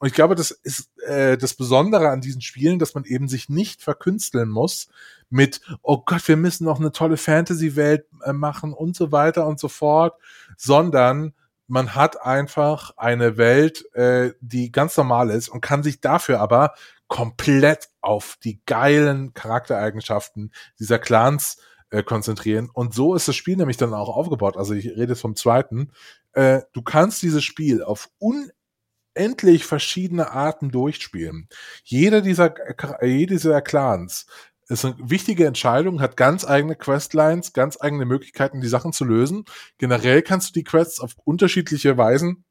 Und 0.00 0.08
ich 0.08 0.14
glaube, 0.14 0.34
das 0.34 0.50
ist 0.50 0.90
äh, 1.06 1.38
das 1.38 1.54
Besondere 1.54 2.10
an 2.10 2.20
diesen 2.20 2.42
Spielen, 2.42 2.80
dass 2.80 2.94
man 2.94 3.04
eben 3.04 3.28
sich 3.28 3.48
nicht 3.48 3.82
verkünsteln 3.82 4.48
muss 4.48 4.88
mit, 5.30 5.60
oh 5.82 6.02
Gott, 6.04 6.26
wir 6.26 6.36
müssen 6.36 6.64
noch 6.64 6.80
eine 6.80 6.90
tolle 6.90 7.16
Fantasy-Welt 7.16 8.04
äh, 8.24 8.32
machen 8.32 8.72
und 8.72 8.96
so 8.96 9.12
weiter 9.12 9.46
und 9.46 9.60
so 9.60 9.68
fort, 9.68 10.14
sondern 10.56 11.34
man 11.68 11.94
hat 11.94 12.22
einfach 12.22 12.92
eine 12.96 13.36
Welt, 13.36 13.92
äh, 13.94 14.32
die 14.40 14.70
ganz 14.70 14.96
normal 14.96 15.30
ist 15.30 15.48
und 15.48 15.60
kann 15.60 15.82
sich 15.82 16.00
dafür 16.00 16.40
aber 16.40 16.74
komplett 17.08 17.88
auf 18.00 18.36
die 18.42 18.60
geilen 18.66 19.34
Charaktereigenschaften 19.34 20.52
dieser 20.78 20.98
Clans 20.98 21.58
äh, 21.90 22.02
konzentrieren. 22.02 22.70
Und 22.72 22.94
so 22.94 23.14
ist 23.14 23.28
das 23.28 23.36
Spiel 23.36 23.56
nämlich 23.56 23.76
dann 23.76 23.94
auch 23.94 24.14
aufgebaut. 24.14 24.56
Also 24.56 24.74
ich 24.74 24.88
rede 24.88 25.12
jetzt 25.12 25.20
vom 25.20 25.36
zweiten. 25.36 25.92
Äh, 26.32 26.62
du 26.72 26.82
kannst 26.82 27.22
dieses 27.22 27.44
Spiel 27.44 27.82
auf 27.82 28.10
unendlich 28.18 29.64
verschiedene 29.64 30.30
Arten 30.32 30.70
durchspielen. 30.70 31.48
Jeder 31.84 32.22
dieser, 32.22 32.54
jeder 33.02 33.34
dieser 33.34 33.62
Clans 33.62 34.26
ist 34.68 34.84
eine 34.84 34.96
wichtige 34.98 35.46
Entscheidung, 35.46 36.00
hat 36.00 36.16
ganz 36.16 36.44
eigene 36.44 36.76
Questlines, 36.76 37.52
ganz 37.52 37.80
eigene 37.80 38.04
Möglichkeiten, 38.04 38.60
die 38.60 38.68
Sachen 38.68 38.92
zu 38.92 39.04
lösen. 39.04 39.44
Generell 39.78 40.22
kannst 40.22 40.48
du 40.48 40.52
die 40.54 40.64
Quests 40.64 41.00
auf 41.00 41.14
unterschiedliche 41.24 41.96
Weisen 41.96 42.44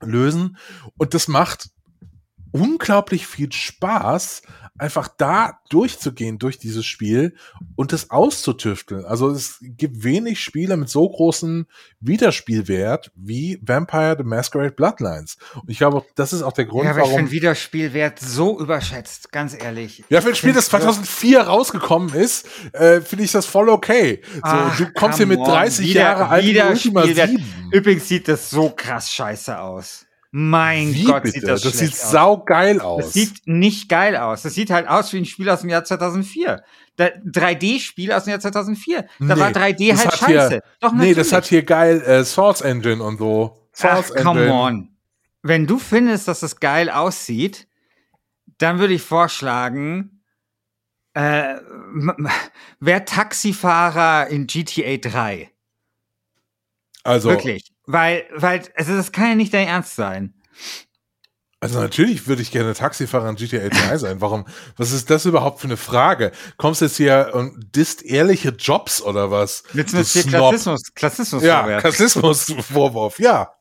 lösen 0.00 0.56
und 0.96 1.14
das 1.14 1.28
macht 1.28 1.70
unglaublich 2.52 3.26
viel 3.26 3.52
Spaß, 3.52 4.42
einfach 4.78 5.08
da 5.08 5.58
durchzugehen 5.70 6.38
durch 6.38 6.58
dieses 6.58 6.86
Spiel 6.86 7.34
und 7.74 7.92
das 7.92 8.10
auszutüfteln. 8.10 9.04
Also 9.04 9.28
es 9.30 9.58
gibt 9.60 10.04
wenig 10.04 10.40
Spiele 10.40 10.76
mit 10.76 10.88
so 10.88 11.08
großem 11.08 11.66
Wiederspielwert 12.00 13.10
wie 13.16 13.58
Vampire 13.62 14.14
the 14.18 14.24
Masquerade 14.24 14.70
Bloodlines. 14.72 15.36
Und 15.54 15.68
ich 15.68 15.78
glaube, 15.78 16.04
das 16.14 16.32
ist 16.32 16.42
auch 16.42 16.52
der 16.52 16.66
Grund, 16.66 16.84
Ja, 16.84 16.90
aber 16.92 17.00
ich 17.00 17.04
warum 17.06 17.16
finde 17.18 17.32
Wiederspielwert 17.32 18.18
so 18.20 18.58
überschätzt, 18.60 19.32
ganz 19.32 19.54
ehrlich. 19.60 20.04
ja, 20.08 20.20
für 20.20 20.28
ein 20.28 20.34
Spiel, 20.34 20.52
das 20.52 20.66
2004 20.68 21.40
rausgekommen 21.40 22.14
ist, 22.14 22.46
äh, 22.72 23.00
finde 23.00 23.24
ich 23.24 23.32
das 23.32 23.46
voll 23.46 23.68
okay. 23.68 24.22
So, 24.34 24.40
Ach, 24.42 24.76
du 24.76 24.92
kommst 24.92 25.18
hier 25.18 25.26
mit 25.26 25.38
come 25.38 25.48
on. 25.50 25.54
30 25.58 25.88
Wieder- 25.88 26.00
Jahre 26.00 26.28
alt 26.28 26.44
Ultima 26.44 27.02
Wiederspielwert. 27.04 27.30
7. 27.30 27.44
Übrigens 27.72 28.08
sieht 28.08 28.28
das 28.28 28.48
so 28.50 28.70
krass 28.70 29.12
scheiße 29.12 29.58
aus. 29.60 30.04
Mein 30.30 30.92
Wie 30.92 31.04
Gott, 31.04 31.22
bitte? 31.22 31.40
sieht 31.40 31.48
das, 31.48 31.62
das 31.62 31.78
sieht 31.78 31.92
aus. 31.92 32.10
saugeil 32.10 32.80
aus. 32.80 33.04
Das 33.04 33.12
sieht 33.14 33.46
nicht 33.46 33.88
geil 33.88 34.14
aus. 34.16 34.42
Das 34.42 34.54
sieht 34.54 34.70
halt 34.70 34.86
aus 34.86 35.12
wie 35.12 35.18
ein 35.18 35.24
Spiel 35.24 35.48
aus 35.48 35.62
dem 35.62 35.70
Jahr 35.70 35.84
2004. 35.84 36.62
Da- 36.96 37.06
3D-Spiel 37.24 38.12
aus 38.12 38.24
dem 38.24 38.30
Jahr 38.32 38.40
2004. 38.40 39.02
Da 39.02 39.08
Nee, 39.20 39.40
war 39.40 39.50
3D 39.52 39.88
das 39.90 40.00
halt 40.04 40.20
hat 40.20 40.26
hier- 40.28 40.40
scheiße. 40.40 40.62
Doch, 40.80 40.92
nee, 40.92 41.14
das 41.14 41.32
hat 41.32 41.46
hier 41.46 41.62
geil 41.62 42.02
äh, 42.02 42.24
Source 42.24 42.60
Engine 42.60 43.02
und 43.02 43.18
so. 43.18 43.56
Ach, 43.72 43.78
Source 44.04 44.14
come 44.22 44.40
Engine. 44.40 44.52
on. 44.54 44.88
Wenn 45.42 45.66
du 45.66 45.78
findest, 45.78 46.28
dass 46.28 46.40
das 46.40 46.60
geil 46.60 46.90
aussieht, 46.90 47.66
dann 48.58 48.80
würde 48.80 48.92
ich 48.94 49.02
vorschlagen, 49.02 50.20
äh, 51.14 51.54
wer 52.80 53.04
Taxifahrer 53.06 54.26
in 54.28 54.46
GTA 54.46 54.96
3. 54.98 55.50
Also, 57.04 57.30
Wirklich. 57.30 57.72
Weil, 57.90 58.26
weil, 58.34 58.62
also 58.76 58.94
das 58.94 59.12
kann 59.12 59.30
ja 59.30 59.34
nicht 59.34 59.54
dein 59.54 59.66
Ernst 59.66 59.96
sein. 59.96 60.34
Also 61.58 61.80
natürlich 61.80 62.28
würde 62.28 62.42
ich 62.42 62.50
gerne 62.50 62.74
Taxifahrer 62.74 63.30
in 63.30 63.36
GTA 63.36 63.66
3 63.66 63.96
sein. 63.96 64.20
Warum? 64.20 64.46
Was 64.76 64.92
ist 64.92 65.08
das 65.08 65.24
überhaupt 65.24 65.60
für 65.60 65.68
eine 65.68 65.78
Frage? 65.78 66.32
Kommst 66.58 66.82
du 66.82 66.84
jetzt 66.84 66.98
hier 66.98 67.30
und 67.32 67.74
disst 67.74 68.04
ehrliche 68.04 68.50
Jobs 68.50 69.00
oder 69.00 69.30
was? 69.30 69.64
Jetzt 69.72 69.94
Du 69.94 69.96
hier 69.96 70.04
Snob. 70.04 70.50
Klassismus, 70.50 70.82
Klassismus 70.94 71.42
Ja. 71.42 71.80
Klassismus-Vorwurf, 71.80 73.18
ja. 73.20 73.54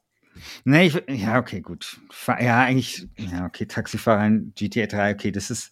Nee, 0.65 0.87
ich, 0.87 1.01
ja, 1.07 1.39
okay, 1.39 1.61
gut. 1.61 1.97
Ja, 2.27 2.63
eigentlich, 2.63 3.07
ja, 3.17 3.45
okay, 3.45 3.65
Taxifahrer 3.65 4.25
in 4.27 4.51
GTA 4.55 4.87
3, 4.87 5.13
okay, 5.13 5.31
das 5.31 5.49
ist. 5.49 5.71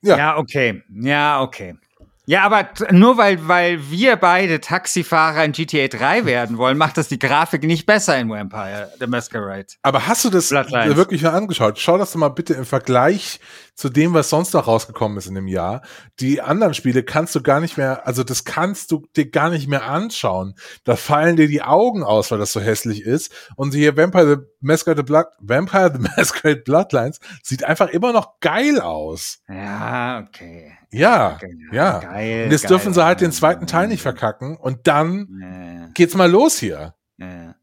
Ja. 0.00 0.16
Ja, 0.16 0.36
okay. 0.38 0.82
Ja, 0.88 1.42
okay. 1.42 1.76
Ja, 2.28 2.42
aber 2.42 2.68
nur 2.90 3.16
weil, 3.16 3.48
weil 3.48 3.90
wir 3.90 4.16
beide 4.16 4.60
Taxifahrer 4.60 5.46
in 5.46 5.52
GTA 5.52 5.88
3 5.88 6.24
werden 6.26 6.58
wollen, 6.58 6.76
macht 6.76 6.98
das 6.98 7.08
die 7.08 7.18
Grafik 7.18 7.62
nicht 7.62 7.86
besser 7.86 8.18
in 8.18 8.28
Vampire, 8.28 8.92
The 9.00 9.06
Masquerade. 9.06 9.68
Aber 9.80 10.06
hast 10.06 10.26
du 10.26 10.28
das 10.28 10.50
Bloodlines. 10.50 10.94
wirklich 10.94 11.22
mal 11.22 11.30
angeschaut? 11.30 11.78
Schau 11.78 11.96
das 11.96 12.12
doch 12.12 12.18
mal 12.18 12.28
bitte 12.28 12.52
im 12.52 12.66
Vergleich 12.66 13.40
zu 13.74 13.88
dem, 13.88 14.12
was 14.12 14.28
sonst 14.28 14.52
noch 14.52 14.66
rausgekommen 14.66 15.16
ist 15.16 15.26
in 15.26 15.36
dem 15.36 15.48
Jahr. 15.48 15.80
Die 16.20 16.42
anderen 16.42 16.74
Spiele 16.74 17.02
kannst 17.02 17.34
du 17.34 17.40
gar 17.40 17.60
nicht 17.60 17.78
mehr, 17.78 18.06
also 18.06 18.22
das 18.22 18.44
kannst 18.44 18.90
du 18.90 19.06
dir 19.16 19.30
gar 19.30 19.48
nicht 19.48 19.66
mehr 19.66 19.86
anschauen. 19.86 20.54
Da 20.84 20.96
fallen 20.96 21.36
dir 21.36 21.48
die 21.48 21.62
Augen 21.62 22.02
aus, 22.02 22.30
weil 22.30 22.38
das 22.38 22.52
so 22.52 22.60
hässlich 22.60 23.04
ist. 23.04 23.32
Und 23.56 23.72
hier 23.72 23.96
Vampire 23.96 24.28
the 24.28 24.46
Masquerade 24.60 25.02
Blood, 25.02 25.28
Vampire 25.40 25.90
the 25.94 26.06
Masquerade 26.18 26.60
Bloodlines 26.60 27.20
sieht 27.42 27.64
einfach 27.64 27.88
immer 27.88 28.12
noch 28.12 28.38
geil 28.40 28.82
aus. 28.82 29.38
Ja, 29.48 30.26
okay. 30.28 30.77
Ja, 30.90 31.34
Okay, 31.36 31.54
ja. 31.72 31.98
Geil. 32.00 32.44
Und 32.46 32.50
jetzt 32.52 32.62
geil. 32.62 32.68
dürfen 32.68 32.94
sie 32.94 33.04
halt 33.04 33.20
den 33.20 33.32
zweiten 33.32 33.66
Teil 33.66 33.88
nicht 33.88 34.02
verkacken. 34.02 34.56
Und 34.56 34.86
dann 34.86 35.90
geht's 35.94 36.14
mal 36.14 36.30
los 36.30 36.58
hier. 36.58 36.94
ja. 37.18 37.54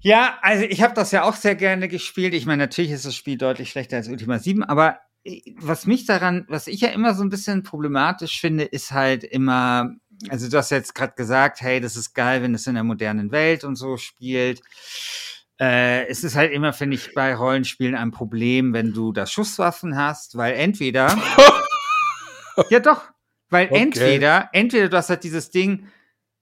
Ja, 0.00 0.38
also 0.42 0.64
ich 0.64 0.80
habe 0.82 0.94
das 0.94 1.10
ja 1.10 1.24
auch 1.24 1.34
sehr 1.34 1.56
gerne 1.56 1.88
gespielt. 1.88 2.32
Ich 2.32 2.46
meine, 2.46 2.62
natürlich 2.62 2.92
ist 2.92 3.04
das 3.04 3.16
Spiel 3.16 3.36
deutlich 3.36 3.70
schlechter 3.70 3.96
als 3.96 4.08
Ultima 4.08 4.38
7, 4.38 4.62
aber 4.62 5.00
äh, 5.24 5.40
was 5.60 5.86
mich 5.86 6.06
daran, 6.06 6.44
was 6.48 6.68
ich 6.68 6.80
ja 6.80 6.90
immer 6.90 7.14
so 7.14 7.24
ein 7.24 7.30
bisschen 7.30 7.64
problematisch 7.64 8.40
finde, 8.40 8.62
ist 8.64 8.92
halt 8.92 9.24
immer, 9.24 9.90
also 10.28 10.48
du 10.48 10.56
hast 10.56 10.70
jetzt 10.70 10.94
gerade 10.94 11.14
gesagt, 11.16 11.60
hey, 11.62 11.80
das 11.80 11.96
ist 11.96 12.14
geil, 12.14 12.42
wenn 12.42 12.54
es 12.54 12.66
in 12.68 12.74
der 12.74 12.84
modernen 12.84 13.32
Welt 13.32 13.64
und 13.64 13.74
so 13.74 13.96
spielt. 13.96 14.60
Äh, 15.60 16.06
es 16.06 16.22
ist 16.22 16.36
halt 16.36 16.52
immer, 16.52 16.72
finde 16.72 16.94
ich, 16.94 17.12
bei 17.12 17.34
Rollenspielen 17.34 17.96
ein 17.96 18.12
Problem, 18.12 18.72
wenn 18.72 18.92
du 18.92 19.12
da 19.12 19.26
Schusswaffen 19.26 19.96
hast, 19.96 20.36
weil 20.36 20.54
entweder 20.54 21.08
ja, 22.70 22.80
doch. 22.80 23.10
Weil 23.50 23.68
Okay. 23.68 23.80
entweder, 23.82 24.50
entweder 24.52 24.88
du 24.88 24.96
hast 24.96 25.08
halt 25.10 25.24
dieses 25.24 25.50
Ding, 25.50 25.88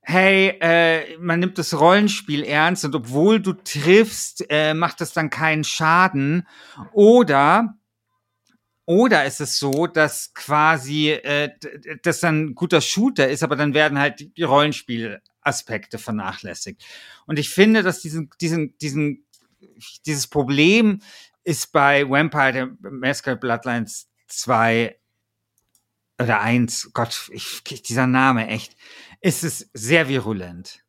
hey, 0.00 0.56
äh, 0.60 1.18
man 1.18 1.40
nimmt 1.40 1.58
das 1.58 1.78
Rollenspiel 1.78 2.42
ernst 2.44 2.84
und 2.84 2.94
obwohl 2.94 3.40
du 3.40 3.52
triffst, 3.52 4.44
äh, 4.50 4.72
macht 4.74 5.00
es 5.00 5.12
dann 5.12 5.30
keinen 5.30 5.64
Schaden. 5.64 6.46
Oder, 6.92 7.76
oder 8.84 9.24
ist 9.24 9.40
es 9.40 9.58
so, 9.58 9.86
dass 9.88 10.32
quasi 10.34 11.10
äh, 11.10 11.50
das 12.02 12.20
dann 12.20 12.46
ein 12.46 12.54
guter 12.54 12.80
Shooter 12.80 13.28
ist, 13.28 13.42
aber 13.42 13.56
dann 13.56 13.74
werden 13.74 13.98
halt 13.98 14.28
die- 14.36 14.42
Rollenspielaspekte 14.44 15.98
vernachlässigt. 15.98 16.84
Und 17.26 17.38
ich 17.38 17.50
finde, 17.50 17.82
dass 17.82 18.00
diesen, 18.00 18.30
diesen, 18.40 18.76
diesen, 18.78 19.26
dieses 20.06 20.28
Problem 20.28 21.00
ist 21.42 21.72
bei 21.72 22.08
Vampire 22.08 22.76
the 22.82 22.90
Masquerade 22.90 23.40
Bloodlines 23.40 24.08
2 24.28 24.96
oder 26.20 26.40
eins, 26.40 26.90
Gott, 26.94 27.30
ich, 27.32 27.62
dieser 27.82 28.06
Name, 28.06 28.48
echt, 28.48 28.76
ist 29.20 29.44
es 29.44 29.68
sehr 29.74 30.08
virulent. 30.08 30.80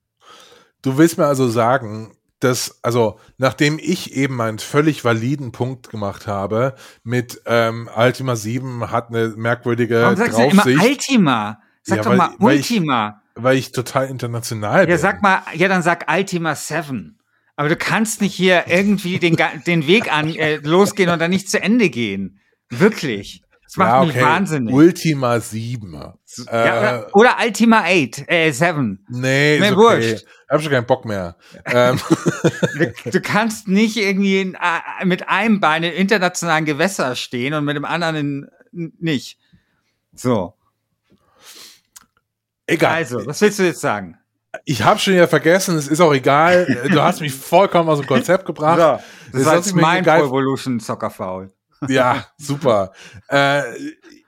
Du 0.82 0.98
willst 0.98 1.18
mir 1.18 1.26
also 1.26 1.50
sagen, 1.50 2.16
dass, 2.40 2.80
also, 2.84 3.20
nachdem 3.38 3.80
ich 3.82 4.14
eben 4.14 4.36
meinen 4.36 4.60
völlig 4.60 5.04
validen 5.04 5.52
Punkt 5.52 5.90
gemacht 5.90 6.28
habe, 6.28 6.76
mit 7.04 7.42
ähm, 7.46 7.90
Ultima 7.96 8.36
7 8.36 8.92
hat 8.92 9.10
eine 9.10 9.30
merkwürdige 9.30 10.02
Warum 10.04 10.16
sagst 10.16 10.38
du 10.38 10.44
immer 10.44 10.64
Draufsicht, 10.64 10.84
Ultima? 11.10 11.62
Sag 11.82 11.98
Ja, 11.98 12.04
doch 12.04 12.10
weil- 12.12 12.18
mal 12.18 12.36
weil 12.38 12.56
ich- 12.60 12.70
Ultima. 12.72 13.22
weil 13.36 13.58
ich 13.58 13.72
total 13.72 14.08
international 14.08 14.82
bin. 14.86 14.90
Ja, 14.92 14.98
sag 15.00 15.22
mal, 15.24 15.42
ja, 15.56 15.68
dann 15.68 15.82
sag 15.82 16.06
Ultima 16.12 16.54
7. 16.56 17.18
Aber 17.56 17.70
du 17.70 17.76
kannst 17.76 18.22
nicht 18.22 18.36
hier 18.36 18.66
irgendwie 18.68 19.18
den, 19.18 19.36
den 19.66 19.88
Weg 19.88 20.14
an 20.14 20.30
äh, 20.36 20.58
losgehen 20.58 21.10
und 21.10 21.18
dann 21.20 21.32
nicht 21.32 21.50
zu 21.50 21.60
Ende 21.60 21.90
gehen. 21.90 22.40
Wirklich. 22.70 23.42
Das 23.68 23.76
macht 23.76 23.90
ja, 23.90 24.06
mich 24.06 24.16
okay. 24.16 24.22
wahnsinnig. 24.24 24.74
Ultima 24.74 25.42
7. 25.42 25.92
ja, 25.92 26.14
äh, 26.48 26.54
oder, 26.54 27.10
oder 27.16 27.38
Ultima 27.46 27.82
8, 27.82 28.24
äh, 28.28 28.52
7. 28.52 29.06
nee, 29.10 29.60
Mir 29.60 29.66
ist 29.66 29.72
okay. 29.74 29.76
wurscht. 29.76 30.26
Hab 30.50 30.62
schon 30.62 30.72
keinen 30.72 30.86
Bock 30.86 31.04
mehr. 31.04 31.36
ähm, 31.66 32.00
Du, 33.04 33.12
du 33.12 33.22
kannst 33.22 33.68
nicht 33.68 33.98
irgendwie 33.98 34.40
in, 34.40 34.54
äh, 34.54 35.06
mit 35.06 35.28
einem 35.28 35.60
Bein 35.60 35.84
in 35.84 35.92
internationalen 35.92 36.64
Gewässer 36.64 37.16
stehen 37.18 37.54
und 37.54 37.66
mit 37.66 37.76
dem 37.76 37.84
anderen 37.84 38.16
in, 38.16 38.50
nicht. 39.00 39.38
So. 40.14 40.54
egal. 42.68 42.94
Also, 42.94 43.26
was 43.26 43.42
willst 43.42 43.60
du 43.60 43.64
jetzt 43.64 43.82
sagen? 43.82 44.18
Ich 44.64 44.82
habe 44.84 44.98
schon 44.98 45.14
wieder 45.14 45.28
vergessen, 45.28 45.76
es 45.76 45.90
ist 45.90 46.00
auch 46.00 46.14
egal. 46.14 46.66
Du 46.90 47.02
hast 47.02 47.20
mich 47.20 47.34
vollkommen 47.34 47.90
aus 47.90 48.00
dem 48.00 48.08
Konzept 48.08 48.46
gebracht. 48.46 48.80
das 48.80 49.02
Das 49.34 49.46
war 49.46 49.56
jetzt 49.56 49.76
mein 49.76 50.06
Pro 50.06 50.28
Evolution 50.28 50.80
Soccer 50.80 51.10
Foul. 51.10 51.52
Ja, 51.88 52.26
super. 52.38 52.94
äh, 53.30 53.64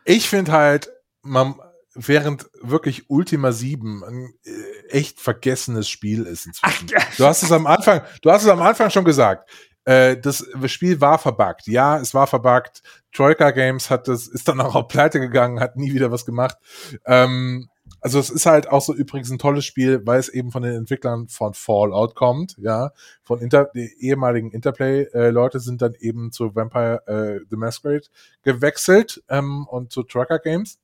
ich 0.05 0.29
finde 0.29 0.51
halt, 0.51 0.89
man, 1.21 1.55
während 1.93 2.49
wirklich 2.61 3.09
Ultima 3.09 3.51
7 3.51 4.03
ein 4.03 4.33
äh, 4.43 4.89
echt 4.89 5.19
vergessenes 5.19 5.89
Spiel 5.89 6.23
ist 6.23 6.45
inzwischen. 6.45 6.87
Du 7.17 7.25
hast 7.25 7.43
es 7.43 7.51
am 7.51 7.67
Anfang, 7.67 8.01
du 8.21 8.31
hast 8.31 8.43
es 8.43 8.49
am 8.49 8.61
Anfang 8.61 8.89
schon 8.89 9.05
gesagt. 9.05 9.49
Äh, 9.85 10.17
das 10.17 10.45
Spiel 10.65 11.01
war 11.01 11.17
verbuggt. 11.17 11.67
Ja, 11.67 11.97
es 11.97 12.13
war 12.13 12.27
verbuggt. 12.27 12.81
Troika 13.11 13.51
Games 13.51 13.89
hat 13.89 14.07
das, 14.07 14.27
ist 14.27 14.47
dann 14.47 14.61
auch 14.61 14.75
auf 14.75 14.87
Pleite 14.87 15.19
gegangen, 15.19 15.59
hat 15.59 15.77
nie 15.77 15.93
wieder 15.93 16.11
was 16.11 16.25
gemacht. 16.25 16.57
Ähm, 17.05 17.69
also 18.01 18.19
es 18.19 18.29
ist 18.29 18.45
halt 18.45 18.69
auch 18.69 18.81
so 18.81 18.93
übrigens 18.93 19.29
ein 19.29 19.39
tolles 19.39 19.65
Spiel, 19.65 20.05
weil 20.05 20.19
es 20.19 20.29
eben 20.29 20.51
von 20.51 20.63
den 20.63 20.75
Entwicklern 20.75 21.27
von 21.27 21.53
Fallout 21.53 22.15
kommt, 22.15 22.55
ja. 22.57 22.91
Von 23.23 23.39
Inter 23.39 23.69
die 23.73 23.93
ehemaligen 23.99 24.51
Interplay-Leute 24.51 25.59
sind 25.59 25.81
dann 25.81 25.95
eben 25.99 26.31
zu 26.31 26.55
Vampire 26.55 27.07
äh, 27.07 27.45
the 27.49 27.55
Masquerade 27.55 28.07
gewechselt 28.43 29.23
ähm, 29.29 29.67
und 29.67 29.91
zu 29.91 30.03
Trucker 30.03 30.39
Games. 30.39 30.79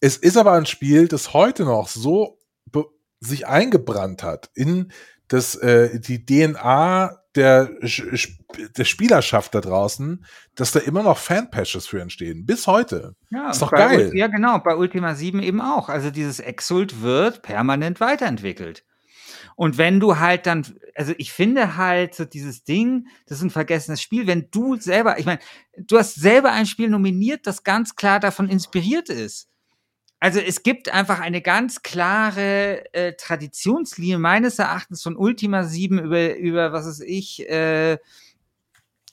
Es 0.00 0.16
ist 0.16 0.36
aber 0.36 0.52
ein 0.52 0.66
Spiel, 0.66 1.08
das 1.08 1.32
heute 1.32 1.64
noch 1.64 1.88
so 1.88 2.38
sich 3.20 3.46
eingebrannt 3.46 4.22
hat 4.22 4.50
in 4.54 4.92
das, 5.28 5.54
äh, 5.56 6.00
die 6.00 6.24
DNA 6.24 7.20
der, 7.38 7.70
der 8.76 8.84
Spielerschaft 8.84 9.54
da 9.54 9.60
draußen, 9.60 10.24
dass 10.56 10.72
da 10.72 10.80
immer 10.80 11.02
noch 11.02 11.18
Fanpatches 11.18 11.86
für 11.86 12.00
entstehen. 12.00 12.44
Bis 12.44 12.66
heute. 12.66 13.14
Ja, 13.30 13.50
Ist 13.50 13.62
doch 13.62 13.70
geil. 13.70 14.10
Ja, 14.14 14.26
genau, 14.26 14.58
bei 14.58 14.76
Ultima 14.76 15.14
7 15.14 15.42
eben 15.42 15.60
auch. 15.60 15.88
Also 15.88 16.10
dieses 16.10 16.40
Exult 16.40 17.00
wird 17.00 17.42
permanent 17.42 18.00
weiterentwickelt. 18.00 18.84
Und 19.54 19.78
wenn 19.78 20.00
du 20.00 20.18
halt 20.18 20.46
dann, 20.46 20.66
also 20.94 21.14
ich 21.18 21.32
finde 21.32 21.76
halt 21.76 22.14
so 22.14 22.24
dieses 22.24 22.64
Ding, 22.64 23.06
das 23.26 23.38
ist 23.38 23.44
ein 23.44 23.50
vergessenes 23.50 24.02
Spiel, 24.02 24.26
wenn 24.26 24.48
du 24.50 24.76
selber, 24.76 25.18
ich 25.18 25.26
meine, 25.26 25.40
du 25.76 25.98
hast 25.98 26.14
selber 26.16 26.52
ein 26.52 26.66
Spiel 26.66 26.88
nominiert, 26.88 27.46
das 27.46 27.64
ganz 27.64 27.94
klar 27.94 28.20
davon 28.20 28.48
inspiriert 28.48 29.08
ist. 29.08 29.48
Also 30.20 30.40
es 30.40 30.62
gibt 30.64 30.92
einfach 30.92 31.20
eine 31.20 31.40
ganz 31.40 31.82
klare 31.82 32.92
äh, 32.92 33.12
Traditionslinie 33.14 34.18
meines 34.18 34.58
Erachtens 34.58 35.02
von 35.02 35.16
Ultima 35.16 35.64
7 35.64 35.98
über, 35.98 36.36
über 36.36 36.72
was 36.72 36.86
weiß 36.86 37.00
ich, 37.00 37.48
äh, 37.48 37.98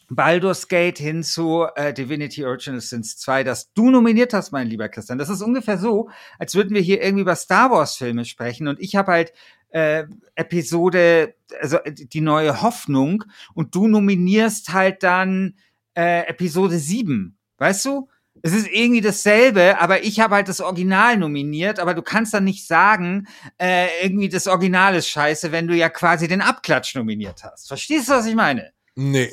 Baldur's 0.09 0.67
Gate 0.67 0.99
hin 0.99 1.23
zu 1.23 1.65
äh, 1.75 1.93
Divinity 1.93 2.45
Original 2.45 2.81
Sins 2.81 3.17
2, 3.17 3.43
das 3.43 3.73
du 3.73 3.89
nominiert 3.89 4.33
hast, 4.33 4.51
mein 4.51 4.67
lieber 4.67 4.89
Christian. 4.89 5.17
Das 5.17 5.29
ist 5.29 5.41
ungefähr 5.41 5.77
so, 5.77 6.09
als 6.39 6.55
würden 6.55 6.73
wir 6.73 6.81
hier 6.81 7.01
irgendwie 7.01 7.21
über 7.21 7.35
Star 7.35 7.71
Wars 7.71 7.95
Filme 7.95 8.25
sprechen 8.25 8.67
und 8.67 8.79
ich 8.79 8.95
habe 8.95 9.11
halt 9.11 9.33
äh, 9.69 10.05
Episode, 10.35 11.35
also 11.59 11.77
äh, 11.77 11.91
die 11.93 12.21
neue 12.21 12.61
Hoffnung 12.61 13.25
und 13.53 13.75
du 13.75 13.87
nominierst 13.87 14.73
halt 14.73 15.03
dann 15.03 15.55
äh, 15.95 16.27
Episode 16.27 16.77
7. 16.77 17.37
Weißt 17.57 17.85
du? 17.85 18.07
Es 18.41 18.53
ist 18.53 18.67
irgendwie 18.67 19.01
dasselbe, 19.01 19.79
aber 19.79 20.03
ich 20.03 20.19
habe 20.19 20.35
halt 20.35 20.49
das 20.49 20.61
Original 20.61 21.17
nominiert, 21.17 21.79
aber 21.79 21.93
du 21.93 22.01
kannst 22.01 22.33
dann 22.33 22.43
nicht 22.43 22.67
sagen, 22.67 23.27
äh, 23.57 23.87
irgendwie 24.03 24.29
das 24.29 24.47
Original 24.47 24.95
ist 24.95 25.09
scheiße, 25.09 25.51
wenn 25.51 25.67
du 25.67 25.75
ja 25.75 25.89
quasi 25.89 26.27
den 26.27 26.41
Abklatsch 26.41 26.95
nominiert 26.95 27.43
hast. 27.43 27.67
Verstehst 27.67 28.09
du, 28.09 28.13
was 28.13 28.25
ich 28.25 28.35
meine? 28.35 28.71
Nee. 28.95 29.31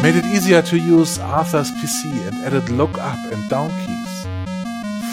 Made 0.00 0.16
it 0.16 0.24
easier 0.26 0.62
to 0.62 0.76
use 0.76 1.18
Arthur's 1.18 1.72
PC 1.72 2.06
and 2.28 2.46
added 2.46 2.68
look 2.70 2.96
up 2.98 3.18
and 3.32 3.50
down 3.50 3.70
keys. 3.84 4.26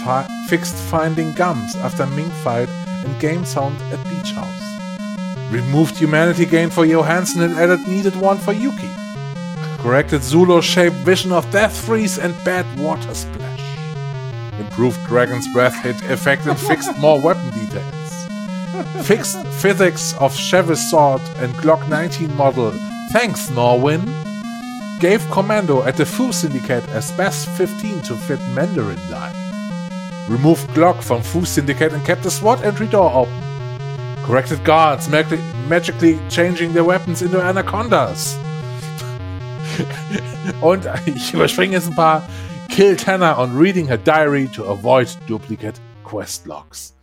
Fi- 0.03 0.27
fixed 0.47 0.75
finding 0.75 1.33
gums 1.33 1.75
after 1.77 2.05
Ming 2.05 2.29
fight 2.43 2.69
and 3.03 3.19
game 3.19 3.43
sound 3.43 3.75
at 3.91 4.03
Beach 4.03 4.35
House. 4.35 4.72
Removed 5.53 5.97
humanity 5.97 6.47
gain 6.47 6.71
for 6.71 6.83
Johansson 6.83 7.43
and 7.43 7.53
added 7.53 7.87
needed 7.87 8.15
one 8.15 8.39
for 8.39 8.53
Yuki. 8.53 8.89
Corrected 9.77 10.23
Zulu 10.23 10.63
shaped 10.63 10.95
vision 11.05 11.31
of 11.31 11.49
death 11.51 11.77
freeze 11.85 12.17
and 12.17 12.33
bad 12.43 12.65
water 12.79 13.13
splash. 13.13 13.61
Improved 14.59 14.99
Dragon's 15.05 15.47
Breath 15.53 15.75
hit 15.83 16.01
effect 16.09 16.47
and 16.47 16.57
fixed 16.57 16.97
more 16.97 17.21
weapon 17.21 17.51
details. 17.51 19.05
Fixed 19.05 19.45
physics 19.61 20.15
of 20.17 20.35
Chevy's 20.35 20.89
sword 20.89 21.21
and 21.37 21.53
Glock 21.53 21.87
19 21.87 22.35
model. 22.35 22.71
Thanks, 23.11 23.51
Norwin. 23.51 24.01
Gave 24.99 25.21
commando 25.29 25.83
at 25.83 25.97
the 25.97 26.05
Fu 26.07 26.31
Syndicate 26.31 26.89
as 26.89 27.11
best 27.11 27.47
15 27.49 28.01
to 28.01 28.15
fit 28.15 28.39
Mandarin 28.55 28.97
line. 29.11 29.35
Removed 30.27 30.67
Glock 30.69 31.03
from 31.03 31.21
Fu 31.21 31.45
Syndicate 31.45 31.93
and 31.93 32.03
kept 32.03 32.23
the 32.23 32.31
SWAT 32.31 32.63
entry 32.63 32.87
door 32.87 33.13
open. 33.13 33.52
Corrected 34.25 34.63
guards, 34.63 35.09
mag- 35.09 35.25
magically 35.67 36.17
changing 36.29 36.73
their 36.73 36.85
weapons 36.85 37.21
into 37.21 37.41
Anacondas. 37.41 38.37
Und 40.61 40.87
ich 41.05 41.33
überspringe 41.33 41.73
jetzt 41.73 41.87
ein 41.87 41.95
paar. 41.95 42.27
Kill 42.69 42.95
Tanner 42.95 43.37
on 43.37 43.55
reading 43.55 43.85
her 43.87 43.97
diary 43.97 44.47
to 44.47 44.63
avoid 44.65 45.07
duplicate 45.27 45.79
quest 46.03 46.47
logs. 46.47 46.95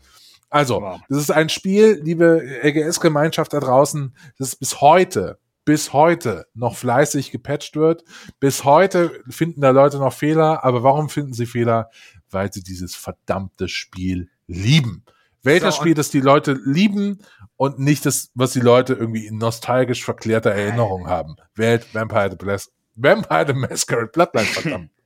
Also, 0.49 0.81
Wow. 0.81 1.01
das 1.09 1.18
ist 1.18 1.31
ein 1.31 1.49
Spiel, 1.49 2.01
liebe 2.03 2.43
LGS-Gemeinschaft 2.64 3.53
da 3.53 3.61
draußen, 3.61 4.12
das 4.37 4.57
bis 4.57 4.81
heute, 4.81 5.39
bis 5.64 5.93
heute 5.93 6.47
noch 6.55 6.75
fleißig 6.75 7.31
gepatcht 7.31 7.77
wird. 7.77 8.03
Bis 8.41 8.64
heute 8.64 9.12
finden 9.29 9.61
da 9.61 9.71
Leute 9.71 9.99
noch 9.99 10.12
Fehler, 10.12 10.64
aber 10.64 10.83
warum 10.83 11.09
finden 11.09 11.35
sie 11.35 11.47
Fehler? 11.47 11.89
Weil 12.31 12.53
sie 12.53 12.64
dieses 12.64 12.97
verdammte 12.97 13.68
Spiel 13.68 14.29
lieben. 14.49 15.05
Wählt 15.43 15.62
So, 15.62 15.66
das 15.68 15.76
Spiel, 15.76 15.95
das 15.95 16.11
die 16.11 16.20
Leute 16.20 16.59
lieben 16.64 17.18
und 17.57 17.78
nicht 17.78 18.07
das, 18.07 18.30
was 18.34 18.53
die 18.53 18.61
Leute 18.61 18.95
irgendwie 18.95 19.26
in 19.26 19.38
nostalgisch 19.38 20.05
verklärter 20.05 20.51
Erinnerung 20.51 21.09
haben. 21.09 21.36
Wählt 21.55 21.95
Vampire 21.95 22.30
the, 22.30 22.36
Bless 22.36 22.70
Vampire 22.95 23.47
the 23.47 23.55
Masquerade 23.55 24.09
Bloodline, 24.09 24.47
verdammt. 24.47 24.91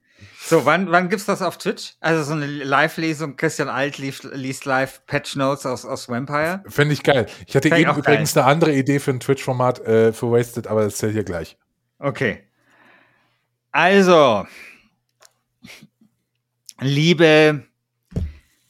So, 0.46 0.66
wann, 0.66 0.90
wann 0.90 1.08
gibt's 1.08 1.24
das 1.24 1.40
auf 1.40 1.56
Twitch? 1.56 1.94
Also 2.00 2.22
so 2.22 2.34
eine 2.34 2.44
Live-Lesung, 2.44 3.36
Christian 3.36 3.70
Alt 3.70 3.96
liest, 3.96 4.24
liest 4.24 4.66
live 4.66 5.00
Patch 5.06 5.36
Notes 5.36 5.64
aus, 5.64 5.86
aus 5.86 6.06
Vampire. 6.10 6.62
Fände 6.68 6.92
ich 6.92 7.02
geil. 7.02 7.24
Ich 7.46 7.56
hatte 7.56 7.70
Fänd 7.70 7.80
eben 7.80 7.96
übrigens 7.96 8.36
eine 8.36 8.44
andere 8.44 8.74
Idee 8.74 8.98
für 8.98 9.12
ein 9.12 9.20
Twitch-Format 9.20 9.80
äh, 9.86 10.12
für 10.12 10.30
Wasted, 10.30 10.66
aber 10.66 10.82
das 10.84 10.96
zählt 10.96 11.14
hier 11.14 11.24
gleich. 11.24 11.56
Okay. 11.98 12.46
Also, 13.72 14.46
liebe 16.78 17.64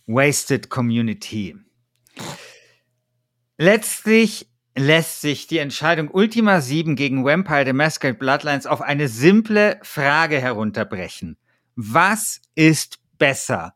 Wasted 0.07 0.69
Community, 0.69 1.57
letztlich 3.57 4.51
lässt 4.77 5.23
sich 5.23 5.47
die 5.47 5.59
Entscheidung 5.59 6.11
Ultima 6.11 6.61
7 6.61 6.95
gegen 6.95 7.25
Vampire 7.25 7.65
the 7.65 7.73
Masquerade 7.73 8.19
Bloodlines 8.19 8.67
auf 8.67 8.83
eine 8.83 9.09
simple 9.09 9.81
Frage 9.83 10.41
herunterbrechen. 10.41 11.39
Was 11.75 12.43
ist 12.55 12.99
besser? 13.19 13.75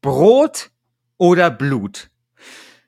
Brot 0.00 0.70
oder 1.18 1.50
Blut? 1.50 2.08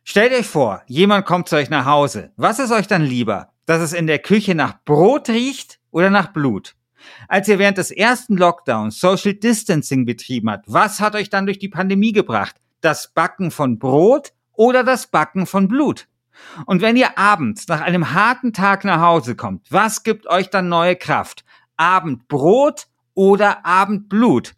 Stellt 0.03 0.33
euch 0.33 0.47
vor, 0.47 0.83
jemand 0.87 1.27
kommt 1.27 1.51
zu 1.51 1.57
euch 1.57 1.69
nach 1.69 1.85
Hause. 1.85 2.33
Was 2.37 2.59
ist 2.59 2.73
euch 2.73 2.87
dann 2.87 3.03
lieber? 3.03 3.53
Dass 3.67 3.83
es 3.83 3.93
in 3.93 4.07
der 4.07 4.21
Küche 4.21 4.55
nach 4.55 4.83
Brot 4.87 5.29
riecht 5.29 5.79
oder 5.91 6.09
nach 6.09 6.33
Blut? 6.33 6.75
Als 7.29 7.49
ihr 7.49 7.59
während 7.59 7.77
des 7.77 7.91
ersten 7.91 8.39
Lockdowns 8.39 8.99
Social 8.99 9.35
Distancing 9.35 10.07
betrieben 10.07 10.51
habt, 10.51 10.65
was 10.73 11.01
hat 11.01 11.15
euch 11.15 11.29
dann 11.29 11.45
durch 11.45 11.59
die 11.59 11.69
Pandemie 11.69 12.13
gebracht? 12.13 12.57
Das 12.81 13.13
Backen 13.13 13.51
von 13.51 13.79
Brot 13.79 14.33
oder 14.53 14.85
das 14.85 15.07
Backen 15.07 15.47
von 15.47 15.69
Blut? 15.69 16.09
Und 16.67 16.83
wenn 16.83 16.97
ihr 16.97 17.19
abends 17.19 17.67
nach 17.69 17.81
einem 17.81 18.13
harten 18.13 18.53
Tag 18.53 18.85
nach 18.85 19.01
Hause 19.01 19.35
kommt, 19.35 19.67
was 19.71 20.03
gibt 20.03 20.27
euch 20.27 20.51
dann 20.51 20.69
neue 20.69 20.97
Kraft? 20.97 21.45
Abendbrot 21.77 22.87
oder 23.15 23.65
Abendblut? 23.65 24.55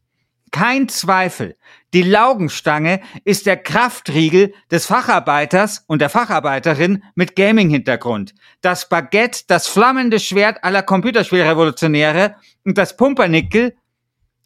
Kein 0.52 0.88
Zweifel. 0.88 1.56
Die 1.94 2.02
Laugenstange 2.02 3.00
ist 3.24 3.46
der 3.46 3.56
Kraftriegel 3.56 4.52
des 4.70 4.86
Facharbeiters 4.86 5.84
und 5.86 6.00
der 6.00 6.10
Facharbeiterin 6.10 7.04
mit 7.14 7.36
Gaming-Hintergrund. 7.36 8.34
Das 8.60 8.88
Baguette, 8.88 9.44
das 9.46 9.68
flammende 9.68 10.18
Schwert 10.18 10.64
aller 10.64 10.82
Computerspielrevolutionäre 10.82 12.34
und 12.64 12.78
das 12.78 12.96
Pumpernickel. 12.96 13.76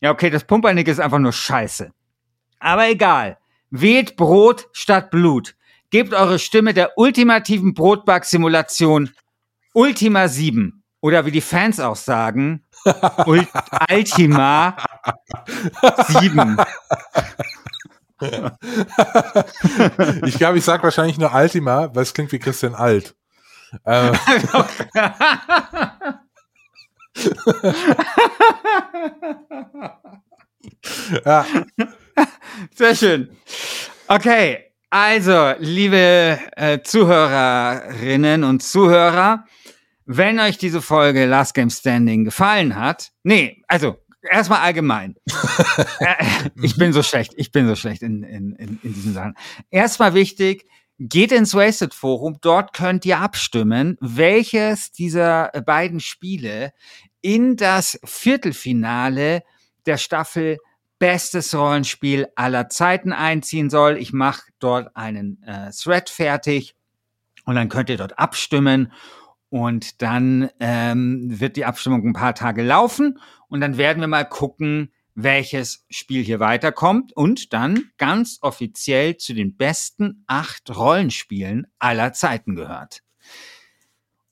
Ja, 0.01 0.11
okay, 0.11 0.29
das 0.29 0.45
Pumpernickel 0.45 0.93
ist 0.93 1.01
einfach 1.01 1.19
nur 1.19 1.33
Scheiße. 1.33 1.91
Aber 2.59 2.89
egal. 2.89 3.39
Wählt 3.77 4.15
Brot 4.15 4.69
statt 4.73 5.11
Blut. 5.11 5.57
Gebt 5.91 6.15
eure 6.15 6.39
Stimme 6.39 6.75
der 6.75 6.97
ultimativen 6.97 7.75
Brotback-Simulation 7.75 9.11
Ultima 9.73 10.29
7. 10.29 10.85
Oder 11.01 11.27
wie 11.27 11.33
die 11.33 11.41
Fans 11.41 11.81
auch 11.81 11.97
sagen, 11.97 12.65
Ult 13.27 13.49
Ultima 13.91 14.77
7. 16.09 16.57
Ich 20.25 20.39
glaube, 20.39 20.57
ich 20.57 20.65
sage 20.65 20.83
wahrscheinlich 20.85 21.19
nur 21.19 21.35
Ultima, 21.35 21.95
weil 21.95 22.05
es 22.05 22.15
klingt 22.15 22.33
wie 22.33 22.39
Christian 22.39 22.75
Alt. 22.75 23.15
Äh, 23.85 24.13
ja, 31.27 31.45
Sehr 32.75 32.95
schön. 32.95 33.37
Okay, 34.09 34.65
also, 34.91 35.55
liebe 35.59 36.39
äh, 36.57 36.81
Zuhörerinnen 36.83 38.45
und 38.45 38.63
Zuhörer, 38.63 39.45
wenn 40.07 40.39
euch 40.39 40.57
diese 40.57 40.81
Folge 40.81 41.27
Last 41.27 41.55
Game 41.55 41.71
Standing 41.71 42.25
gefallen 42.25 42.77
hat, 42.77 43.11
nee, 43.25 43.63
also 43.67 43.97
erstmal 44.23 44.61
allgemein. 44.61 45.17
äh, 45.99 46.15
ich 46.63 46.77
bin 46.77 46.93
so 46.93 47.03
schlecht, 47.03 47.33
ich 47.37 47.51
bin 47.51 47.67
so 47.67 47.75
schlecht 47.75 48.03
in, 48.03 48.23
in, 48.23 48.55
in, 48.55 48.79
in 48.83 48.95
diesen 48.95 49.15
Sachen. 49.15 49.35
Erstmal 49.71 50.15
wichtig, 50.15 50.65
geht 50.99 51.33
ins 51.33 51.55
Wasted 51.55 51.93
Forum, 51.93 52.39
dort 52.41 52.73
könnt 52.73 53.05
ihr 53.05 53.19
abstimmen, 53.19 53.97
welches 54.01 54.93
dieser 54.93 55.51
beiden 55.67 55.99
Spiele 55.99 56.73
in 57.21 57.57
das 57.57 57.99
Viertelfinale 58.05 59.43
der 59.87 59.97
Staffel 59.97 60.59
bestes 60.99 61.55
Rollenspiel 61.55 62.29
aller 62.37 62.69
Zeiten 62.69 63.13
einziehen 63.13 63.71
soll. 63.71 63.97
Ich 63.99 64.13
mache 64.13 64.43
dort 64.59 64.97
einen 64.97 65.43
äh, 65.43 65.71
Thread 65.71 66.11
fertig 66.11 66.75
und 67.45 67.55
dann 67.57 67.69
könnt 67.69 67.91
ihr 67.91 67.97
dort 67.97 68.19
abstimmen 68.19 68.93
und 69.51 70.03
dann 70.03 70.51
ähm, 70.61 71.41
wird 71.41 71.57
die 71.57 71.65
Abstimmung 71.65 72.07
ein 72.07 72.13
paar 72.13 72.35
Tage 72.35 72.63
laufen 72.63 73.19
und 73.49 73.61
dann 73.61 73.77
werden 73.77 74.01
wir 74.01 74.09
mal 74.09 74.25
gucken, 74.25 74.93
welches 75.15 75.85
Spiel 75.91 76.25
hier 76.25 76.41
weiterkommt 76.41 77.13
und 77.13 77.53
dann 77.53 77.91
ganz 77.99 78.39
offiziell 78.41 79.17
zu 79.17 79.33
den 79.33 79.57
besten 79.57 80.25
acht 80.27 80.75
Rollenspielen 80.77 81.67
aller 81.79 82.13
Zeiten 82.13 82.57
gehört. 82.57 83.03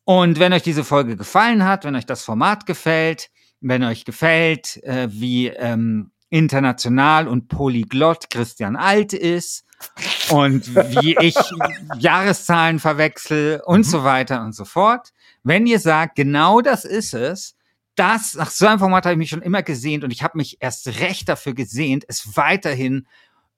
Und 0.05 0.39
wenn 0.41 0.53
euch 0.53 0.63
diese 0.63 0.85
Folge 0.85 1.17
gefallen 1.17 1.65
hat, 1.65 1.85
wenn 1.85 1.95
euch 1.95 2.07
das 2.07 2.25
Format 2.25 2.67
gefällt, 2.67 3.31
wenn 3.61 3.85
euch 3.85 4.05
gefällt, 4.05 4.83
äh, 4.83 5.09
wie 5.11 5.49
ähm, 5.49 6.11
international 6.33 7.29
und 7.29 7.49
polyglott 7.49 8.31
Christian 8.31 8.75
Alt 8.75 9.13
ist 9.13 9.65
und 10.31 10.75
wie 10.75 11.17
ich 11.21 11.35
Jahreszahlen 11.99 12.79
verwechsel 12.79 13.61
und 13.65 13.81
mhm. 13.81 13.85
so 13.85 14.05
weiter 14.05 14.43
und 14.43 14.55
so 14.55 14.65
fort. 14.65 15.11
Wenn 15.43 15.67
ihr 15.67 15.79
sagt, 15.79 16.17
genau 16.17 16.61
das 16.61 16.85
ist 16.85 17.13
es, 17.13 17.55
das, 17.97 18.35
nach 18.35 18.51
so 18.51 18.67
einem 18.67 18.79
Format 18.79 19.05
habe 19.05 19.13
ich 19.13 19.19
mich 19.19 19.29
schon 19.29 19.43
immer 19.43 19.63
gesehnt 19.63 20.05
und 20.05 20.11
ich 20.11 20.23
habe 20.23 20.39
mich 20.39 20.57
erst 20.61 21.01
recht 21.01 21.29
dafür 21.29 21.53
gesehnt, 21.53 22.05
es 22.09 22.37
weiterhin 22.37 23.07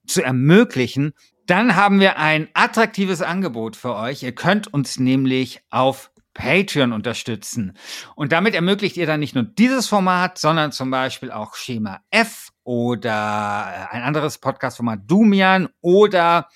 zu 0.06 0.22
ermöglichen, 0.22 1.12
dann 1.46 1.76
haben 1.76 2.00
wir 2.00 2.18
ein 2.18 2.48
attraktives 2.54 3.22
Angebot 3.22 3.76
für 3.76 3.94
euch. 3.94 4.24
Ihr 4.24 4.34
könnt 4.34 4.72
uns 4.72 4.98
nämlich 4.98 5.60
auf 5.70 6.10
Patreon 6.32 6.92
unterstützen. 6.92 7.74
Und 8.16 8.32
damit 8.32 8.54
ermöglicht 8.54 8.96
ihr 8.96 9.06
dann 9.06 9.20
nicht 9.20 9.36
nur 9.36 9.44
dieses 9.44 9.86
Format, 9.86 10.38
sondern 10.38 10.72
zum 10.72 10.90
Beispiel 10.90 11.30
auch 11.30 11.54
Schema 11.54 12.00
F 12.10 12.48
oder 12.64 13.88
äh, 13.92 13.94
ein 13.94 14.02
anderes 14.02 14.38
Podcast-Format 14.38 15.02
Dumian 15.06 15.68
oder 15.80 16.48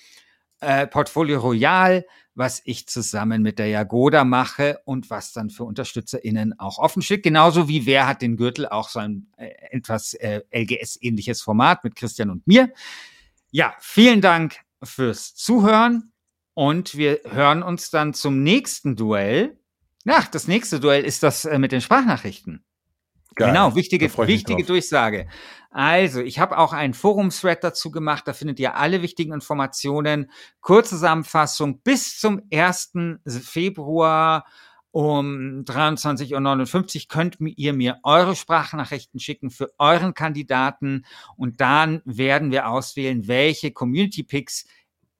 äh, 0.59 0.87
Portfolio 0.87 1.39
Royal, 1.39 2.05
was 2.35 2.61
ich 2.65 2.87
zusammen 2.87 3.41
mit 3.41 3.59
der 3.59 3.67
Jagoda 3.67 4.23
mache 4.23 4.79
und 4.85 5.09
was 5.09 5.33
dann 5.33 5.49
für 5.49 5.63
UnterstützerInnen 5.63 6.59
auch 6.59 6.79
offen 6.79 7.01
steht. 7.01 7.23
Genauso 7.23 7.67
wie 7.67 7.85
Wer 7.85 8.07
hat 8.07 8.21
den 8.21 8.37
Gürtel, 8.37 8.67
auch 8.67 8.89
so 8.89 8.99
ein 8.99 9.27
äh, 9.37 9.51
etwas 9.71 10.13
äh, 10.15 10.41
LGS-ähnliches 10.51 11.41
Format 11.41 11.83
mit 11.83 11.95
Christian 11.95 12.29
und 12.29 12.45
mir. 12.47 12.71
Ja, 13.51 13.73
vielen 13.79 14.21
Dank 14.21 14.57
fürs 14.83 15.35
Zuhören 15.35 16.11
und 16.53 16.97
wir 16.97 17.21
hören 17.29 17.63
uns 17.63 17.89
dann 17.89 18.13
zum 18.13 18.43
nächsten 18.43 18.95
Duell. 18.95 19.57
Ach, 20.07 20.27
das 20.27 20.47
nächste 20.47 20.79
Duell 20.79 21.03
ist 21.03 21.23
das 21.23 21.45
äh, 21.45 21.59
mit 21.59 21.71
den 21.71 21.81
Sprachnachrichten. 21.81 22.63
Geil. 23.39 23.53
Genau, 23.53 23.73
wichtige, 23.73 24.05
wichtige 24.27 24.65
Durchsage. 24.65 25.27
Also, 25.71 26.19
ich 26.19 26.39
habe 26.39 26.57
auch 26.57 26.73
einen 26.73 26.93
Forum-Thread 26.93 27.63
dazu 27.63 27.89
gemacht. 27.89 28.27
Da 28.27 28.33
findet 28.33 28.59
ihr 28.59 28.75
alle 28.75 29.01
wichtigen 29.01 29.31
Informationen. 29.31 30.29
Kurzzusammenfassung 30.59 31.79
bis 31.81 32.19
zum 32.19 32.41
1. 32.51 32.91
Februar 33.25 34.45
um 34.91 35.63
23.59 35.65 36.95
Uhr 36.95 37.07
könnt 37.07 37.37
ihr 37.39 37.73
mir 37.73 37.99
eure 38.03 38.35
Sprachnachrichten 38.35 39.21
schicken 39.21 39.51
für 39.51 39.69
euren 39.77 40.13
Kandidaten 40.13 41.05
und 41.37 41.61
dann 41.61 42.01
werden 42.03 42.51
wir 42.51 42.67
auswählen, 42.67 43.27
welche 43.27 43.71
Community 43.71 44.23
Picks 44.23 44.65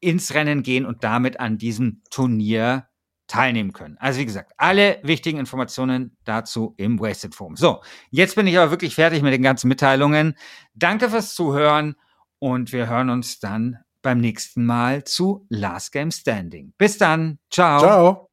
ins 0.01 0.33
Rennen 0.33 0.63
gehen 0.63 0.85
und 0.85 1.03
damit 1.03 1.39
an 1.39 1.57
diesem 1.57 2.01
Turnier 2.09 2.87
teilnehmen 3.29 3.71
können. 3.71 3.95
Also 3.99 4.19
wie 4.19 4.25
gesagt, 4.25 4.51
alle 4.57 4.99
wichtigen 5.03 5.39
Informationen 5.39 6.17
dazu 6.25 6.73
im 6.77 6.99
Wasted 6.99 7.35
Forum. 7.35 7.55
So, 7.55 7.81
jetzt 8.09 8.35
bin 8.35 8.47
ich 8.47 8.57
aber 8.57 8.71
wirklich 8.71 8.95
fertig 8.95 9.21
mit 9.21 9.31
den 9.31 9.43
ganzen 9.43 9.69
Mitteilungen. 9.69 10.35
Danke 10.73 11.09
fürs 11.09 11.35
Zuhören 11.35 11.95
und 12.39 12.73
wir 12.73 12.89
hören 12.89 13.09
uns 13.09 13.39
dann 13.39 13.77
beim 14.01 14.19
nächsten 14.19 14.65
Mal 14.65 15.03
zu 15.03 15.45
Last 15.49 15.91
Game 15.91 16.11
Standing. 16.11 16.73
Bis 16.77 16.97
dann. 16.97 17.39
Ciao. 17.49 17.79
Ciao. 17.79 18.28